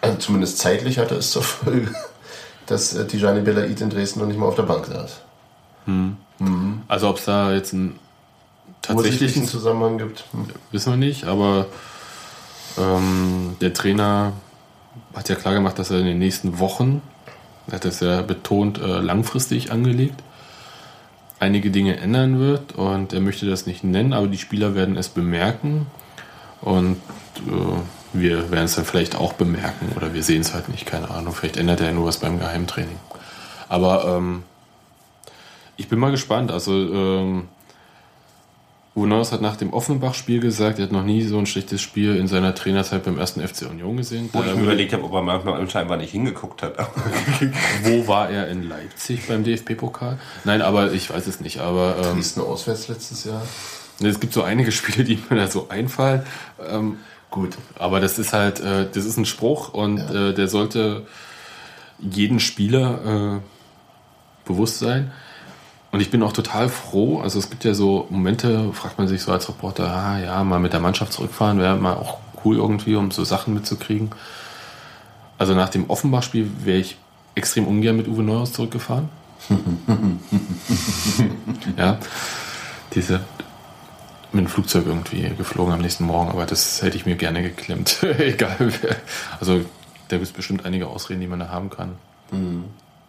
also 0.00 0.16
zumindest 0.18 0.58
zeitlich 0.58 0.98
hatte 0.98 1.14
es 1.16 1.30
zur 1.30 1.42
Folge, 1.42 1.88
dass 2.66 2.94
äh, 2.94 3.06
Tijani 3.06 3.42
Belaid 3.42 3.78
in 3.80 3.90
Dresden 3.90 4.20
noch 4.20 4.26
nicht 4.26 4.38
mal 4.38 4.46
auf 4.46 4.56
der 4.56 4.62
Bank 4.64 4.86
saß. 4.86 5.20
Also 6.88 7.08
ob 7.08 7.18
es 7.18 7.24
da 7.24 7.52
jetzt 7.52 7.72
einen 7.72 7.98
Tatsächlichen 8.82 9.46
Zusammenhang 9.46 9.98
gibt. 9.98 10.24
Hm. 10.32 10.46
wissen 10.70 10.92
wir 10.92 10.96
nicht, 10.96 11.24
aber 11.24 11.66
ähm, 12.78 13.56
der 13.60 13.72
Trainer 13.72 14.32
hat 15.14 15.28
ja 15.28 15.34
klar 15.34 15.54
gemacht, 15.54 15.78
dass 15.78 15.90
er 15.90 15.98
in 15.98 16.06
den 16.06 16.18
nächsten 16.18 16.58
Wochen, 16.58 17.02
er 17.66 17.74
hat 17.74 17.84
das 17.84 18.00
ja 18.00 18.22
betont, 18.22 18.78
äh, 18.78 19.00
langfristig 19.00 19.72
angelegt, 19.72 20.22
einige 21.40 21.70
Dinge 21.70 21.96
ändern 21.96 22.38
wird 22.38 22.72
und 22.72 23.12
er 23.12 23.20
möchte 23.20 23.46
das 23.46 23.66
nicht 23.66 23.82
nennen, 23.82 24.12
aber 24.12 24.28
die 24.28 24.38
Spieler 24.38 24.74
werden 24.74 24.96
es 24.96 25.08
bemerken 25.08 25.86
und 26.60 26.96
äh, 27.46 27.50
wir 28.12 28.50
werden 28.50 28.64
es 28.64 28.76
dann 28.76 28.84
vielleicht 28.84 29.16
auch 29.16 29.32
bemerken 29.32 29.92
oder 29.96 30.14
wir 30.14 30.22
sehen 30.22 30.42
es 30.42 30.54
halt 30.54 30.68
nicht, 30.68 30.86
keine 30.86 31.10
Ahnung, 31.10 31.34
vielleicht 31.34 31.56
ändert 31.56 31.80
er 31.80 31.88
ja 31.88 31.92
nur 31.92 32.06
was 32.06 32.18
beim 32.18 32.38
Geheimtraining. 32.38 32.98
Aber 33.68 34.16
ähm, 34.16 34.44
ich 35.76 35.88
bin 35.88 35.98
mal 35.98 36.10
gespannt, 36.10 36.50
also 36.50 36.72
ähm, 36.72 37.48
Neuhaus 39.04 39.30
hat 39.30 39.42
nach 39.42 39.56
dem 39.56 39.74
Offenbach-Spiel 39.74 40.40
gesagt, 40.40 40.78
er 40.78 40.84
hat 40.84 40.92
noch 40.92 41.04
nie 41.04 41.22
so 41.22 41.38
ein 41.38 41.44
schlechtes 41.44 41.82
Spiel 41.82 42.16
in 42.16 42.28
seiner 42.28 42.54
Trainerzeit 42.54 43.04
beim 43.04 43.18
ersten 43.18 43.46
FC 43.46 43.68
Union 43.68 43.98
gesehen. 43.98 44.30
Wo 44.32 44.40
ich 44.40 44.54
mir 44.54 44.62
überlegt 44.62 44.94
habe, 44.94 45.04
ob 45.04 45.12
er 45.12 45.20
manchmal 45.20 45.68
scheinbar 45.68 45.98
nicht 45.98 46.12
hingeguckt 46.12 46.62
hat. 46.62 46.78
wo 47.82 48.08
war 48.08 48.30
er 48.30 48.48
in 48.48 48.62
Leipzig 48.62 49.28
beim 49.28 49.44
DFB-Pokal? 49.44 50.18
Nein, 50.44 50.62
aber 50.62 50.92
ich 50.92 51.10
weiß 51.10 51.26
es 51.26 51.40
nicht. 51.40 51.60
Aber 51.60 51.96
ähm, 51.98 52.14
Dresden 52.14 52.40
auswärts 52.40 52.88
letztes 52.88 53.24
Jahr. 53.24 53.42
es 54.02 54.18
gibt 54.18 54.32
so 54.32 54.42
einige 54.42 54.72
Spiele, 54.72 55.04
die 55.04 55.18
mir 55.28 55.36
da 55.36 55.46
so 55.48 55.68
einfallen. 55.68 56.22
Ähm, 56.66 56.96
Gut. 57.30 57.58
aber 57.78 58.00
das 58.00 58.18
ist 58.18 58.32
halt, 58.32 58.60
äh, 58.60 58.86
das 58.90 59.04
ist 59.04 59.18
ein 59.18 59.26
Spruch 59.26 59.74
und 59.74 59.98
äh, 59.98 60.32
der 60.32 60.48
sollte 60.48 61.06
jeden 61.98 62.40
Spieler 62.40 63.42
äh, 63.42 64.46
bewusst 64.46 64.78
sein. 64.78 65.12
Und 65.92 66.00
ich 66.00 66.10
bin 66.10 66.22
auch 66.22 66.32
total 66.32 66.68
froh. 66.68 67.20
Also 67.20 67.38
es 67.38 67.48
gibt 67.48 67.64
ja 67.64 67.74
so 67.74 68.06
Momente, 68.10 68.72
fragt 68.72 68.98
man 68.98 69.08
sich 69.08 69.22
so 69.22 69.32
als 69.32 69.48
Reporter, 69.48 69.88
ah 69.88 70.18
ja, 70.18 70.44
mal 70.44 70.60
mit 70.60 70.72
der 70.72 70.80
Mannschaft 70.80 71.12
zurückfahren 71.12 71.58
wäre 71.58 71.76
mal 71.76 71.94
auch 71.94 72.18
cool 72.44 72.56
irgendwie, 72.56 72.96
um 72.96 73.10
so 73.10 73.24
Sachen 73.24 73.54
mitzukriegen. 73.54 74.10
Also 75.38 75.54
nach 75.54 75.68
dem 75.68 75.90
Offenbach-Spiel 75.90 76.50
wäre 76.64 76.78
ich 76.78 76.96
extrem 77.34 77.66
ungern 77.66 77.96
mit 77.96 78.08
Uwe 78.08 78.22
Neuhaus 78.22 78.52
zurückgefahren. 78.52 79.08
ja, 81.76 81.98
diese 82.94 83.20
mit 84.32 84.44
dem 84.44 84.48
Flugzeug 84.48 84.86
irgendwie 84.86 85.30
geflogen 85.36 85.72
am 85.72 85.80
nächsten 85.80 86.04
Morgen, 86.04 86.30
aber 86.30 86.46
das 86.46 86.82
hätte 86.82 86.96
ich 86.96 87.06
mir 87.06 87.16
gerne 87.16 87.42
geklemmt. 87.42 88.02
Egal 88.18 88.56
wer. 88.58 88.96
Also 89.40 89.60
da 90.08 90.16
gibt 90.16 90.28
es 90.28 90.32
bestimmt 90.32 90.64
einige 90.64 90.88
Ausreden, 90.88 91.20
die 91.20 91.26
man 91.26 91.40
da 91.40 91.48
haben 91.48 91.70
kann. 91.70 91.92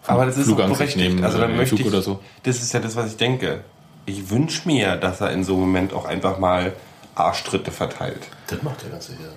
Aber 0.07 0.25
das 0.25 0.37
ist 0.37 0.49
auch 0.51 0.55
berechtigt. 0.55 0.97
nehmen, 0.97 1.23
also 1.23 1.37
dann 1.37 1.55
möchte 1.55 1.75
ich, 1.75 1.85
oder 1.85 2.01
so. 2.01 2.19
das 2.43 2.57
ist 2.57 2.73
ja 2.73 2.79
das, 2.79 2.95
was 2.95 3.11
ich 3.11 3.17
denke. 3.17 3.61
Ich 4.05 4.29
wünsche 4.29 4.67
mir, 4.67 4.95
dass 4.95 5.21
er 5.21 5.31
in 5.31 5.43
so 5.43 5.53
einem 5.53 5.61
Moment 5.61 5.93
auch 5.93 6.05
einfach 6.05 6.39
mal 6.39 6.73
Arschtritte 7.15 7.71
verteilt. 7.71 8.21
Das 8.47 8.61
macht 8.63 8.83
der 8.83 8.91
ganze 8.91 9.13
hier. 9.17 9.31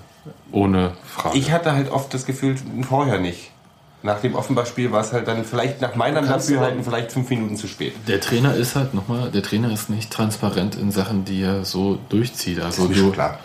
Ohne 0.53 0.93
Frage. 1.05 1.37
Ich 1.39 1.51
hatte 1.51 1.73
halt 1.73 1.91
oft 1.91 2.13
das 2.15 2.27
Gefühl, 2.27 2.55
vorher 2.89 3.19
nicht. 3.19 3.51
Nach 4.03 4.21
dem 4.21 4.35
Offenbach-Spiel 4.35 4.93
war 4.93 5.03
es 5.03 5.13
halt 5.13 5.29
dann 5.29 5.45
vielleicht 5.45 5.81
nach 5.81 5.95
meinem 5.95 6.27
Dafürhalten 6.27 6.83
vielleicht 6.85 7.13
fünf 7.13 7.29
Minuten 7.31 7.57
zu 7.57 7.67
spät. 7.67 7.93
der 8.07 8.21
Trainer 8.21 8.55
ist 8.55 8.75
halt 8.77 8.95
nochmal, 8.95 9.31
der 9.31 9.43
Trainer 9.43 9.71
ist 9.73 9.91
nicht 9.91 10.11
transparent 10.11 10.75
in 10.75 10.91
Sachen, 10.91 11.25
die 11.27 11.43
er 11.43 11.65
so 11.65 11.99
durchzieht. 12.09 12.61
Also 12.61 12.85
ist 12.85 12.89
mir 12.91 12.95
du, 12.95 13.01
schon 13.03 13.13
klar. 13.13 13.39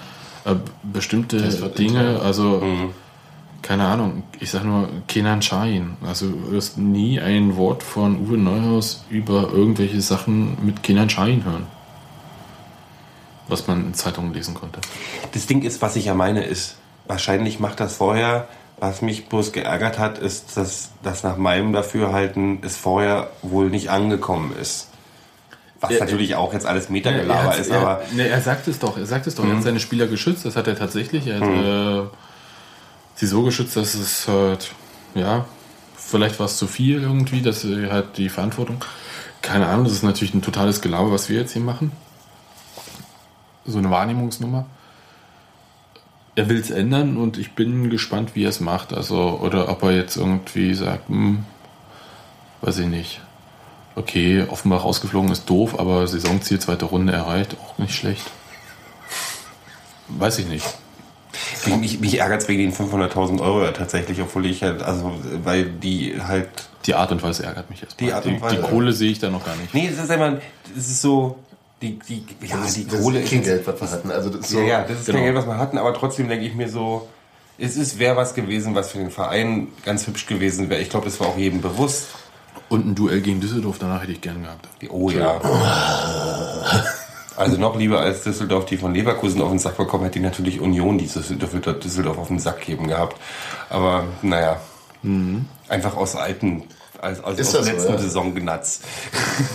Äh, 0.45 0.55
bestimmte 0.83 1.41
Das 1.41 1.73
Dinge, 1.73 2.21
also 2.23 2.61
Mhm. 2.61 2.91
Keine 3.65 3.85
Ahnung, 3.87 4.21
ich 4.39 4.51
sag 4.51 4.63
nur 4.63 4.87
Kenan 5.07 5.41
Shahin. 5.41 5.97
Also 6.05 6.29
du 6.29 6.51
wirst 6.51 6.77
nie 6.77 7.19
ein 7.19 7.55
Wort 7.57 7.81
von 7.81 8.19
Uwe 8.27 8.37
Neuhaus 8.37 9.03
über 9.09 9.49
irgendwelche 9.51 10.01
Sachen 10.01 10.55
mit 10.63 10.83
Kenan 10.83 11.09
Shahin 11.09 11.43
hören. 11.43 11.65
Was 13.47 13.65
man 13.67 13.87
in 13.87 13.93
Zeitungen 13.95 14.33
lesen 14.33 14.53
konnte. 14.53 14.79
Das 15.33 15.47
Ding 15.47 15.63
ist, 15.63 15.81
was 15.81 15.95
ich 15.95 16.05
ja 16.05 16.13
meine, 16.13 16.43
ist, 16.43 16.75
wahrscheinlich 17.07 17.59
macht 17.59 17.79
das 17.79 17.95
vorher. 17.97 18.47
Was 18.77 19.01
mich 19.01 19.29
bloß 19.29 19.51
geärgert 19.51 19.97
hat, 19.99 20.17
ist, 20.19 20.57
dass 20.57 20.89
das 21.01 21.23
nach 21.23 21.37
meinem 21.37 21.71
Dafürhalten 21.73 22.59
es 22.61 22.75
vorher 22.77 23.29
wohl 23.41 23.69
nicht 23.69 23.89
angekommen 23.89 24.53
ist. 24.61 24.89
Was 25.79 25.91
Er- 25.91 26.01
natürlich 26.01 26.35
auch 26.35 26.53
jetzt 26.53 26.65
alles 26.67 26.85
er, 26.87 26.91
Metagelaber 26.91 27.55
ist, 27.57 27.69
er, 27.69 27.79
aber 27.79 28.01
ne, 28.13 28.27
er 28.27 28.41
sagt 28.41 28.67
es 28.67 28.77
doch, 28.79 28.97
er 28.97 29.05
sagt 29.05 29.27
es 29.27 29.35
doch, 29.35 29.43
Mhm. 29.43 29.49
er 29.51 29.55
hat 29.57 29.63
seine 29.63 29.79
Spieler 29.79 30.07
geschützt, 30.07 30.45
das 30.45 30.55
hat 30.55 30.67
er 30.67 30.77
tatsächlich. 30.77 31.25
Er 31.27 31.39
hat 31.39 31.47
äh, 31.47 32.09
sie 33.15 33.27
so 33.27 33.43
geschützt, 33.43 33.75
dass 33.75 33.95
es 33.95 34.27
halt, 34.27 34.71
ja, 35.15 35.45
vielleicht 35.95 36.39
war 36.39 36.45
es 36.45 36.57
zu 36.57 36.67
viel 36.67 37.01
irgendwie, 37.01 37.41
dass 37.41 37.63
er 37.63 37.91
halt 37.91 38.17
die 38.17 38.29
Verantwortung. 38.29 38.83
Keine 39.41 39.67
Ahnung, 39.67 39.85
das 39.85 39.93
ist 39.93 40.03
natürlich 40.03 40.33
ein 40.33 40.41
totales 40.41 40.81
Gelaber, 40.81 41.11
was 41.11 41.29
wir 41.29 41.39
jetzt 41.39 41.53
hier 41.53 41.61
machen. 41.61 41.91
So 43.65 43.77
eine 43.77 43.89
Wahrnehmungsnummer. 43.89 44.65
Er 46.35 46.49
will 46.49 46.59
es 46.59 46.69
ändern 46.69 47.17
und 47.17 47.37
ich 47.37 47.53
bin 47.53 47.89
gespannt, 47.89 48.35
wie 48.35 48.43
er 48.43 48.49
es 48.49 48.59
macht. 48.59 48.93
Also, 48.93 49.39
oder 49.41 49.69
ob 49.69 49.83
er 49.83 49.91
jetzt 49.91 50.17
irgendwie 50.17 50.73
sagt, 50.73 51.07
hm, 51.07 51.45
weiß 52.61 52.79
ich 52.79 52.87
nicht. 52.87 53.21
Okay, 53.95 54.45
Offenbach 54.49 54.83
rausgeflogen 54.83 55.31
ist 55.31 55.49
doof, 55.49 55.79
aber 55.79 56.05
Saisonziel 56.07 56.59
zweite 56.59 56.85
Runde 56.85 57.13
erreicht, 57.13 57.55
auch 57.63 57.77
nicht 57.77 57.95
schlecht. 57.95 58.29
Weiß 60.09 60.37
ich 60.39 60.47
nicht. 60.47 60.65
Mich, 61.79 61.99
mich 61.99 62.19
ärgert 62.19 62.41
es 62.43 62.47
wegen 62.47 62.61
den 62.61 62.73
500.000 62.73 63.41
Euro 63.41 63.63
ja 63.63 63.71
tatsächlich, 63.71 64.19
obwohl 64.21 64.45
ich 64.45 64.61
halt, 64.63 64.81
also, 64.83 65.13
weil 65.43 65.65
die 65.65 66.15
halt 66.21 66.49
Die 66.85 66.93
Art 66.95 67.11
und 67.11 67.21
Weise 67.23 67.43
ärgert 67.45 67.69
mich 67.69 67.81
jetzt. 67.81 67.99
Die 67.99 68.13
Art 68.13 68.25
und 68.25 68.41
Weise. 68.41 68.57
die 68.57 68.61
Kohle 68.61 68.93
sehe 68.93 69.11
ich 69.11 69.19
da 69.19 69.29
noch 69.29 69.45
gar 69.45 69.55
nicht. 69.55 69.73
Nee, 69.73 69.89
das 69.93 70.03
ist 70.05 70.11
einfach, 70.11 70.33
das 70.75 70.85
ist 70.87 71.01
so, 71.01 71.37
die, 71.81 71.99
die, 72.07 72.23
ja, 72.45 72.57
Das, 72.57 72.73
die 72.75 72.81
ist- 72.81 72.93
das 72.93 73.01
Kohle 73.01 73.21
ist 73.21 73.29
kein 73.31 73.43
Geld, 73.43 73.67
was 73.67 73.81
wir 73.81 73.91
hatten. 73.91 74.11
Also 74.11 74.29
das 74.29 74.41
ist 74.41 74.49
so, 74.51 74.59
Ja, 74.59 74.65
ja, 74.65 74.81
das 74.83 74.99
ist 74.99 75.05
Genau. 75.07 75.17
kein 75.17 75.25
Geld, 75.25 75.37
was 75.37 75.45
wir 75.47 75.57
hatten, 75.57 75.77
aber 75.77 75.93
trotzdem 75.93 76.27
denke 76.29 76.45
ich 76.45 76.55
mir 76.55 76.69
so, 76.69 77.07
es 77.57 77.77
ist, 77.77 77.99
wäre 77.99 78.15
was 78.17 78.33
gewesen, 78.33 78.75
was 78.75 78.91
für 78.91 78.97
den 78.97 79.11
Verein 79.11 79.67
ganz 79.85 80.07
hübsch 80.07 80.25
gewesen 80.25 80.69
wäre. 80.69 80.81
Ich 80.81 80.89
glaube, 80.89 81.05
das 81.05 81.19
war 81.19 81.27
auch 81.27 81.37
jedem 81.37 81.61
bewusst. 81.61 82.07
Und 82.67 82.85
ein 82.85 82.95
Duell 82.95 83.21
gegen 83.21 83.39
Düsseldorf, 83.41 83.77
danach 83.79 84.01
hätte 84.01 84.11
ich 84.13 84.21
gern 84.21 84.41
gehabt. 84.43 84.67
Oh 84.89 85.09
ja. 85.09 85.39
Also 87.37 87.57
noch 87.57 87.77
lieber 87.77 87.99
als 87.99 88.23
Düsseldorf, 88.23 88.65
die 88.65 88.77
von 88.77 88.93
Leverkusen 88.93 89.41
auf 89.41 89.49
den 89.49 89.59
Sack 89.59 89.77
bekommen, 89.77 90.05
hätte 90.05 90.19
ich 90.19 90.23
natürlich 90.23 90.61
Union, 90.61 90.97
die 90.97 91.07
Düsseldorf, 91.07 91.79
Düsseldorf 91.79 92.17
auf 92.17 92.27
den 92.29 92.39
Sack 92.39 92.61
geben 92.61 92.87
gehabt. 92.87 93.17
Aber 93.69 94.05
naja, 94.21 94.59
einfach 95.67 95.95
aus 95.95 96.15
alten, 96.15 96.63
als, 97.01 97.23
aus, 97.23 97.37
Ist 97.37 97.47
aus 97.49 97.53
das 97.53 97.65
so, 97.65 97.71
letzten 97.71 97.91
ja? 97.93 97.99
Saison 97.99 98.35
genatzt. 98.35 98.83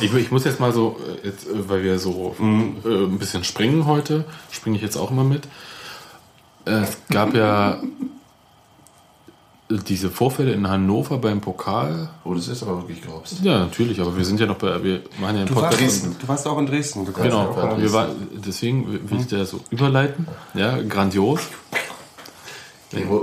Ich, 0.00 0.12
ich 0.14 0.30
muss 0.30 0.44
jetzt 0.44 0.60
mal 0.60 0.72
so, 0.72 0.96
äh, 1.22 1.26
jetzt, 1.26 1.46
äh, 1.46 1.68
weil 1.68 1.82
wir 1.82 1.98
so 1.98 2.36
äh, 2.38 2.42
ein 2.44 3.18
bisschen 3.18 3.44
springen 3.44 3.86
heute, 3.86 4.24
springe 4.50 4.76
ich 4.76 4.82
jetzt 4.82 4.96
auch 4.96 5.10
immer 5.10 5.24
mit. 5.24 5.46
Äh, 6.66 6.82
Es 6.82 6.98
gab 7.08 7.34
ja 7.34 7.80
diese 9.70 10.10
Vorfälle 10.10 10.52
in 10.52 10.68
Hannover 10.68 11.18
beim 11.18 11.40
Pokal. 11.40 12.10
Oh, 12.24 12.34
das 12.34 12.48
ist 12.48 12.62
aber 12.62 12.78
wirklich 12.78 13.02
gerobst. 13.02 13.36
Ja, 13.42 13.60
natürlich, 13.60 14.00
aber 14.00 14.16
wir 14.16 14.24
sind 14.24 14.40
ja 14.40 14.46
noch 14.46 14.56
bei, 14.56 14.82
wir 14.82 15.02
machen 15.20 15.34
ja 15.36 15.40
einen 15.42 15.46
Du 15.46 15.54
Podcast. 15.54 15.80
warst, 15.80 16.04
und- 16.04 16.22
du 16.22 16.28
warst 16.28 16.46
auch 16.46 16.58
in 16.58 16.66
Dresden. 16.66 17.06
Du 17.06 17.12
Genau, 17.12 17.54
ja 17.56 17.78
wir 17.80 17.92
war, 17.92 18.08
deswegen 18.44 19.08
will 19.10 19.20
ich 19.20 19.28
da 19.28 19.44
so 19.44 19.60
überleiten. 19.70 20.26
Ja, 20.54 20.78
grandios. 20.82 21.40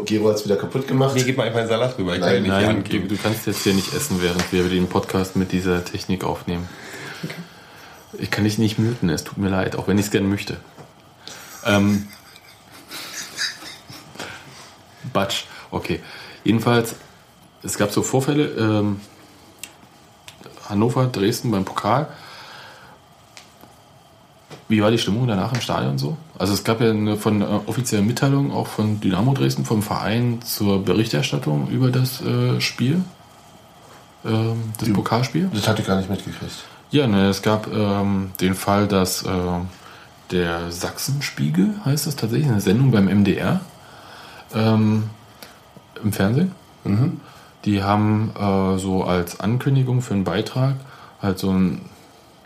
Gero, 0.06 0.30
hat 0.30 0.36
es 0.38 0.46
wieder 0.46 0.56
kaputt 0.56 0.88
gemacht. 0.88 1.14
Mir 1.14 1.26
geht 1.26 1.36
mal 1.36 1.44
einfach 1.46 1.60
einen 1.60 1.68
Salat 1.68 1.98
rüber. 1.98 2.14
Ich 2.16 2.22
kann 2.22 2.30
Nein, 2.30 2.44
die 2.46 2.50
Nein, 2.50 2.84
du, 2.90 3.00
du 3.02 3.18
kannst 3.22 3.46
jetzt 3.48 3.64
hier 3.64 3.74
nicht 3.74 3.94
essen, 3.94 4.22
während 4.22 4.50
wir 4.54 4.64
den 4.70 4.88
Podcast 4.88 5.36
mit 5.36 5.52
dieser 5.52 5.84
Technik 5.84 6.24
aufnehmen. 6.24 6.70
Ich 8.18 8.32
kann 8.32 8.46
dich 8.46 8.58
nicht 8.58 8.80
muten, 8.80 9.10
es 9.10 9.26
tut 9.26 9.38
mir 9.38 9.50
leid, 9.50 9.76
auch 9.76 9.90
wenn 9.90 9.98
ich 9.98 10.06
es 10.06 10.12
gerne 10.12 10.28
möchte. 10.30 10.56
Ähm, 11.66 12.08
Batsch, 15.14 15.44
okay. 15.72 16.00
Jedenfalls, 16.48 16.96
es 17.62 17.78
gab 17.78 17.92
so 17.92 18.02
Vorfälle, 18.02 18.46
ähm, 18.46 19.02
Hannover, 20.70 21.08
Dresden 21.08 21.52
beim 21.52 21.66
Pokal. 21.66 22.08
Wie 24.70 24.82
war 24.82 24.90
die 24.90 24.98
Stimmung 24.98 25.28
danach 25.28 25.52
im 25.52 25.60
Stadion 25.60 25.98
so? 25.98 26.16
Also 26.40 26.54
es 26.54 26.64
gab 26.64 26.80
ja 26.80 26.90
eine 26.90 27.18
von 27.18 27.42
äh, 27.42 27.46
offiziellen 27.66 28.08
Mitteilung 28.08 28.54
auch 28.54 28.68
von 28.68 29.02
Dynamo 29.02 29.34
Dresden, 29.34 29.66
vom 29.66 29.82
Verein 29.82 30.42
zur 30.42 30.86
Berichterstattung 30.86 31.68
über 31.68 31.92
das 31.92 32.22
äh, 32.22 32.62
Spiel, 32.62 33.04
ähm, 34.24 34.72
das 34.78 34.94
Pokalspiel. 34.94 35.50
Das 35.54 35.68
hatte 35.68 35.82
ich 35.82 35.88
gar 35.88 35.98
nicht 35.98 36.10
mitgekriegt. 36.10 36.64
Ja, 36.92 37.08
ne, 37.08 37.28
es 37.28 37.42
gab 37.42 37.68
ähm, 37.68 38.32
den 38.40 38.56
Fall, 38.56 38.88
dass 38.88 39.24
äh, 39.24 39.32
der 40.32 40.72
Sachsenspiegel, 40.72 41.74
heißt 41.84 42.08
das 42.08 42.16
tatsächlich, 42.16 42.48
eine 42.48 42.62
Sendung 42.62 42.92
beim 42.92 43.08
MDR 43.08 43.60
ähm, 44.56 45.10
im 46.04 46.14
Fernsehen. 46.14 46.52
Die 47.66 47.84
haben 47.84 48.32
äh, 48.40 48.78
so 48.78 49.04
als 49.04 49.40
Ankündigung 49.40 50.02
für 50.02 50.14
einen 50.14 50.24
Beitrag 50.24 50.76
halt 51.22 51.40
so 51.40 51.50
einen 51.50 51.82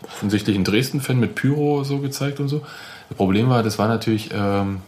offensichtlichen 0.04 0.64
Dresden-Fan 0.64 1.18
mit 1.18 1.34
Pyro 1.34 1.84
so 1.84 1.98
gezeigt 1.98 2.40
und 2.40 2.48
so. 2.48 2.62
Das 3.08 3.16
Problem 3.16 3.48
war, 3.48 3.62
das 3.62 3.78
war 3.78 3.88
natürlich 3.88 4.30
ähm, 4.34 4.80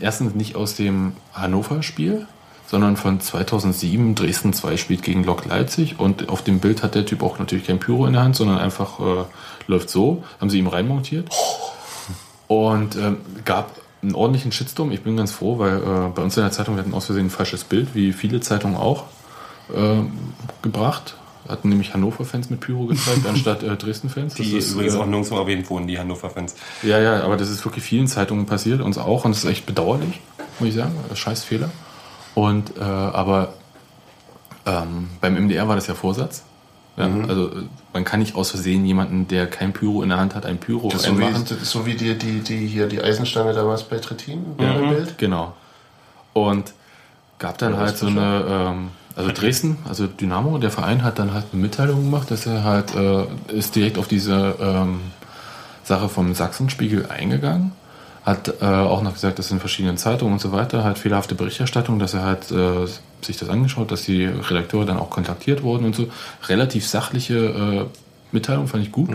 erstens 0.00 0.34
nicht 0.34 0.56
aus 0.56 0.74
dem 0.74 1.12
Hannover-Spiel, 1.32 2.26
sondern 2.66 2.96
von 2.96 3.20
2007. 3.20 4.14
Dresden 4.14 4.52
2 4.52 4.76
spielt 4.76 5.02
gegen 5.02 5.24
Lok 5.24 5.44
Leipzig 5.46 5.98
und 5.98 6.28
auf 6.28 6.42
dem 6.42 6.60
Bild 6.60 6.82
hat 6.82 6.94
der 6.94 7.06
Typ 7.06 7.22
auch 7.22 7.38
natürlich 7.38 7.66
kein 7.66 7.78
Pyro 7.78 8.06
in 8.06 8.14
der 8.14 8.22
Hand, 8.22 8.36
sondern 8.36 8.58
einfach 8.58 9.00
äh, 9.00 9.24
läuft 9.66 9.90
so. 9.90 10.24
Haben 10.40 10.50
sie 10.50 10.58
ihm 10.58 10.66
reinmontiert. 10.66 11.28
Und 12.46 12.96
ähm, 12.96 13.18
gab 13.44 13.70
einen 14.04 14.14
ordentlichen 14.14 14.52
Shitstorm. 14.52 14.92
Ich 14.92 15.02
bin 15.02 15.16
ganz 15.16 15.32
froh, 15.32 15.58
weil 15.58 15.78
äh, 15.78 16.08
bei 16.14 16.22
uns 16.22 16.36
in 16.36 16.42
der 16.42 16.52
Zeitung 16.52 16.76
wir 16.76 16.82
hatten 16.82 16.94
aus 16.94 17.06
Versehen 17.06 17.26
ein 17.26 17.30
falsches 17.30 17.64
Bild, 17.64 17.94
wie 17.94 18.12
viele 18.12 18.40
Zeitungen 18.40 18.76
auch 18.76 19.04
äh, 19.74 20.02
gebracht. 20.62 21.16
Hatten 21.48 21.68
nämlich 21.68 21.92
Hannover-Fans 21.92 22.48
mit 22.48 22.60
Pyro 22.60 22.86
gezeigt, 22.86 23.26
anstatt 23.28 23.62
äh, 23.62 23.76
Dresden-Fans. 23.76 24.34
Die 24.34 24.56
ist, 24.56 24.72
übrigens 24.72 24.94
äh, 24.94 24.98
auch 24.98 25.06
nirgendwo 25.06 25.36
erwähnt 25.36 25.68
wurden, 25.68 25.86
die 25.86 25.98
Hannover-Fans. 25.98 26.54
ja, 26.82 26.98
ja, 27.00 27.22
aber 27.22 27.36
das 27.36 27.50
ist 27.50 27.64
wirklich 27.64 27.84
vielen 27.84 28.06
Zeitungen 28.06 28.46
passiert, 28.46 28.80
uns 28.80 28.96
auch, 28.98 29.24
und 29.24 29.32
es 29.32 29.44
ist 29.44 29.50
echt 29.50 29.66
bedauerlich, 29.66 30.20
muss 30.58 30.70
ich 30.70 30.74
sagen. 30.74 30.92
Scheiß 31.14 31.44
Fehler. 31.44 31.70
Und, 32.34 32.76
äh, 32.78 32.82
aber 32.82 33.54
ähm, 34.66 35.10
beim 35.20 35.34
MDR 35.34 35.68
war 35.68 35.76
das 35.76 35.86
ja 35.86 35.94
Vorsatz. 35.94 36.44
Ja, 36.96 37.06
Also 37.28 37.48
äh, 37.48 37.62
man 37.92 38.04
kann 38.04 38.20
nicht 38.20 38.36
aus 38.36 38.50
Versehen 38.50 38.84
jemanden, 38.84 39.26
der 39.26 39.46
kein 39.46 39.72
Pyro 39.72 40.02
in 40.02 40.10
der 40.10 40.18
Hand 40.18 40.34
hat, 40.34 40.46
ein 40.46 40.58
Pyro 40.58 40.90
Das 40.90 41.02
so 41.02 41.18
wie, 41.18 41.24
so 41.62 41.86
wie 41.86 41.94
die, 41.94 42.16
die, 42.16 42.40
die 42.40 42.66
hier 42.66 42.86
die 42.86 43.02
Eisenstange 43.02 43.52
damals 43.52 43.82
bei 43.82 43.98
Trittin 43.98 44.44
ja. 44.60 44.74
im 44.74 44.90
Bild. 44.90 45.18
Genau. 45.18 45.54
Und 46.32 46.72
gab 47.38 47.58
dann 47.58 47.72
Ja, 47.72 47.78
halt 47.80 47.98
so 47.98 48.06
eine, 48.06 48.44
ähm, 48.48 48.88
also 49.16 49.30
Dresden, 49.32 49.78
also 49.88 50.06
Dynamo, 50.06 50.58
der 50.58 50.70
Verein 50.70 51.02
hat 51.02 51.18
dann 51.18 51.32
halt 51.32 51.46
eine 51.52 51.62
Mitteilung 51.62 52.02
gemacht, 52.04 52.30
dass 52.30 52.46
er 52.46 52.64
halt, 52.64 52.94
äh, 52.94 53.26
ist 53.52 53.74
direkt 53.74 53.98
auf 53.98 54.08
diese 54.08 54.56
ähm, 54.60 55.00
Sache 55.82 56.08
vom 56.08 56.34
Sachsenspiegel 56.34 57.06
eingegangen. 57.06 57.72
Hat 58.24 58.54
äh, 58.60 58.64
auch 58.64 59.02
noch 59.02 59.14
gesagt, 59.14 59.38
dass 59.38 59.50
in 59.50 59.60
verschiedenen 59.60 59.98
Zeitungen 59.98 60.34
und 60.34 60.40
so 60.40 60.50
weiter 60.50 60.82
halt 60.82 60.98
fehlerhafte 60.98 61.34
Berichterstattung, 61.34 61.98
dass 61.98 62.14
er 62.14 62.22
halt 62.22 62.50
äh, 62.50 62.86
sich 63.24 63.36
das 63.36 63.48
angeschaut, 63.48 63.90
dass 63.90 64.02
die 64.02 64.24
Redakteure 64.24 64.84
dann 64.84 64.98
auch 64.98 65.10
kontaktiert 65.10 65.62
wurden 65.62 65.84
und 65.84 65.94
so. 65.94 66.08
Relativ 66.48 66.86
sachliche 66.86 67.34
äh, 67.36 67.84
Mitteilung, 68.32 68.68
fand 68.68 68.82
ich 68.84 68.92
gut. 68.92 69.10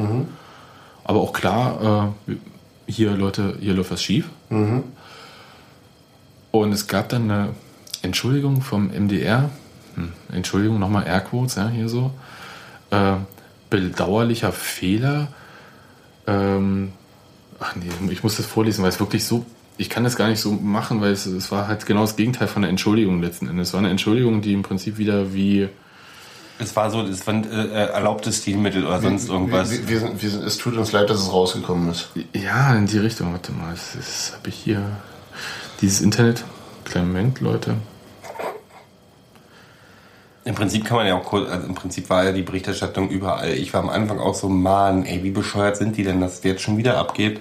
Aber 1.04 1.22
auch 1.22 1.34
klar, 1.34 2.14
äh, 2.28 2.34
hier 2.92 3.12
Leute, 3.12 3.58
hier 3.60 3.74
läuft 3.74 3.92
was 3.92 4.02
schief. 4.04 4.30
Und 6.52 6.72
es 6.72 6.88
gab 6.88 7.10
dann 7.10 7.30
eine 7.30 7.50
Entschuldigung 8.02 8.62
vom 8.62 8.90
MDR. 8.90 9.50
Hm, 9.96 10.14
Entschuldigung, 10.32 10.80
nochmal 10.80 11.06
Airquotes, 11.06 11.56
ja, 11.56 11.70
hier 11.70 11.90
so. 11.90 12.12
Äh, 12.92 13.16
bedauerlicher 13.70 14.52
Fehler. 14.52 15.28
Ähm, 16.26 16.94
ach 17.60 17.76
nee, 17.76 18.12
ich 18.12 18.24
muss 18.24 18.38
das 18.38 18.46
vorlesen, 18.46 18.82
weil 18.84 18.90
es 18.90 19.00
wirklich 19.00 19.26
so. 19.26 19.46
Ich 19.80 19.90
kann 19.90 20.04
das 20.04 20.18
gar 20.18 20.28
nicht 20.28 20.42
so 20.42 20.52
machen, 20.52 21.00
weil 21.00 21.14
es, 21.14 21.26
es 21.26 21.54
war 21.54 21.70
halt 21.70 21.86
genau 21.86 22.02
das 22.02 22.18
Gegenteil 22.18 22.50
von 22.50 22.64
der 22.64 22.70
Entschuldigung 22.70 23.22
letzten 23.22 23.48
Endes. 23.48 23.70
Es 23.70 23.74
war 23.74 23.80
eine 23.80 23.90
Entschuldigung, 23.90 24.42
die 24.42 24.52
im 24.52 24.62
Prinzip 24.62 24.98
wieder 24.98 25.34
wie. 25.34 25.70
Es 26.60 26.76
war 26.76 26.92
so, 26.92 27.02
es 27.04 27.26
war 27.26 27.36
ein 27.36 27.50
äh, 27.50 27.86
erlaubtes 27.86 28.40
Stilmittel 28.40 28.86
oder 28.86 29.00
sonst 29.00 29.30
irgendwas. 29.30 29.72
Wir, 29.72 29.88
wir, 29.88 30.00
sind, 30.02 30.22
wir 30.22 30.30
sind, 30.32 30.44
es 30.44 30.58
tut 30.58 30.76
uns 30.76 30.92
leid, 30.92 31.10
dass 31.10 31.22
es 31.22 31.32
rausgekommen 31.32 31.90
ist. 31.92 32.10
Ja, 32.34 32.76
in 32.76 32.88
die 32.88 32.98
Richtung. 32.98 33.32
Warte 33.32 33.54
mal, 33.54 33.72
das, 33.72 33.94
das 33.96 34.34
habe 34.38 34.50
ich 34.50 34.56
hier. 34.56 34.86
Dieses 35.80 36.02
Internet. 36.02 36.44
Kleinen 36.84 37.08
Moment, 37.08 37.40
Leute. 37.40 37.76
Im 40.44 40.56
Prinzip 40.56 40.84
kann 40.84 40.98
man 40.98 41.08
ja 41.08 41.16
auch 41.16 41.24
kurz, 41.24 41.50
also 41.50 41.68
im 41.68 41.76
Prinzip 41.76 42.10
war 42.10 42.26
ja 42.26 42.34
die 42.34 42.42
Berichterstattung 42.42 43.10
überall. 43.10 43.54
Ich 43.54 43.74
war 43.74 43.82
am 43.82 43.90
Anfang 43.90 44.20
auch 44.20 44.36
so, 44.36 44.50
Mann, 44.50 45.06
ey, 45.06 45.24
wie 45.24 45.32
bescheuert 45.32 45.78
sind 45.78 45.96
die 45.96 46.04
denn, 46.04 46.20
dass 46.20 46.40
es 46.40 46.44
jetzt 46.44 46.64
schon 46.64 46.76
wieder 46.76 46.98
abgeht? 46.98 47.40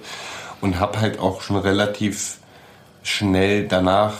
Und 0.61 0.79
hab 0.79 0.99
halt 0.99 1.19
auch 1.19 1.41
schon 1.41 1.57
relativ 1.57 2.37
schnell 3.03 3.67
danach 3.67 4.13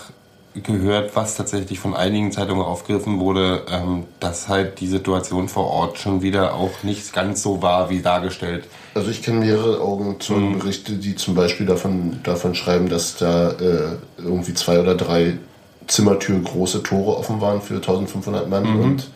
gehört, 0.56 1.16
was 1.16 1.36
tatsächlich 1.36 1.80
von 1.80 1.96
einigen 1.96 2.32
Zeitungen 2.32 2.64
aufgegriffen 2.64 3.20
wurde, 3.20 3.64
ähm, 3.70 4.06
dass 4.20 4.48
halt 4.48 4.80
die 4.80 4.88
Situation 4.88 5.48
vor 5.48 5.68
Ort 5.68 6.00
schon 6.00 6.22
wieder 6.22 6.56
auch 6.56 6.84
nicht 6.84 7.14
ganz 7.14 7.44
so 7.44 7.62
war, 7.62 7.90
wie 7.90 8.02
dargestellt. 8.02 8.66
Also 8.96 9.10
ich 9.12 9.22
kenne 9.22 9.40
mehrere 9.42 9.80
Augenzeugenberichte, 9.82 10.94
die 10.94 11.16
zum 11.16 11.36
Beispiel 11.36 11.66
davon, 11.66 12.20
davon 12.24 12.56
schreiben, 12.56 12.90
dass 12.90 13.18
da 13.18 13.52
äh, 13.52 13.98
irgendwie 14.18 14.54
zwei 14.54 14.80
oder 14.80 14.96
drei 14.96 15.38
Zimmertüren 15.88 16.44
große 16.44 16.84
Tore 16.84 17.18
offen 17.18 17.42
waren 17.42 17.62
für 17.62 17.76
1500 17.76 18.50
Mann 18.50 18.64
Mhm. 18.64 18.84
und 18.84 19.10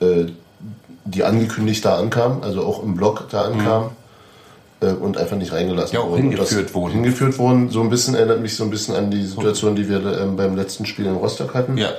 äh, 0.00 0.26
die 1.04 1.22
angekündigt 1.22 1.84
da 1.84 1.96
ankamen, 1.98 2.42
also 2.42 2.64
auch 2.64 2.82
im 2.82 2.96
Block 2.96 3.28
da 3.30 3.42
ankamen 3.42 3.90
äh, 4.80 4.88
und 4.88 5.16
einfach 5.16 5.36
nicht 5.36 5.52
reingelassen. 5.52 5.94
Ja, 5.94 6.02
auch 6.02 6.10
wurden. 6.10 6.30
Hingeführt 6.30 6.74
wurden. 6.74 6.92
Hingeführt 6.92 7.38
wurden. 7.38 7.70
So 7.70 7.80
ein 7.80 7.90
bisschen 7.90 8.14
erinnert 8.14 8.40
mich 8.40 8.56
so 8.56 8.64
ein 8.64 8.70
bisschen 8.70 8.94
an 8.94 9.10
die 9.10 9.24
Situation, 9.24 9.74
die 9.74 9.88
wir 9.88 10.20
ähm, 10.20 10.36
beim 10.36 10.56
letzten 10.56 10.86
Spiel 10.86 11.06
in 11.06 11.14
Rostock 11.14 11.54
hatten. 11.54 11.76
Ja. 11.78 11.90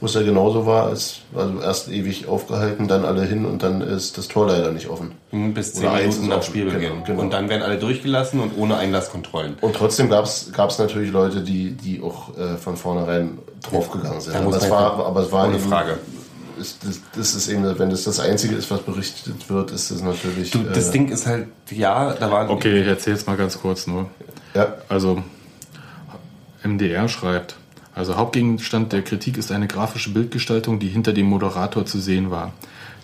Wo 0.00 0.06
es 0.06 0.14
ja 0.14 0.22
genauso 0.22 0.64
war, 0.64 0.90
es, 0.92 1.20
also 1.34 1.60
erst 1.60 1.90
ewig 1.90 2.26
aufgehalten, 2.26 2.88
dann 2.88 3.04
alle 3.04 3.22
hin 3.22 3.44
und 3.44 3.62
dann 3.62 3.82
ist 3.82 4.16
das 4.16 4.28
Tor 4.28 4.46
leider 4.46 4.72
nicht 4.72 4.88
offen. 4.88 5.12
Bis 5.30 5.74
zehn 5.74 5.92
Minuten 5.92 6.28
nach. 6.28 6.42
Spielbeginn. 6.42 6.80
Genau, 6.80 7.04
genau. 7.04 7.20
Und 7.20 7.34
dann 7.34 7.50
werden 7.50 7.62
alle 7.62 7.76
durchgelassen 7.76 8.40
und 8.40 8.56
ohne 8.56 8.78
Einlasskontrollen. 8.78 9.56
Und 9.60 9.76
trotzdem 9.76 10.08
gab 10.08 10.24
es 10.24 10.78
natürlich 10.78 11.12
Leute, 11.12 11.42
die, 11.42 11.72
die 11.72 12.02
auch 12.02 12.34
äh, 12.38 12.56
von 12.56 12.78
vornherein 12.78 13.40
draufgegangen 13.62 14.22
sind. 14.22 14.36
Aber 14.36 14.56
es, 14.56 14.70
war, 14.70 15.04
aber 15.04 15.20
es 15.20 15.32
war 15.32 15.46
ohne 15.46 15.56
eben, 15.56 15.68
Frage. 15.68 15.98
Ist, 16.60 16.84
das, 16.84 17.00
das 17.16 17.34
ist 17.34 17.48
eben, 17.48 17.64
wenn 17.78 17.90
das 17.90 18.04
das 18.04 18.20
Einzige 18.20 18.54
ist, 18.54 18.70
was 18.70 18.82
berichtet 18.82 19.48
wird, 19.48 19.70
ist 19.70 19.90
das 19.90 20.02
natürlich. 20.02 20.50
Du, 20.50 20.62
das 20.62 20.88
äh, 20.88 20.92
Ding 20.92 21.08
ist 21.08 21.26
halt, 21.26 21.48
ja, 21.70 22.12
da 22.12 22.30
waren. 22.30 22.48
Okay, 22.48 22.82
ich 22.82 22.86
erzähle 22.86 23.16
es 23.16 23.26
mal 23.26 23.36
ganz 23.36 23.58
kurz 23.58 23.86
nur. 23.86 24.10
Ja, 24.54 24.74
Also, 24.88 25.22
MDR 26.62 27.08
schreibt, 27.08 27.56
also 27.94 28.16
Hauptgegenstand 28.16 28.92
der 28.92 29.02
Kritik 29.02 29.38
ist 29.38 29.50
eine 29.50 29.66
grafische 29.66 30.10
Bildgestaltung, 30.10 30.78
die 30.78 30.88
hinter 30.88 31.12
dem 31.12 31.26
Moderator 31.26 31.86
zu 31.86 31.98
sehen 31.98 32.30
war. 32.30 32.52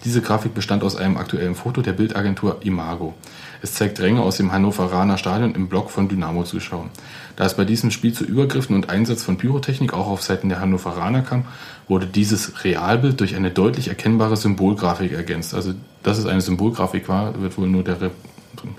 Diese 0.05 0.21
Grafik 0.21 0.55
bestand 0.55 0.85
aus 0.85 0.97
einem 0.97 1.17
aktuellen 1.17 1.55
Foto 1.55 1.83
der 1.83 1.93
Bildagentur 1.93 2.59
Imago. 2.63 3.15
Es 3.63 3.75
zeigt 3.75 4.01
Ränge 4.01 4.23
aus 4.23 4.37
dem 4.37 4.53
Hannoveraner 4.53 5.19
Stadion 5.19 5.55
im 5.55 5.69
Block 5.69 5.91
von 5.91 6.09
Dynamo-Zuschauern. 6.09 6.91
Da 7.37 7.45
es 7.45 7.55
bei 7.55 7.65
diesem 7.65 7.91
Spiel 7.91 8.13
zu 8.13 8.25
Übergriffen 8.25 8.75
und 8.75 8.89
Einsatz 8.89 9.23
von 9.23 9.39
Pyrotechnik 9.39 9.93
auch 9.93 10.07
auf 10.07 10.23
Seiten 10.23 10.49
der 10.49 10.61
Hannoveraner 10.61 11.23
kam, 11.23 11.45
wurde 11.89 12.07
dieses 12.07 12.65
Realbild 12.65 13.21
durch 13.21 13.37
eine 13.37 13.51
deutlich 13.51 13.89
erkennbare 13.89 14.37
Symbolgrafik 14.37 15.13
ergänzt. 15.13 15.55
Also, 15.55 15.75
dass 16.03 16.19
es 16.19 16.27
eine 16.27 16.41
Symbolgrafik 16.41 17.09
war, 17.09 17.41
wird 17.41 17.59
wohl 17.59 17.69
nur 17.69 17.85
der 17.85 18.01
Re 18.01 18.11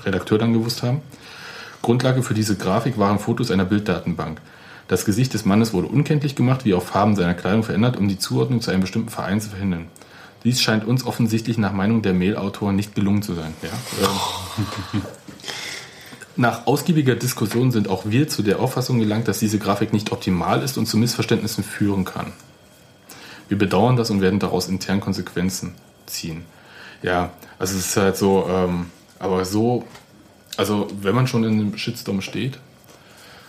Redakteur 0.03 0.39
dann 0.39 0.53
gewusst 0.53 0.81
haben. 0.81 1.01
Grundlage 1.83 2.23
für 2.23 2.33
diese 2.33 2.55
Grafik 2.55 2.97
waren 2.97 3.19
Fotos 3.19 3.51
einer 3.51 3.63
Bilddatenbank. 3.63 4.41
Das 4.87 5.05
Gesicht 5.05 5.33
des 5.33 5.45
Mannes 5.45 5.73
wurde 5.73 5.87
unkenntlich 5.87 6.35
gemacht, 6.35 6.65
wie 6.65 6.73
auch 6.73 6.83
Farben 6.83 7.15
seiner 7.15 7.33
Kleidung 7.33 7.63
verändert, 7.63 7.97
um 7.97 8.07
die 8.07 8.17
Zuordnung 8.17 8.61
zu 8.61 8.71
einem 8.71 8.81
bestimmten 8.81 9.09
Verein 9.09 9.39
zu 9.39 9.49
verhindern. 9.49 9.87
Dies 10.43 10.61
scheint 10.61 10.85
uns 10.85 11.05
offensichtlich 11.05 11.57
nach 11.57 11.73
Meinung 11.73 12.01
der 12.01 12.13
Mail-Autoren 12.13 12.75
nicht 12.75 12.95
gelungen 12.95 13.21
zu 13.21 13.33
sein. 13.33 13.53
Ja? 13.61 13.69
Ähm, 14.03 15.01
nach 16.35 16.67
ausgiebiger 16.67 17.15
Diskussion 17.15 17.71
sind 17.71 17.89
auch 17.89 18.03
wir 18.05 18.27
zu 18.27 18.43
der 18.43 18.59
Auffassung 18.59 18.99
gelangt, 18.99 19.27
dass 19.27 19.39
diese 19.39 19.59
Grafik 19.59 19.93
nicht 19.93 20.11
optimal 20.11 20.61
ist 20.61 20.77
und 20.77 20.85
zu 20.85 20.97
Missverständnissen 20.97 21.63
führen 21.63 22.05
kann. 22.05 22.31
Wir 23.49 23.57
bedauern 23.57 23.95
das 23.95 24.09
und 24.09 24.21
werden 24.21 24.39
daraus 24.39 24.67
intern 24.67 24.99
Konsequenzen 24.99 25.73
ziehen. 26.05 26.43
Ja, 27.01 27.31
also 27.59 27.77
es 27.77 27.87
ist 27.87 27.97
halt 27.97 28.17
so, 28.17 28.47
ähm, 28.49 28.87
aber 29.19 29.45
so, 29.45 29.85
also 30.57 30.87
wenn 31.01 31.15
man 31.15 31.27
schon 31.27 31.43
in 31.43 31.53
einem 31.53 31.77
Shitstorm 31.77 32.21
steht 32.21 32.59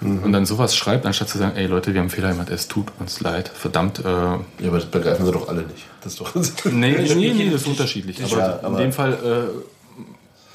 und 0.01 0.33
dann 0.33 0.47
sowas 0.47 0.77
schreibt, 0.77 1.07
anstatt 1.07 1.29
zu 1.29 1.39
sagen, 1.39 1.57
ey 1.57 1.67
Leute, 1.67 1.93
wir 1.93 1.99
haben 2.01 2.05
einen 2.07 2.11
Fehler 2.11 2.31
gemacht, 2.31 2.51
es 2.51 2.69
tut 2.69 2.87
uns 3.01 3.21
leid, 3.21 3.49
verdammt, 3.49 3.99
äh, 3.99 4.03
ja, 4.05 4.39
aber 4.69 4.77
das 4.79 4.87
begreifen 4.87 5.27
sie 5.27 5.33
doch 5.33 5.49
alle 5.49 5.63
nicht. 5.63 5.85
Das 6.03 6.13
ist 6.13 6.21
doch. 6.21 6.35
nee, 6.67 6.93
nee, 6.93 7.15
nee, 7.17 7.33
nee, 7.33 7.51
das 7.51 7.63
ist 7.63 7.67
unterschiedlich. 7.69 8.23
Aber, 8.23 8.39
Ja, 8.41 8.53
in 8.59 8.65
aber- 8.65 8.79
dem 8.79 8.93
Fall 8.93 9.51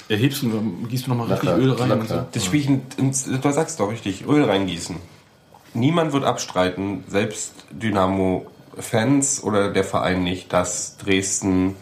äh, 0.08 0.12
erhebst 0.12 0.42
du, 0.42 0.48
gießt 0.88 1.06
du 1.06 1.10
nochmal 1.10 1.26
richtig 1.28 1.48
klar, 1.48 1.58
Öl 1.58 1.70
rein. 1.72 1.86
klar, 1.88 1.98
und 1.98 2.08
so. 2.08 2.14
klar. 2.14 2.26
Das 2.32 2.46
ins- 2.98 3.24
du 3.24 3.52
sagst 3.52 3.80
doch 3.80 3.90
richtig, 3.90 4.26
Öl 4.26 4.44
reingießen. 4.44 4.96
Niemand 5.74 6.12
wird 6.12 6.24
abstreiten, 6.24 7.04
selbst 7.08 7.52
Dynamo-Fans 7.70 9.42
oder 9.42 9.70
der 9.72 9.84
Verein 9.84 10.22
nicht, 10.24 10.52
dass 10.52 10.96
Dresden 10.98 11.76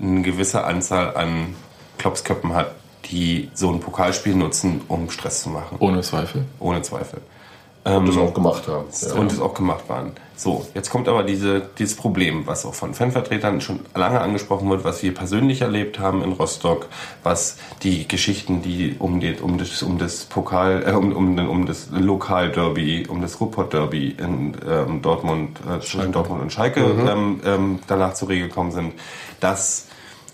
eine 0.00 0.22
gewisse 0.22 0.64
Anzahl 0.64 1.16
an 1.16 1.54
Klopsköppen 1.98 2.54
hat, 2.54 2.74
die 3.10 3.50
so 3.54 3.70
ein 3.70 3.80
Pokalspiel 3.80 4.34
nutzen, 4.34 4.82
um 4.88 5.10
Stress 5.10 5.42
zu 5.42 5.50
machen. 5.50 5.76
Ohne 5.80 6.02
Zweifel. 6.02 6.44
Ohne 6.60 6.82
Zweifel. 6.82 7.20
Und 7.84 8.08
das 8.08 8.16
auch 8.16 8.34
gemacht 8.34 8.66
haben. 8.66 8.86
Ja. 9.00 9.14
und 9.14 9.30
es 9.30 9.38
auch 9.38 9.54
gemacht 9.54 9.88
waren. 9.88 10.10
So, 10.34 10.66
jetzt 10.74 10.90
kommt 10.90 11.08
aber 11.08 11.22
diese, 11.22 11.62
dieses 11.78 11.96
Problem, 11.96 12.44
was 12.46 12.66
auch 12.66 12.74
von 12.74 12.94
Fanvertretern 12.94 13.60
schon 13.60 13.80
lange 13.94 14.20
angesprochen 14.20 14.68
wird, 14.68 14.82
was 14.82 15.04
wir 15.04 15.14
persönlich 15.14 15.60
erlebt 15.62 16.00
haben 16.00 16.22
in 16.24 16.32
Rostock, 16.32 16.88
was 17.22 17.58
die 17.84 18.08
Geschichten, 18.08 18.60
die 18.60 18.96
um, 18.98 19.20
die, 19.20 19.36
um, 19.40 19.56
das, 19.56 19.84
um 19.84 19.98
das 19.98 20.24
Pokal, 20.24 20.82
äh, 20.84 20.92
um, 20.92 21.12
um, 21.14 21.38
um 21.48 21.66
das 21.66 21.88
Lokalderby, 21.92 23.06
um 23.08 23.22
das 23.22 23.40
Ruhrpott-Derby 23.40 24.16
in 24.18 24.56
ähm, 24.68 25.00
Dortmund, 25.00 25.60
äh, 25.60 25.78
zwischen 25.78 26.10
Dortmund 26.10 26.42
und 26.42 26.52
Schalke 26.52 26.80
ähm, 26.80 27.40
ähm, 27.44 27.78
danach 27.86 28.14
zur 28.14 28.30
Regel 28.30 28.48
gekommen 28.48 28.72
sind, 28.72 28.94
dass 29.38 29.86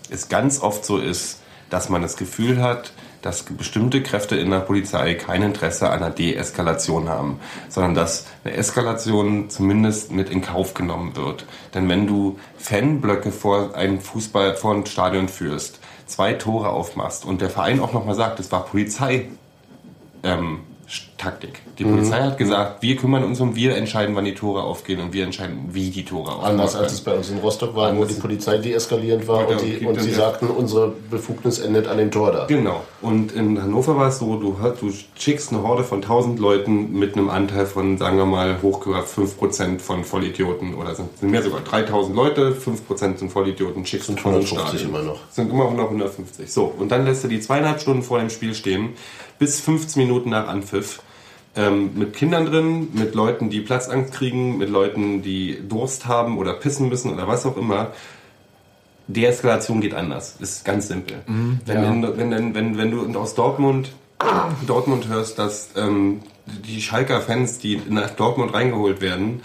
es 0.09 0.27
ganz 0.27 0.59
oft 0.59 0.83
so 0.83 0.97
ist, 0.97 1.42
dass 1.73 1.89
man 1.89 2.03
das 2.03 2.17
Gefühl 2.17 2.61
hat, 2.61 2.93
dass 3.23 3.43
bestimmte 3.43 4.03
Kräfte 4.03 4.35
in 4.35 4.51
der 4.51 4.59
Polizei 4.59 5.15
kein 5.15 5.41
Interesse 5.41 5.89
an 5.89 6.03
einer 6.03 6.11
Deeskalation 6.11 7.09
haben, 7.09 7.39
sondern 7.67 7.95
dass 7.95 8.27
eine 8.43 8.53
Eskalation 8.53 9.49
zumindest 9.49 10.11
mit 10.11 10.29
in 10.29 10.41
Kauf 10.41 10.75
genommen 10.75 11.15
wird. 11.15 11.47
Denn 11.73 11.89
wenn 11.89 12.05
du 12.05 12.37
Fanblöcke 12.59 13.31
vor 13.31 13.75
ein 13.75 14.01
Fußball, 14.01 14.55
vor 14.55 14.75
ein 14.75 14.85
Stadion 14.85 15.29
führst, 15.29 15.79
zwei 16.05 16.33
Tore 16.33 16.69
aufmachst 16.69 17.25
und 17.25 17.41
der 17.41 17.49
Verein 17.49 17.79
auch 17.79 17.91
nochmal 17.91 18.15
sagt, 18.15 18.39
es 18.39 18.51
war 18.51 18.65
Polizei, 18.65 19.29
ähm, 20.21 20.59
Taktik. 21.17 21.61
Die 21.77 21.83
Polizei 21.83 22.21
hat 22.21 22.37
gesagt, 22.37 22.81
wir 22.81 22.95
kümmern 22.95 23.23
uns 23.23 23.39
um, 23.39 23.55
wir 23.55 23.75
entscheiden, 23.75 24.15
wann 24.15 24.25
die 24.25 24.33
Tore 24.35 24.63
aufgehen 24.63 24.99
und 24.99 25.13
wir 25.13 25.23
entscheiden, 25.23 25.69
wie 25.71 25.89
die 25.89 26.03
Tore 26.05 26.33
aufgehen. 26.33 26.51
Anders 26.51 26.75
als 26.75 26.93
es 26.93 27.01
bei 27.01 27.13
uns 27.13 27.29
in 27.29 27.37
Rostock 27.37 27.75
war, 27.75 27.89
wo 27.95 28.01
Anders. 28.01 28.15
die 28.15 28.21
Polizei 28.21 28.57
deeskalierend 28.57 29.27
war 29.27 29.49
Ja, 29.49 29.55
und, 29.57 29.61
die, 29.61 29.85
und 29.85 30.01
sie 30.01 30.11
sagten, 30.11 30.47
unsere 30.47 30.93
Befugnis 31.09 31.59
endet 31.59 31.87
an 31.87 31.97
dem 31.97 32.11
Tor 32.11 32.31
da. 32.31 32.45
Genau. 32.45 32.81
Und 33.01 33.31
in 33.31 33.61
Hannover 33.61 33.95
war 33.95 34.09
es 34.09 34.19
so, 34.19 34.35
du, 34.37 34.57
du 34.79 34.91
schickst 35.17 35.51
eine 35.51 35.63
Horde 35.63 35.83
von 35.83 35.99
1000 36.01 36.39
Leuten 36.39 36.93
mit 36.97 37.15
einem 37.15 37.29
Anteil 37.29 37.65
von, 37.65 37.97
sagen 37.97 38.17
wir 38.17 38.25
mal, 38.25 38.61
hochgehört 38.61 39.07
5% 39.07 39.79
von 39.79 40.03
Vollidioten 40.03 40.73
oder 40.73 40.95
sind, 40.95 41.17
sind 41.17 41.31
mehr 41.31 41.43
sogar 41.43 41.61
3000 41.61 42.15
Leute, 42.15 42.51
5% 42.53 43.17
sind 43.17 43.31
Vollidioten, 43.31 43.85
schickst 43.85 44.07
Sind 44.07 44.19
du 44.19 44.23
vor 44.23 44.31
ein 44.31 44.37
150 44.41 44.79
Stadion. 44.79 44.89
immer 44.89 45.03
noch. 45.13 45.19
Sind 45.31 45.51
immer 45.51 45.71
noch 45.71 45.85
150. 45.85 46.51
So, 46.51 46.73
und 46.77 46.91
dann 46.91 47.05
lässt 47.05 47.23
du 47.23 47.27
die 47.27 47.39
zweieinhalb 47.39 47.79
Stunden 47.79 48.03
vor 48.03 48.19
dem 48.19 48.29
Spiel 48.29 48.53
stehen, 48.55 48.89
bis 49.39 49.59
15 49.61 50.01
Minuten 50.01 50.29
nach 50.29 50.47
Anpfiff. 50.47 51.01
Ähm, 51.55 51.91
mit 51.93 52.13
Kindern 52.13 52.47
drin, 52.47 52.87
mit 52.93 53.13
Leuten, 53.13 53.51
die 53.51 53.61
Platzangst 53.61 54.11
kriegen, 54.11 54.57
mit 54.57 54.69
Leuten, 54.69 55.21
die 55.21 55.59
Durst 55.67 56.07
haben 56.07 56.39
oder 56.39 56.53
pissen 56.53 56.89
müssen 56.89 57.13
oder 57.13 57.27
was 57.27 57.45
auch 57.45 57.57
immer. 57.57 57.91
Deeskalation 59.07 59.79
geht 59.79 59.93
anders. 59.93 60.37
Ist 60.39 60.65
ganz 60.65 60.87
simpel. 60.87 61.21
wenn, 61.65 62.01
wenn, 62.01 62.31
wenn, 62.31 62.55
wenn, 62.55 62.77
wenn, 62.77 62.77
wenn 62.77 63.13
du 63.13 63.19
aus 63.19 63.35
Dortmund, 63.35 63.91
Dortmund 64.65 65.07
hörst, 65.09 65.37
dass 65.37 65.69
ähm, 65.75 66.21
die 66.45 66.81
Schalker 66.81 67.21
Fans, 67.21 67.59
die 67.59 67.79
nach 67.87 68.09
Dortmund 68.11 68.53
reingeholt 68.53 69.01
werden, 69.01 69.41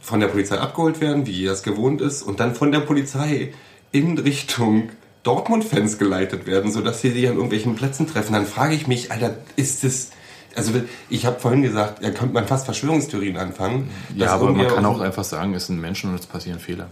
von 0.00 0.20
der 0.20 0.28
Polizei 0.28 0.58
abgeholt 0.58 1.00
werden, 1.00 1.26
wie 1.26 1.44
das 1.44 1.62
gewohnt 1.62 2.00
ist, 2.00 2.22
und 2.22 2.40
dann 2.40 2.54
von 2.54 2.72
der 2.72 2.80
Polizei 2.80 3.52
in 3.92 4.18
Richtung 4.18 4.90
Dortmund-Fans 5.22 5.98
geleitet 5.98 6.46
werden, 6.46 6.70
sodass 6.72 7.00
sie 7.00 7.10
sich 7.10 7.26
an 7.26 7.34
irgendwelchen 7.34 7.74
Plätzen 7.74 8.06
treffen, 8.06 8.32
dann 8.32 8.46
frage 8.46 8.74
ich 8.74 8.86
mich, 8.86 9.10
Alter, 9.10 9.36
ist 9.56 9.84
das... 9.84 10.10
Also 10.54 10.72
ich 11.08 11.26
habe 11.26 11.38
vorhin 11.38 11.62
gesagt, 11.62 12.02
da 12.02 12.10
könnte 12.10 12.34
man 12.34 12.46
fast 12.46 12.64
Verschwörungstheorien 12.64 13.36
anfangen. 13.36 13.90
Ja, 14.16 14.32
aber 14.32 14.50
man 14.50 14.66
kann 14.66 14.84
auch 14.84 15.00
einfach 15.00 15.24
sagen, 15.24 15.54
es 15.54 15.66
sind 15.66 15.80
Menschen 15.80 16.10
und 16.10 16.18
es 16.18 16.26
passieren 16.26 16.58
Fehler. 16.58 16.88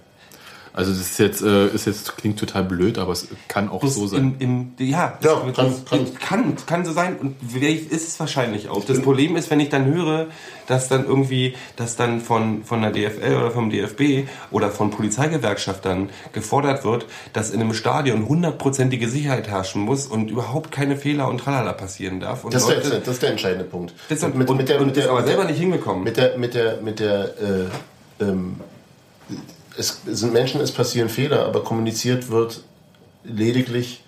Also 0.79 0.93
das 0.93 1.01
ist 1.01 1.19
jetzt, 1.19 1.43
äh, 1.43 1.67
ist 1.67 1.87
jetzt 1.87 2.17
klingt 2.17 2.39
total 2.39 2.63
blöd, 2.63 2.99
aber 2.99 3.11
es 3.11 3.27
kann 3.49 3.69
auch 3.69 3.81
Das 3.81 3.95
so 3.97 4.07
sein. 4.07 4.37
Im, 4.39 4.73
im, 4.79 4.87
ja, 4.89 5.19
Ja, 5.21 5.43
das, 5.45 5.57
kann- 5.57 5.67
das, 5.67 5.85
kann. 5.85 6.07
kann, 6.21 6.57
kann 6.67 6.85
so 6.85 6.93
sein 6.93 7.17
und 7.19 7.35
ist 7.53 8.07
es 8.07 8.21
wahrscheinlich 8.21 8.69
auch. 8.69 8.85
Das 8.85 9.03
Problem 9.03 9.35
ist, 9.35 9.51
wenn 9.51 9.59
ich 9.59 9.71
dann 9.71 9.87
höre, 9.87 10.27
dass 10.69 10.87
dann 10.87 11.05
irgendwie, 11.05 11.57
dass 11.75 11.97
dann 11.97 12.21
von, 12.21 12.63
von 12.63 12.81
der 12.81 12.93
DFL 12.93 13.35
oder 13.35 13.51
vom 13.51 13.71
DFB 13.71 14.29
oder 14.53 14.71
von 14.71 14.91
Polizeigewerkschaftern 14.93 16.11
gefordert 16.33 16.85
wird, 16.85 17.07
dass 17.33 17.51
in 17.51 17.61
einem 17.61 17.75
Stadion 17.75 18.29
hundertprozentige 18.29 19.09
Sicherheit 19.09 19.49
herrschen 19.49 19.83
muss 19.83 20.07
und 20.07 20.31
überhaupt 20.31 20.71
keine 20.71 20.97
Fehler 20.97 21.27
und 21.29 21.39
Tralala 21.39 21.73
passieren 21.73 22.21
darf. 22.21 22.45
Und 22.45 22.55
Das 22.55 22.63
ist, 22.63 22.69
Leute- 22.69 22.91
der, 22.91 22.99
das 23.01 23.15
ist 23.15 23.23
der 23.23 23.31
entscheidende 23.31 23.65
Punkt. 23.65 23.95
das 24.11 24.23
und, 24.23 24.35
und, 24.49 24.49
und 24.71 24.97
das 24.97 25.09
aber 25.09 25.25
selber 25.25 25.45
nicht 25.45 25.59
hinbekommen. 25.59 26.05
Mit 26.05 26.17
der, 26.17 26.39
mit 26.39 26.55
der, 26.55 26.81
mit 26.83 27.01
der, 27.01 27.25
äh, 28.21 28.25
ähm, 28.25 28.61
es 29.79 30.01
sind 30.07 30.33
Menschen, 30.33 30.61
es 30.61 30.73
passieren 30.73 31.09
Fehler, 31.09 31.47
aber 31.47 31.63
kommuniziert 31.65 32.29
wird 32.31 32.63
lediglich, 33.25 34.03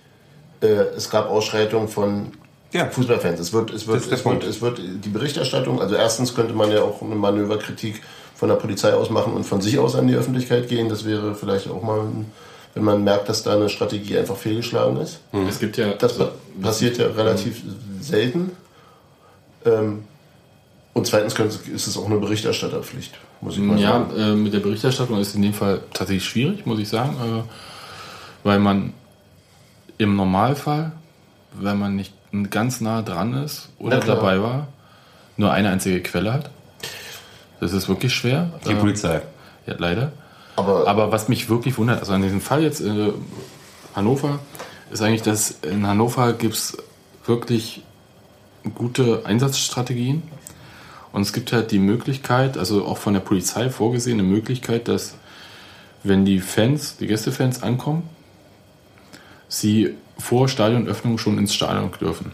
äh, 0.62 0.66
es 0.96 1.08
gab 1.10 1.28
Ausschreitungen 1.30 1.88
von 1.88 2.32
Ja. 2.72 2.86
Fußballfans. 2.90 3.40
Es 3.40 3.52
wird, 3.52 3.70
es 3.72 3.86
wird, 3.86 4.10
es 4.10 4.24
wird, 4.24 4.44
es 4.44 4.60
wird 4.60 4.78
die 5.04 5.08
Berichterstattung, 5.08 5.80
also 5.80 5.94
erstens 5.94 6.34
könnte 6.34 6.54
man 6.54 6.70
ja 6.70 6.82
auch 6.82 7.00
eine 7.02 7.14
Manöverkritik 7.14 8.02
von 8.36 8.48
der 8.48 8.56
Polizei 8.56 8.92
aus 8.94 9.10
machen 9.10 9.32
und 9.34 9.44
von 9.44 9.60
sich 9.60 9.78
aus 9.78 9.94
an 9.94 10.06
die 10.06 10.14
Öffentlichkeit 10.14 10.68
gehen. 10.68 10.88
Das 10.88 11.04
wäre 11.04 11.34
vielleicht 11.34 11.68
auch 11.68 11.82
mal, 11.82 12.00
ein, 12.00 12.32
wenn 12.74 12.84
man 12.84 13.02
merkt, 13.04 13.28
dass 13.28 13.42
da 13.42 13.54
eine 13.54 13.68
Strategie 13.68 14.16
einfach 14.18 14.36
fehlgeschlagen 14.36 14.96
ist. 14.98 15.18
Es 15.48 15.58
gibt 15.58 15.76
ja. 15.76 15.92
Das 15.94 16.16
pa- 16.16 16.32
passiert 16.62 16.96
ja 16.98 17.06
relativ 17.08 17.60
selten. 18.00 18.52
Ähm, 19.66 20.04
und 20.94 21.06
zweitens 21.06 21.34
ist 21.66 21.86
es 21.86 21.96
auch 21.98 22.06
eine 22.06 22.16
Berichterstatterpflicht, 22.16 23.12
muss 23.41 23.55
ich 23.57 23.61
mal 23.62 23.78
Ja, 23.78 23.93
sagen. 23.93 24.16
äh, 24.16 24.34
mit 24.34 24.53
der 24.53 24.61
Berichterstattung 24.61 25.18
ist 25.20 25.34
in 25.34 25.43
dem 25.43 25.55
Fall 25.55 25.80
tatsächlich 25.93 26.24
schwierig, 26.24 26.66
muss 26.66 26.78
ich 26.78 26.88
sagen, 26.88 27.14
äh, 27.20 27.43
weil 28.45 28.59
man 28.59 28.93
im 29.99 30.16
Normalfall, 30.16 30.93
wenn 31.53 31.78
man 31.78 31.97
nicht 31.97 32.12
ganz 32.51 32.80
nah 32.80 33.03
dran 33.03 33.34
ist 33.34 33.68
oder 33.78 34.01
dabei 34.01 34.41
war, 34.41 34.68
nur 35.36 35.53
eine 35.53 35.70
einzige 35.70 36.01
Quelle 36.01 36.32
hat. 36.32 36.51
Das 37.61 37.72
ist 37.72 37.88
wirklich 37.88 38.14
schwer. 38.14 38.51
Die 38.66 38.72
Äh, 38.72 38.76
Polizei. 38.76 39.20
Ja, 39.66 39.74
leider. 39.78 40.12
Aber, 40.57 40.86
Aber 40.86 41.12
was 41.12 41.28
mich 41.28 41.49
wirklich 41.49 41.76
wundert, 41.78 42.01
also 42.01 42.12
an 42.12 42.22
diesem 42.22 42.41
Fall 42.41 42.62
jetzt 42.62 42.80
äh, 42.80 43.12
Hannover, 43.95 44.38
ist 44.91 45.03
eigentlich, 45.03 45.22
dass 45.22 45.51
in 45.62 45.86
Hannover 45.86 46.32
gibt 46.34 46.55
es 46.55 46.76
wirklich 47.26 47.82
gute 48.74 49.22
Einsatzstrategien. 49.24 50.22
Und 51.12 51.22
es 51.22 51.32
gibt 51.32 51.52
halt 51.52 51.70
die 51.72 51.78
Möglichkeit, 51.78 52.56
also 52.56 52.84
auch 52.84 52.98
von 52.98 53.14
der 53.14 53.20
Polizei 53.20 53.68
vorgesehene 53.70 54.22
Möglichkeit, 54.22 54.86
dass 54.88 55.14
wenn 56.02 56.24
die 56.24 56.38
Fans, 56.40 56.96
die 56.98 57.06
Gästefans 57.06 57.62
ankommen, 57.62 58.04
sie 59.48 59.94
vor 60.18 60.48
Stadionöffnung 60.48 61.18
schon 61.18 61.38
ins 61.38 61.54
Stadion 61.54 61.90
dürfen. 62.00 62.32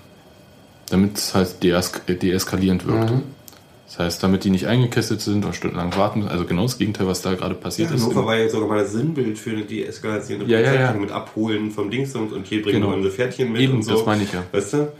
Damit 0.90 1.16
es 1.16 1.34
halt 1.34 1.62
dees 1.62 1.92
deeskalierend 2.06 2.86
wirkt. 2.86 3.12
Das 3.88 3.98
heißt, 4.00 4.22
damit 4.22 4.44
die 4.44 4.50
nicht 4.50 4.66
eingekesselt 4.66 5.20
sind 5.20 5.44
und 5.44 5.54
stundenlang 5.54 5.96
warten 5.96 6.20
müssen. 6.20 6.30
Also 6.30 6.44
genau 6.44 6.62
das 6.62 6.76
Gegenteil, 6.76 7.06
was 7.06 7.22
da 7.22 7.34
gerade 7.34 7.54
passiert 7.54 7.90
ist. 7.92 8.02
Hannover 8.02 8.26
war 8.26 8.36
ja 8.36 8.48
sogar 8.48 8.68
mal 8.68 8.82
das 8.82 8.92
Sinnbild 8.92 9.38
für 9.38 9.50
eine 9.50 9.62
deeskalierende 9.64 10.46
Ja, 10.46 10.60
ja, 10.60 10.74
ja. 10.74 10.92
Mit 10.92 11.10
Abholen 11.12 11.70
vom 11.70 11.90
Dingsums 11.90 12.32
und 12.32 12.46
hier 12.46 12.62
bringen 12.62 12.80
Genau. 12.80 12.90
wir 12.90 12.96
unsere 12.96 13.14
Pferdchen 13.14 13.52
mit 13.52 13.62
Eben, 13.62 13.74
und 13.74 13.82
so. 13.84 13.94
das 13.94 14.06
meine 14.06 14.24
ich 14.24 14.32
ja. 14.32 14.42
Weißt 14.52 14.72
du? 14.74 14.92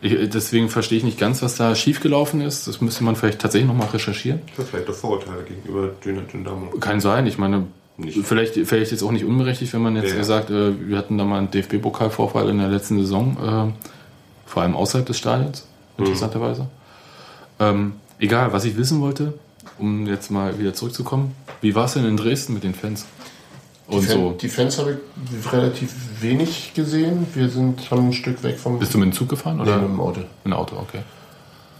Ich, 0.00 0.14
deswegen 0.30 0.68
verstehe 0.68 0.98
ich 0.98 1.04
nicht 1.04 1.18
ganz, 1.18 1.42
was 1.42 1.56
da 1.56 1.74
schiefgelaufen 1.74 2.40
ist. 2.40 2.66
Das 2.68 2.80
müsste 2.80 3.02
man 3.04 3.16
vielleicht 3.16 3.38
tatsächlich 3.40 3.66
nochmal 3.68 3.88
recherchieren. 3.88 4.40
Das 4.56 4.66
ist 4.66 4.70
vielleicht 4.70 4.88
doch 4.88 4.94
Vorurteile 4.94 5.42
gegenüber 5.42 5.90
Dynamo. 6.04 6.70
Kann 6.78 7.00
sein. 7.00 7.26
Ich 7.26 7.38
meine, 7.38 7.66
Nicht. 7.96 8.18
vielleicht, 8.26 8.54
vielleicht 8.54 8.90
jetzt 8.92 9.02
auch 9.02 9.10
nicht 9.12 9.24
unberechtigt, 9.24 9.72
wenn 9.72 9.82
man 9.82 9.96
jetzt 9.96 10.10
Ja, 10.10 10.16
ja. 10.18 10.24
sagt, 10.24 10.50
äh, 10.50 10.88
wir 10.88 10.98
hatten 10.98 11.16
da 11.16 11.24
mal 11.24 11.38
einen 11.38 11.50
DFB-Pokalvorfall 11.50 12.48
in 12.50 12.58
der 12.58 12.68
letzten 12.68 12.98
Saison, 13.00 13.36
äh, 13.40 14.48
vor 14.48 14.62
allem 14.62 14.76
außerhalb 14.76 15.06
des 15.06 15.16
Stadions, 15.18 15.66
Mhm. 15.96 16.04
interessanterweise. 16.04 16.66
Ähm, 17.58 17.92
egal, 18.18 18.52
was 18.52 18.64
ich 18.66 18.76
wissen 18.76 19.00
wollte, 19.00 19.32
um 19.78 20.06
jetzt 20.06 20.30
mal 20.30 20.58
wieder 20.58 20.74
zurückzukommen, 20.74 21.34
wie 21.62 21.74
war 21.74 21.86
es 21.86 21.94
denn 21.94 22.04
in 22.04 22.16
Dresden 22.18 22.52
mit 22.54 22.64
den 22.64 22.74
Fans? 22.74 23.06
Die, 23.88 23.94
Und 23.96 24.02
Fan, 24.04 24.16
so. 24.16 24.30
die 24.32 24.48
Fans 24.48 24.78
habe 24.78 24.92
ich 24.92 25.52
relativ 25.52 25.94
wenig 26.20 26.74
gesehen. 26.74 27.26
Wir 27.34 27.48
sind 27.48 27.90
haben 27.90 28.08
ein 28.08 28.12
Stück 28.12 28.42
weg 28.42 28.58
vom 28.58 28.78
Bist 28.78 28.94
du 28.94 28.98
mit 28.98 29.06
dem 29.06 29.12
Zug 29.12 29.28
gefahren 29.28 29.56
Nee, 29.56 29.62
oder 29.62 29.78
mit 29.78 29.88
dem 29.90 30.00
Auto. 30.00 30.20
mit 30.20 30.28
dem 30.44 30.52
Auto? 30.54 30.76
Okay. 30.76 31.00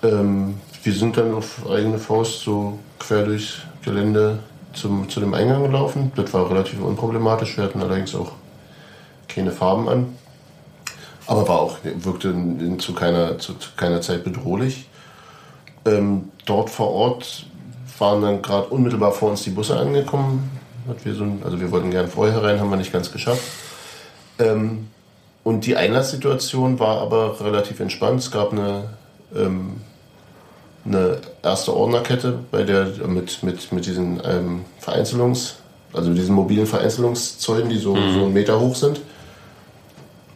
Ähm, 0.03 0.55
wir 0.83 0.93
sind 0.93 1.17
dann 1.17 1.35
auf 1.35 1.69
eigene 1.69 1.99
Faust 1.99 2.41
so 2.43 2.79
quer 2.99 3.25
durchs 3.25 3.59
Gelände 3.83 4.39
zum, 4.73 5.09
zu 5.09 5.21
dem 5.21 5.35
Eingang 5.35 5.63
gelaufen. 5.65 6.13
Das 6.15 6.33
war 6.33 6.49
relativ 6.51 6.81
unproblematisch. 6.81 7.57
Wir 7.57 7.65
hatten 7.65 7.81
allerdings 7.83 8.15
auch 8.15 8.33
keine 9.29 9.51
Farben 9.51 9.89
an. 9.89 10.07
Aber 11.27 11.49
war 11.49 11.59
auch, 11.61 11.79
wirkte 11.83 12.29
in, 12.29 12.61
in, 12.61 12.79
zu, 12.79 12.95
keiner, 12.95 13.39
zu, 13.39 13.55
zu 13.55 13.71
keiner 13.77 14.01
Zeit 14.01 14.23
bedrohlich. 14.23 14.87
Ähm, 15.85 16.29
dort 16.45 16.71
vor 16.71 16.91
Ort 16.93 17.47
waren 17.99 18.23
dann 18.23 18.43
gerade 18.43 18.69
unmittelbar 18.69 19.11
vor 19.13 19.31
uns 19.31 19.43
die 19.43 19.51
Busse 19.51 19.77
angekommen. 19.79 20.51
Wir 21.05 21.15
so, 21.15 21.25
ein- 21.25 21.43
also 21.45 21.61
wir 21.61 21.71
wollten 21.71 21.91
gern 21.91 22.09
vorher 22.09 22.43
rein, 22.43 22.61
haben 22.61 22.71
wir 22.71 22.77
nicht 22.77 22.93
ganz 22.93 23.11
geschafft. 23.13 23.43
Ähm, 24.39 24.89
und 25.45 25.65
die 25.67 25.77
Einlasssituation 25.77 26.79
war 26.79 27.01
aber 27.01 27.41
relativ 27.41 27.81
entspannt. 27.81 28.21
Es 28.21 28.31
gab 28.31 28.53
eine, 28.53 28.91
ähm, 29.35 29.77
eine 30.85 31.19
erste 31.43 31.75
Ordnerkette, 31.75 32.39
bei 32.51 32.63
der 32.65 32.87
mit, 33.07 33.43
mit, 33.43 33.73
mit 33.73 33.87
diesen 33.87 34.21
ähm, 34.25 34.65
Vereinzelungs-, 34.85 35.55
also 35.93 36.13
diesen 36.13 36.35
mobilen 36.35 36.67
Vereinzelungszäunen, 36.67 37.69
die 37.69 37.79
so, 37.79 37.95
so 37.95 38.01
einen 38.25 38.33
Meter 38.33 38.59
hoch 38.61 38.75
sind. 38.75 39.01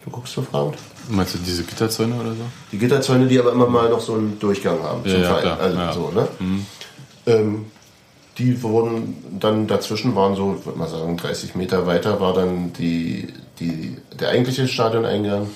Du 0.04 0.10
guckst 0.10 0.32
so 0.32 0.42
fragend? 0.42 0.76
Meinst 1.08 1.34
du 1.34 1.38
diese 1.38 1.64
Gitterzäune 1.64 2.14
oder 2.14 2.30
so? 2.30 2.42
Die 2.72 2.78
Gitterzäune, 2.78 3.26
die 3.26 3.38
aber 3.38 3.52
immer 3.52 3.66
mal 3.66 3.88
noch 3.90 4.00
so 4.00 4.14
einen 4.14 4.38
Durchgang 4.38 4.82
haben. 4.82 5.02
Ja, 5.04 5.10
zum 5.12 5.22
ja, 5.22 5.28
Verein. 5.36 5.58
also 5.60 5.78
ja. 5.78 5.92
so, 5.92 6.10
ne? 6.14 6.28
Ähm, 7.26 7.66
die 8.40 8.62
wurden 8.62 9.38
dann 9.38 9.66
dazwischen 9.66 10.16
waren 10.16 10.34
so, 10.34 10.56
ich 10.58 10.64
würde 10.64 10.78
mal 10.78 10.88
sagen, 10.88 11.16
30 11.16 11.54
Meter 11.54 11.86
weiter 11.86 12.20
war 12.20 12.32
dann 12.32 12.72
die, 12.72 13.28
die, 13.60 13.96
der 14.18 14.30
eigentliche 14.30 14.66
Stadioneingang. 14.66 15.48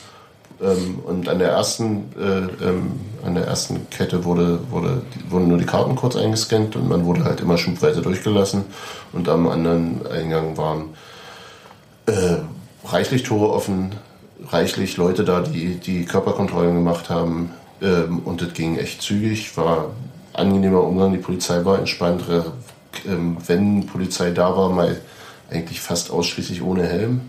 Ähm, 0.62 0.99
und 1.05 1.28
an 1.28 1.39
der 1.39 1.49
ersten, 1.49 2.12
äh, 2.16 2.68
ähm, 2.68 2.93
an 3.24 3.35
der 3.35 3.47
ersten 3.47 3.89
Kette 3.89 4.24
wurde, 4.24 4.61
wurde, 4.70 5.03
wurden 5.30 5.49
nur 5.49 5.59
die 5.59 5.64
Karten 5.64 5.97
kurz 5.97 6.14
eingescannt 6.14 6.76
und 6.76 6.89
man 6.89 7.07
wurde 7.07 7.24
halt 7.24 7.41
immer 7.41 7.57
schubweise 7.57 8.03
durchgelassen. 8.03 8.64
Und 9.12 9.28
am 9.30 9.49
anderen 9.49 10.07
Eingang 10.07 10.57
waren 10.59 10.91
äh, 12.07 12.37
reichlich 12.87 13.22
Tore 13.22 13.51
offen, 13.51 13.95
reichlich 14.51 14.99
Leute 14.99 15.24
da, 15.24 15.41
die 15.41 15.76
die 15.76 16.05
Körperkontrollen 16.05 16.74
gemacht 16.74 17.09
haben. 17.09 17.51
Ähm, 17.80 18.18
und 18.20 18.43
das 18.43 18.53
ging 18.53 18.76
echt 18.76 19.01
zügig, 19.01 19.57
war 19.57 19.87
angenehmer 20.35 20.82
Umgang. 20.82 21.12
Die 21.12 21.18
Polizei 21.18 21.64
war 21.64 21.78
entspannt. 21.78 22.24
Ähm, 23.07 23.37
wenn 23.47 23.87
Polizei 23.87 24.31
da 24.31 24.57
war, 24.57 24.71
mal 24.71 25.01
eigentlich 25.51 25.81
fast 25.81 26.11
ausschließlich 26.11 26.63
ohne 26.63 26.85
Helm. 26.87 27.23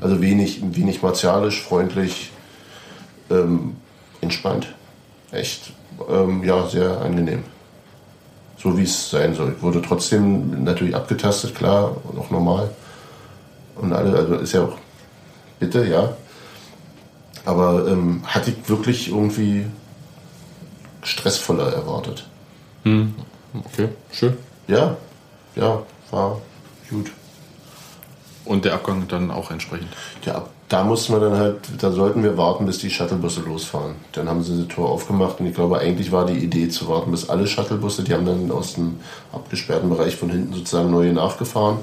Also 0.00 0.20
wenig, 0.20 0.60
wenig 0.62 1.02
martialisch, 1.02 1.62
freundlich, 1.62 2.30
ähm, 3.30 3.76
entspannt. 4.20 4.68
Echt, 5.32 5.72
ähm, 6.08 6.44
ja, 6.44 6.68
sehr 6.68 7.00
angenehm. 7.00 7.42
So 8.56 8.78
wie 8.78 8.84
es 8.84 9.10
sein 9.10 9.34
soll. 9.34 9.56
Wurde 9.60 9.82
trotzdem 9.82 10.62
natürlich 10.64 10.94
abgetastet, 10.94 11.54
klar, 11.54 11.96
und 12.04 12.18
auch 12.18 12.30
normal. 12.30 12.70
Und 13.74 13.92
alle, 13.92 14.16
also 14.16 14.36
ist 14.36 14.52
ja 14.52 14.62
auch, 14.62 14.78
bitte, 15.58 15.84
ja. 15.86 16.16
Aber 17.44 17.88
ähm, 17.88 18.22
hatte 18.24 18.52
ich 18.52 18.68
wirklich 18.68 19.08
irgendwie 19.08 19.66
stressvoller 21.02 21.72
erwartet. 21.72 22.26
Okay, 23.66 23.88
schön. 24.12 24.36
Ja, 24.66 24.96
ja, 25.56 25.82
war 26.10 26.40
gut. 26.90 27.10
Und 28.44 28.64
der 28.64 28.74
Abgang 28.74 29.08
dann 29.08 29.30
auch 29.30 29.50
entsprechend. 29.50 29.88
Ja, 30.24 30.44
da 30.68 30.84
mussten 30.84 31.12
wir 31.12 31.20
dann 31.20 31.36
halt, 31.36 31.56
da 31.78 31.90
sollten 31.92 32.22
wir 32.22 32.36
warten, 32.36 32.66
bis 32.66 32.78
die 32.78 32.90
Shuttlebusse 32.90 33.40
losfahren. 33.42 33.94
Dann 34.12 34.28
haben 34.28 34.42
sie 34.42 34.58
das 34.58 34.74
Tor 34.74 34.90
aufgemacht 34.90 35.40
und 35.40 35.46
ich 35.46 35.54
glaube, 35.54 35.78
eigentlich 35.78 36.12
war 36.12 36.26
die 36.26 36.38
Idee 36.38 36.68
zu 36.68 36.88
warten, 36.88 37.10
bis 37.10 37.28
alle 37.28 37.46
Shuttlebusse, 37.46 38.02
die 38.02 38.12
haben 38.14 38.26
dann 38.26 38.50
aus 38.50 38.74
dem 38.74 38.96
abgesperrten 39.32 39.88
Bereich 39.88 40.16
von 40.16 40.30
hinten 40.30 40.54
sozusagen 40.54 40.90
neue 40.90 41.12
nachgefahren. 41.12 41.78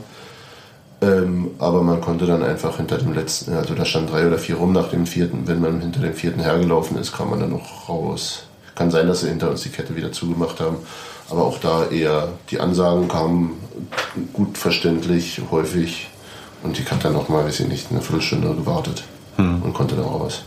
Ähm, 1.01 1.51
aber 1.57 1.81
man 1.81 1.99
konnte 1.99 2.27
dann 2.27 2.43
einfach 2.43 2.77
hinter 2.77 2.99
dem 2.99 3.13
letzten, 3.13 3.53
also 3.53 3.73
da 3.73 3.85
stand 3.85 4.11
drei 4.11 4.27
oder 4.27 4.37
vier 4.37 4.57
rum 4.57 4.71
nach 4.71 4.89
dem 4.89 5.07
vierten, 5.07 5.47
wenn 5.47 5.59
man 5.59 5.81
hinter 5.81 6.01
dem 6.01 6.13
vierten 6.13 6.41
hergelaufen 6.41 6.97
ist, 6.97 7.11
kam 7.11 7.31
man 7.31 7.39
dann 7.39 7.51
noch 7.51 7.89
raus. 7.89 8.43
Kann 8.75 8.91
sein, 8.91 9.07
dass 9.07 9.21
sie 9.21 9.29
hinter 9.29 9.49
uns 9.49 9.61
die 9.61 9.69
Kette 9.69 9.95
wieder 9.95 10.11
zugemacht 10.11 10.59
haben. 10.59 10.77
Aber 11.31 11.45
auch 11.45 11.59
da 11.59 11.87
eher, 11.87 12.29
die 12.49 12.59
Ansagen 12.59 13.07
kamen 13.07 13.57
gut 14.33 14.57
verständlich, 14.57 15.41
häufig. 15.49 16.09
Und 16.61 16.77
ich 16.77 16.91
habe 16.91 17.01
dann 17.01 17.13
noch 17.13 17.29
mal, 17.29 17.45
weiß 17.45 17.61
ich 17.61 17.67
nicht, 17.67 17.87
eine 17.89 18.01
Viertelstunde 18.01 18.53
gewartet 18.53 19.03
und 19.63 19.73
konnte 19.73 19.95
dann 19.95 20.05
raus. 20.05 20.43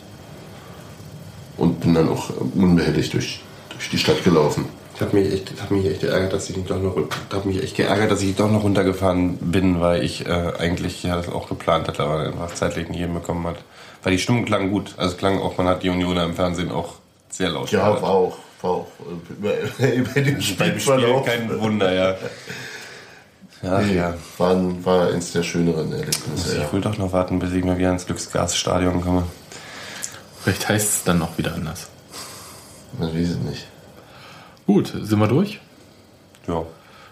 Und 1.56 1.80
bin 1.80 1.94
dann 1.94 2.08
auch 2.08 2.30
unbehelligt 2.54 3.12
durch, 3.14 3.40
durch 3.70 3.90
die 3.90 3.98
Stadt 3.98 4.22
gelaufen. 4.24 4.66
Ich 4.94 5.00
habe 5.00 5.16
mich 5.16 5.32
echt, 5.32 5.52
hab 5.60 5.70
mich 5.70 5.86
echt 5.86 6.02
geärgert, 6.02 6.32
dass 6.32 6.48
ich 6.48 6.56
doch 6.64 6.80
noch, 6.80 6.96
hab 7.32 7.44
mich 7.44 7.62
echt 7.62 7.76
geärgert, 7.76 8.12
dass 8.12 8.22
ich 8.22 8.36
doch 8.36 8.50
noch 8.50 8.62
runtergefahren 8.62 9.38
bin, 9.38 9.80
weil 9.80 10.04
ich 10.04 10.26
äh, 10.26 10.52
eigentlich 10.58 11.02
ja 11.02 11.16
das 11.16 11.28
auch 11.28 11.48
geplant 11.48 11.88
hatte, 11.88 12.04
aber 12.04 12.20
einfach 12.20 12.54
zeitlich 12.54 12.88
nicht 12.88 13.00
hinbekommen 13.00 13.44
hat. 13.46 13.56
Weil 14.04 14.12
die 14.12 14.18
Stimmung 14.18 14.44
klang 14.44 14.70
gut. 14.70 14.94
Also 14.96 15.16
klang 15.16 15.40
auch, 15.40 15.56
man 15.58 15.66
hat 15.66 15.82
die 15.82 15.90
Unioner 15.90 16.24
im 16.24 16.34
Fernsehen 16.34 16.70
auch 16.70 16.94
sehr 17.28 17.48
laut 17.48 17.70
Ja, 17.72 18.00
war 18.00 18.10
auch, 18.10 18.36
war 18.64 18.70
auch 18.70 18.86
äh, 19.00 19.32
über, 19.32 19.60
über 19.94 20.10
den 20.20 20.34
Beim 20.34 20.40
Spiel 20.42 20.80
Spielverlauf. 20.80 21.26
kein 21.26 21.60
Wunder, 21.60 21.92
ja. 21.92 22.14
Ja, 23.62 23.78
Nee, 23.80 23.94
ja. 23.96 24.14
war, 24.36 24.84
war 24.84 25.08
eins 25.08 25.32
der 25.32 25.42
schöneren 25.42 25.92
Erlebnisse. 25.92 26.58
Ja. 26.58 26.64
Ich 26.64 26.72
will 26.72 26.80
doch 26.80 26.98
noch 26.98 27.12
warten, 27.12 27.38
bis 27.38 27.52
ich 27.52 27.64
mal 27.64 27.78
wieder 27.78 27.90
ins 27.90 28.04
Glücksgasstadion 28.06 29.00
komme. 29.00 29.24
Vielleicht 30.42 30.68
heißt 30.68 30.88
es 30.98 31.04
dann 31.04 31.18
noch 31.18 31.38
wieder 31.38 31.54
anders. 31.54 31.86
Man 32.98 33.08
weiß 33.14 33.28
es 33.30 33.36
nicht. 33.38 33.66
Gut, 34.66 34.88
sind 35.00 35.18
wir 35.18 35.28
durch? 35.28 35.60
Ja, 36.46 36.62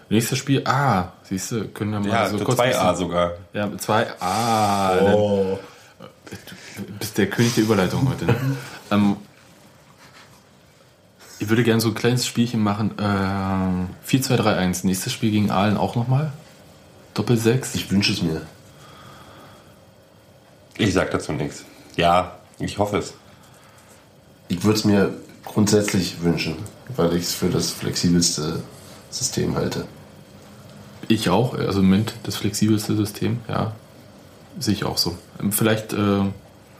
Nächstes 0.09 0.37
Spiel, 0.37 0.61
ah, 0.65 1.05
siehst 1.23 1.51
du, 1.51 1.67
können 1.69 1.91
wir 1.91 1.99
mal 2.01 2.09
ja 2.09 2.29
so 2.29 2.37
kurz 2.39 2.59
2A 2.59 2.67
bisschen- 2.67 2.95
sogar. 2.97 3.31
Ja, 3.53 3.65
2A. 3.65 5.01
Oh. 5.01 5.57
Du 6.77 6.83
bist 6.99 7.17
der 7.17 7.27
König 7.27 7.55
der 7.55 7.63
Überleitung 7.63 8.07
heute. 8.09 8.25
Ne? 8.25 8.35
ähm, 8.91 9.17
Ich 11.43 11.49
würde 11.49 11.65
gerne 11.65 11.81
so 11.81 11.89
ein 11.89 11.93
kleines 11.93 12.25
Spielchen 12.25 12.63
machen. 12.63 12.97
Äh, 12.97 14.09
4-2-3-1. 14.09 14.85
Nächstes 14.85 15.11
Spiel 15.11 15.29
gegen 15.29 15.51
Aalen 15.51 15.75
auch 15.75 15.97
nochmal. 15.97 16.31
Doppel 17.15 17.35
6. 17.35 17.75
Ich 17.75 17.91
wünsche 17.91 18.13
es 18.13 18.21
mir. 18.21 18.43
Ich 20.77 20.93
sag 20.93 21.11
dazu 21.11 21.33
nichts. 21.33 21.65
Ja, 21.97 22.37
ich 22.59 22.77
hoffe 22.77 22.97
es. 22.97 23.15
Ich 24.47 24.63
würde 24.63 24.79
es 24.79 24.85
mir 24.85 25.13
grundsätzlich 25.43 26.21
wünschen, 26.21 26.55
weil 26.95 27.13
ich 27.13 27.23
es 27.23 27.33
für 27.33 27.49
das 27.49 27.71
flexibelste 27.71 28.63
System 29.09 29.55
halte. 29.55 29.85
Ich 31.09 31.29
auch. 31.29 31.55
Also 31.55 31.81
im 31.81 31.87
Moment 31.87 32.13
das 32.23 32.37
flexibelste 32.37 32.95
System. 32.95 33.41
Ja. 33.49 33.75
Sehe 34.59 34.75
ich 34.75 34.85
auch 34.85 34.97
so. 34.97 35.17
Ähm, 35.41 35.51
Vielleicht. 35.51 35.91
Äh, 35.91 36.21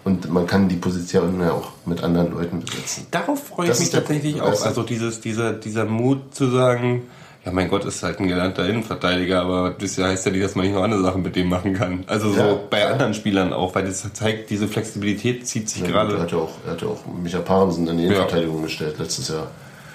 Und 0.05 0.29
man 0.31 0.45
kann 0.45 0.67
die 0.67 0.75
Position 0.75 1.39
ja 1.39 1.51
auch 1.53 1.69
mit 1.85 2.03
anderen 2.03 2.31
Leuten 2.33 2.59
besetzen. 2.59 3.07
Darauf 3.11 3.41
freue 3.47 3.65
ich 3.65 3.69
Das 3.71 3.79
mich 3.79 3.85
ist 3.87 3.93
der 3.93 4.01
tatsächlich 4.01 4.33
Punkt, 4.33 4.47
auch. 4.47 4.51
weißt 4.51 4.63
du? 4.63 4.67
Also 4.69 4.83
dieses, 4.83 5.21
dieser, 5.21 5.53
dieser 5.53 5.85
Mut 5.85 6.35
zu 6.35 6.49
sagen, 6.51 7.03
ja 7.45 7.51
mein 7.53 7.69
Gott, 7.69 7.85
ist 7.85 8.03
halt 8.03 8.19
ein 8.19 8.27
gelernter 8.27 8.67
Innenverteidiger, 8.67 9.41
aber 9.41 9.71
das 9.71 9.97
heißt 9.97 10.25
ja 10.25 10.31
nicht, 10.33 10.43
dass 10.43 10.55
man 10.55 10.65
nicht 10.65 10.75
noch 10.75 10.83
andere 10.83 11.01
Sachen 11.03 11.21
mit 11.21 11.35
dem 11.37 11.47
machen 11.49 11.73
kann. 11.73 12.03
Also 12.07 12.31
so 12.33 12.39
Ja. 12.39 12.57
bei 12.69 12.85
anderen 12.85 13.13
Spielern 13.13 13.53
auch, 13.53 13.75
weil 13.75 13.85
das 13.85 14.05
zeigt, 14.13 14.49
diese 14.49 14.67
Flexibilität 14.67 15.47
zieht 15.47 15.69
sich 15.69 15.83
Er 15.83 15.87
gerade. 15.89 16.19
hat 16.19 16.31
ja 16.31 16.37
auch, 16.37 16.51
er 16.65 16.71
hat 16.73 16.81
ja 16.81 16.87
auch 16.89 16.99
Micha 17.21 17.39
Parensen 17.39 17.87
in 17.87 17.97
die 17.97 18.05
Innenverteidigung 18.05 18.61
gestellt 18.63 18.95
letztes 18.99 19.29
Jahr. 19.29 19.47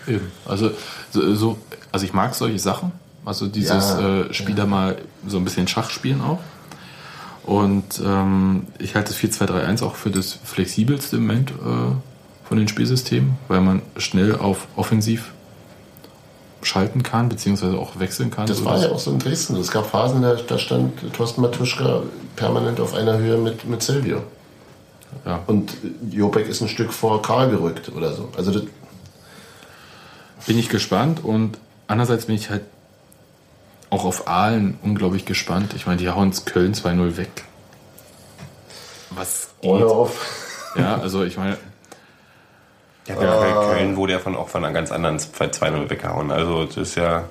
Eben. 0.07 0.31
Also, 0.47 0.71
so, 1.11 1.35
so, 1.35 1.59
also 1.93 2.07
ich 2.07 2.15
mag 2.15 2.35
solche 2.35 2.59
Sachen. 2.59 2.93
Also 3.27 3.47
dieses 3.47 3.91
Ja, 3.91 4.21
äh, 4.23 4.33
Spieler 4.33 4.65
mal 4.65 4.97
so 5.27 5.37
ein 5.37 5.45
bisschen 5.45 5.69
Schach 5.69 5.91
spielen 5.91 6.23
auch. 6.23 6.39
Und 7.49 7.99
ähm, 8.05 8.67
ich 8.79 8.95
halte 8.95 9.09
das 9.09 9.19
4-2-3-1 9.19 9.83
auch 9.83 9.95
für 9.95 10.11
das 10.11 10.39
flexibelste 10.45 11.17
im 11.17 11.27
Moment 11.27 11.51
äh, 11.53 12.45
von 12.47 12.59
den 12.59 12.69
Spielsystemen, 12.69 13.39
weil 13.49 13.63
man 13.63 13.81
schnell 13.97 14.37
auf 14.37 14.69
offensiv 14.77 15.33
schalten 16.61 17.03
kann, 17.03 17.31
beziehungsweise 17.31 17.79
auch 17.79 17.99
wechseln 17.99 18.31
kann. 18.31 18.47
Das 18.47 18.67
war 18.67 18.79
ja 18.79 18.91
auch 18.91 18.99
so 18.99 19.11
in 19.13 19.19
Dresden. 19.19 19.57
Es 19.57 19.71
gab 19.71 19.87
Phasen, 19.87 20.21
da, 20.21 20.35
da 20.35 20.59
stand 20.59 20.93
Thorsten 21.15 21.41
Matuschka 21.41 22.03
permanent 22.37 22.81
auf 22.81 22.93
einer 22.93 23.17
Höhe 23.17 23.39
mit, 23.39 23.67
mit 23.67 23.83
Silvio. 23.83 24.25
Ja. 25.25 25.41
Und 25.47 25.73
Jopek 26.11 26.49
ist 26.49 26.61
ein 26.61 26.69
Stück 26.69 26.93
vor 26.93 27.23
Karl 27.23 27.49
gerückt 27.49 27.91
oder 27.97 28.13
so. 28.13 28.29
Also 28.37 28.51
das, 28.51 28.65
bin 30.47 30.59
ich 30.59 30.69
gespannt 30.69 31.25
und 31.25 31.57
andererseits 31.87 32.27
bin 32.27 32.35
ich 32.35 32.51
halt 32.51 32.65
auch 33.91 34.05
auf 34.05 34.29
Aalen 34.29 34.79
unglaublich 34.83 35.25
gespannt. 35.25 35.73
Ich 35.75 35.87
meine, 35.87 35.99
die 35.99 36.09
hauen 36.09 36.31
es 36.31 36.45
Köln 36.45 36.75
2-0 36.75 37.17
weg. 37.17 37.31
Was 39.11 39.49
ohne 39.63 39.85
geht? 39.85 39.93
auf. 39.93 40.73
Ja, 40.77 40.99
also 41.01 41.25
ich 41.25 41.37
meine, 41.37 41.57
Ja, 43.07 43.15
bei 43.15 43.75
Köln 43.75 43.97
wurde 43.97 44.13
ja 44.13 44.19
von, 44.19 44.37
auch 44.37 44.49
von 44.49 44.65
einer 44.65 44.75
ganz 44.75 44.93
anderen 44.93 45.19
2-0 45.19 45.89
weggehauen. 45.89 46.31
Also 46.31 46.67
das 46.67 46.77
ist 46.77 46.95
ja 46.97 47.25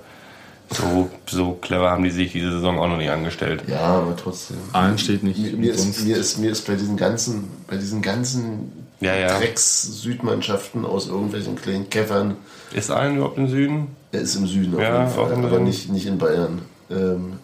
so, 0.69 1.09
so 1.27 1.53
clever 1.53 1.91
haben 1.91 2.03
die 2.03 2.09
sich 2.09 2.31
diese 2.33 2.51
Saison 2.51 2.79
auch 2.79 2.87
noch 2.87 2.97
nicht 2.97 3.11
angestellt. 3.11 3.63
Ja, 3.67 3.79
aber 3.79 4.15
trotzdem. 4.15 4.57
Aalen 4.73 4.97
steht 4.97 5.23
nicht 5.23 5.39
Mir, 5.39 5.53
mir, 5.53 5.73
ist, 5.73 6.03
mir, 6.03 6.17
ist, 6.17 6.37
mir 6.39 6.51
ist 6.51 6.65
bei 6.67 6.75
diesen 6.75 6.97
ganzen, 6.97 7.47
bei 7.67 7.77
diesen 7.77 8.01
ganzen 8.01 8.87
Ja, 8.99 9.13
ja. 9.15 9.37
Drecks-Südmannschaften 9.37 10.83
aus 10.85 11.07
irgendwelchen 11.07 11.55
kleinen 11.55 11.89
Käffern, 11.89 12.35
Ist 12.73 12.89
allen 12.91 13.17
überhaupt 13.17 13.37
im 13.37 13.47
Süden? 13.47 13.95
Er 14.11 14.21
ist 14.21 14.35
im 14.35 14.47
Süden 14.47 14.75
auf 14.75 14.81
Ja, 14.81 14.99
jeden 14.99 15.11
Fall, 15.11 15.31
im 15.33 15.45
aber 15.45 15.59
nicht, 15.59 15.89
nicht 15.89 16.05
in 16.05 16.17
Bayern. 16.17 16.61
Ähm, 16.89 17.39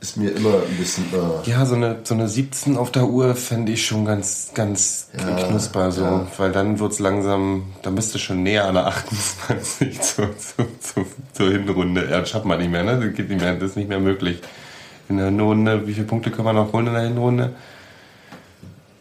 ist 0.00 0.16
mir 0.18 0.30
immer 0.32 0.62
ein 0.68 0.76
bisschen. 0.78 1.04
Äh, 1.12 1.48
Ja, 1.50 1.64
so 1.64 1.74
eine, 1.76 2.00
so 2.04 2.14
eine 2.14 2.28
17 2.28 2.76
auf 2.76 2.92
der 2.92 3.06
Uhr 3.06 3.34
fände 3.34 3.72
ich 3.72 3.86
schon 3.86 4.04
ganz, 4.04 4.50
ganz 4.54 5.08
Ja, 5.18 5.34
knusper 5.48 5.92
so. 5.92 6.02
ja. 6.02 6.26
Weil 6.36 6.52
dann 6.52 6.78
wird's 6.78 6.98
langsam, 6.98 7.72
dann 7.82 7.94
bist 7.94 8.14
du 8.14 8.18
schon 8.18 8.42
näher 8.42 8.66
an 8.68 8.74
der 8.74 8.86
28 8.86 10.00
zur, 10.02 10.36
zur, 10.38 10.66
zur, 10.80 11.06
zur 11.32 11.50
Hinrunde. 11.50 12.08
Ja, 12.10 12.20
das 12.20 12.30
schafft 12.30 12.44
man 12.44 12.58
nicht 12.58 12.70
mehr, 12.70 12.82
ne? 12.84 13.00
Das 13.00 13.14
geht 13.14 13.30
nicht 13.30 13.40
mehr, 13.40 13.54
das 13.54 13.70
ist 13.70 13.76
nicht 13.76 13.88
mehr 13.88 14.00
möglich. 14.00 14.42
In 15.08 15.16
der 15.18 15.26
Hinrunde, 15.26 15.86
wie 15.86 15.94
viele 15.94 16.06
Punkte 16.06 16.30
können 16.30 16.46
wir 16.46 16.52
noch 16.52 16.72
holen 16.72 16.86
in 16.88 16.94
der 16.94 17.02
Hinrunde? 17.04 17.54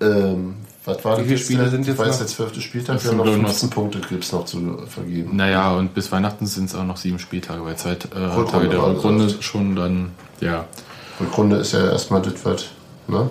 ähm, 0.02 0.56
was 0.86 1.04
war 1.06 1.14
Wie 1.18 1.22
das 1.22 1.24
viele 1.24 1.36
jetzt? 1.38 1.46
Spiele 1.46 1.70
sind 1.70 1.88
jetzt 1.88 1.98
war 1.98 2.08
noch? 2.08 2.18
der 2.18 2.28
zwölfte 2.28 2.62
Spieltag. 2.62 2.96
Das 2.96 3.04
Wir 3.06 3.12
haben 3.12 3.18
noch 3.18 3.26
sind 3.26 3.42
noch- 3.42 3.50
15 3.50 3.70
Punkte 3.70 4.00
Clips 4.00 4.32
noch 4.32 4.46
zu 4.46 4.86
vergeben. 4.88 5.36
Naja, 5.36 5.72
und 5.76 5.94
bis 5.94 6.12
Weihnachten 6.12 6.46
sind 6.46 6.66
es 6.66 6.76
auch 6.76 6.84
noch 6.84 6.98
sieben 6.98 7.20
Spieltage, 7.20 7.64
weil 7.64 7.76
zwei 7.78 7.92
äh, 7.92 8.18
Rückrunde 8.36 8.70
der 8.70 8.84
Rückrunde 8.86 9.26
gesagt. 9.26 9.44
schon 9.44 9.76
dann, 9.76 10.12
ja. 10.42 10.66
Rückrunde 11.20 11.58
ist 11.58 11.72
ja 11.74 11.92
erstmal 11.92 12.22
das, 12.22 12.34
was. 12.44 12.66
Ne? 13.08 13.30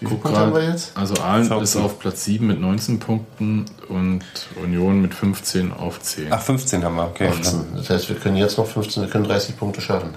Wie 0.00 0.06
viele 0.06 0.18
Punkte 0.20 0.40
haben 0.40 0.54
wir 0.54 0.64
jetzt? 0.68 0.96
Also 0.96 1.14
Aalen 1.22 1.44
14. 1.46 1.62
ist 1.62 1.76
auf 1.76 1.98
Platz 2.00 2.24
7 2.24 2.44
mit 2.46 2.60
19 2.60 2.98
Punkten 2.98 3.66
und 3.88 4.24
Union 4.60 5.00
mit 5.00 5.14
15 5.14 5.72
auf 5.72 6.00
10. 6.00 6.26
Ach, 6.32 6.40
15 6.42 6.82
haben 6.84 6.96
wir, 6.96 7.04
okay. 7.04 7.30
15. 7.30 7.60
Das 7.76 7.88
heißt, 7.90 8.08
wir 8.08 8.16
können 8.16 8.36
jetzt 8.36 8.58
noch 8.58 8.66
15, 8.66 9.02
wir 9.04 9.10
können 9.10 9.24
30 9.24 9.56
Punkte 9.56 9.80
schaffen. 9.80 10.16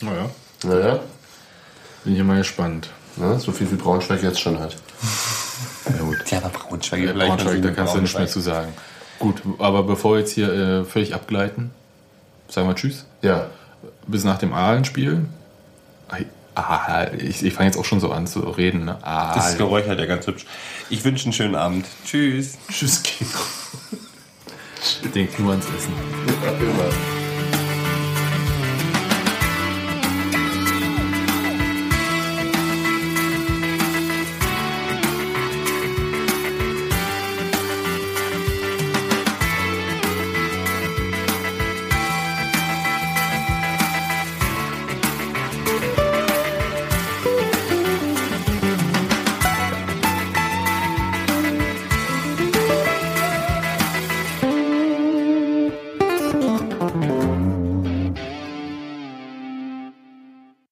Naja, 0.00 0.30
Naja, 0.64 1.00
bin 2.08 2.16
ich 2.16 2.22
mal 2.22 2.38
gespannt. 2.38 2.88
ne? 3.16 3.38
so 3.38 3.52
viel 3.52 3.70
wie 3.70 3.76
Braunschweig 3.76 4.22
jetzt 4.22 4.40
schon 4.40 4.58
hat. 4.58 4.76
Ja 5.90 6.04
gut. 6.04 6.18
Ja, 6.30 6.38
aber 6.38 6.50
Braunschweig, 6.50 7.00
Ja, 7.02 7.12
Braunschweig, 7.14 7.62
da 7.62 7.70
kannst 7.70 7.94
du 7.94 8.00
nicht 8.02 8.16
mehr 8.16 8.26
zu 8.26 8.40
sagen. 8.40 8.74
Gut, 9.18 9.40
aber 9.58 9.82
bevor 9.82 10.12
wir 10.12 10.18
jetzt 10.20 10.32
hier 10.32 10.52
äh, 10.52 10.84
völlig 10.84 11.14
abgleiten, 11.14 11.70
sagen 12.46 12.68
wir 12.68 12.74
Tschüss. 12.74 13.06
Ja, 13.22 13.46
Bis 14.06 14.22
nach 14.24 14.36
dem 14.36 14.52
Aalen-Spiel. 14.52 15.24
Ah, 16.54 17.06
ich, 17.16 17.42
ich 17.42 17.54
fange 17.54 17.68
jetzt 17.68 17.78
auch 17.78 17.86
schon 17.86 18.00
so 18.00 18.12
an 18.12 18.26
zu 18.26 18.40
reden. 18.40 18.84
Ne? 18.84 18.98
Ah, 19.02 19.34
Das 19.34 19.50
ist 19.50 19.58
geräuchert, 19.58 19.98
ja 19.98 20.04
ganz 20.04 20.26
hübsch. 20.26 20.44
Ich 20.90 21.02
wünsche 21.04 21.24
einen 21.24 21.32
schönen 21.32 21.54
Abend. 21.54 21.86
Tschüss. 22.04 22.58
tschüss, 22.70 23.02
Kiko. 23.02 23.40
denkt 25.14 25.38
nur 25.38 25.52
ans 25.52 25.64
Essen. 25.74 25.92
Ja, 26.44 26.50
immer. 26.52 27.27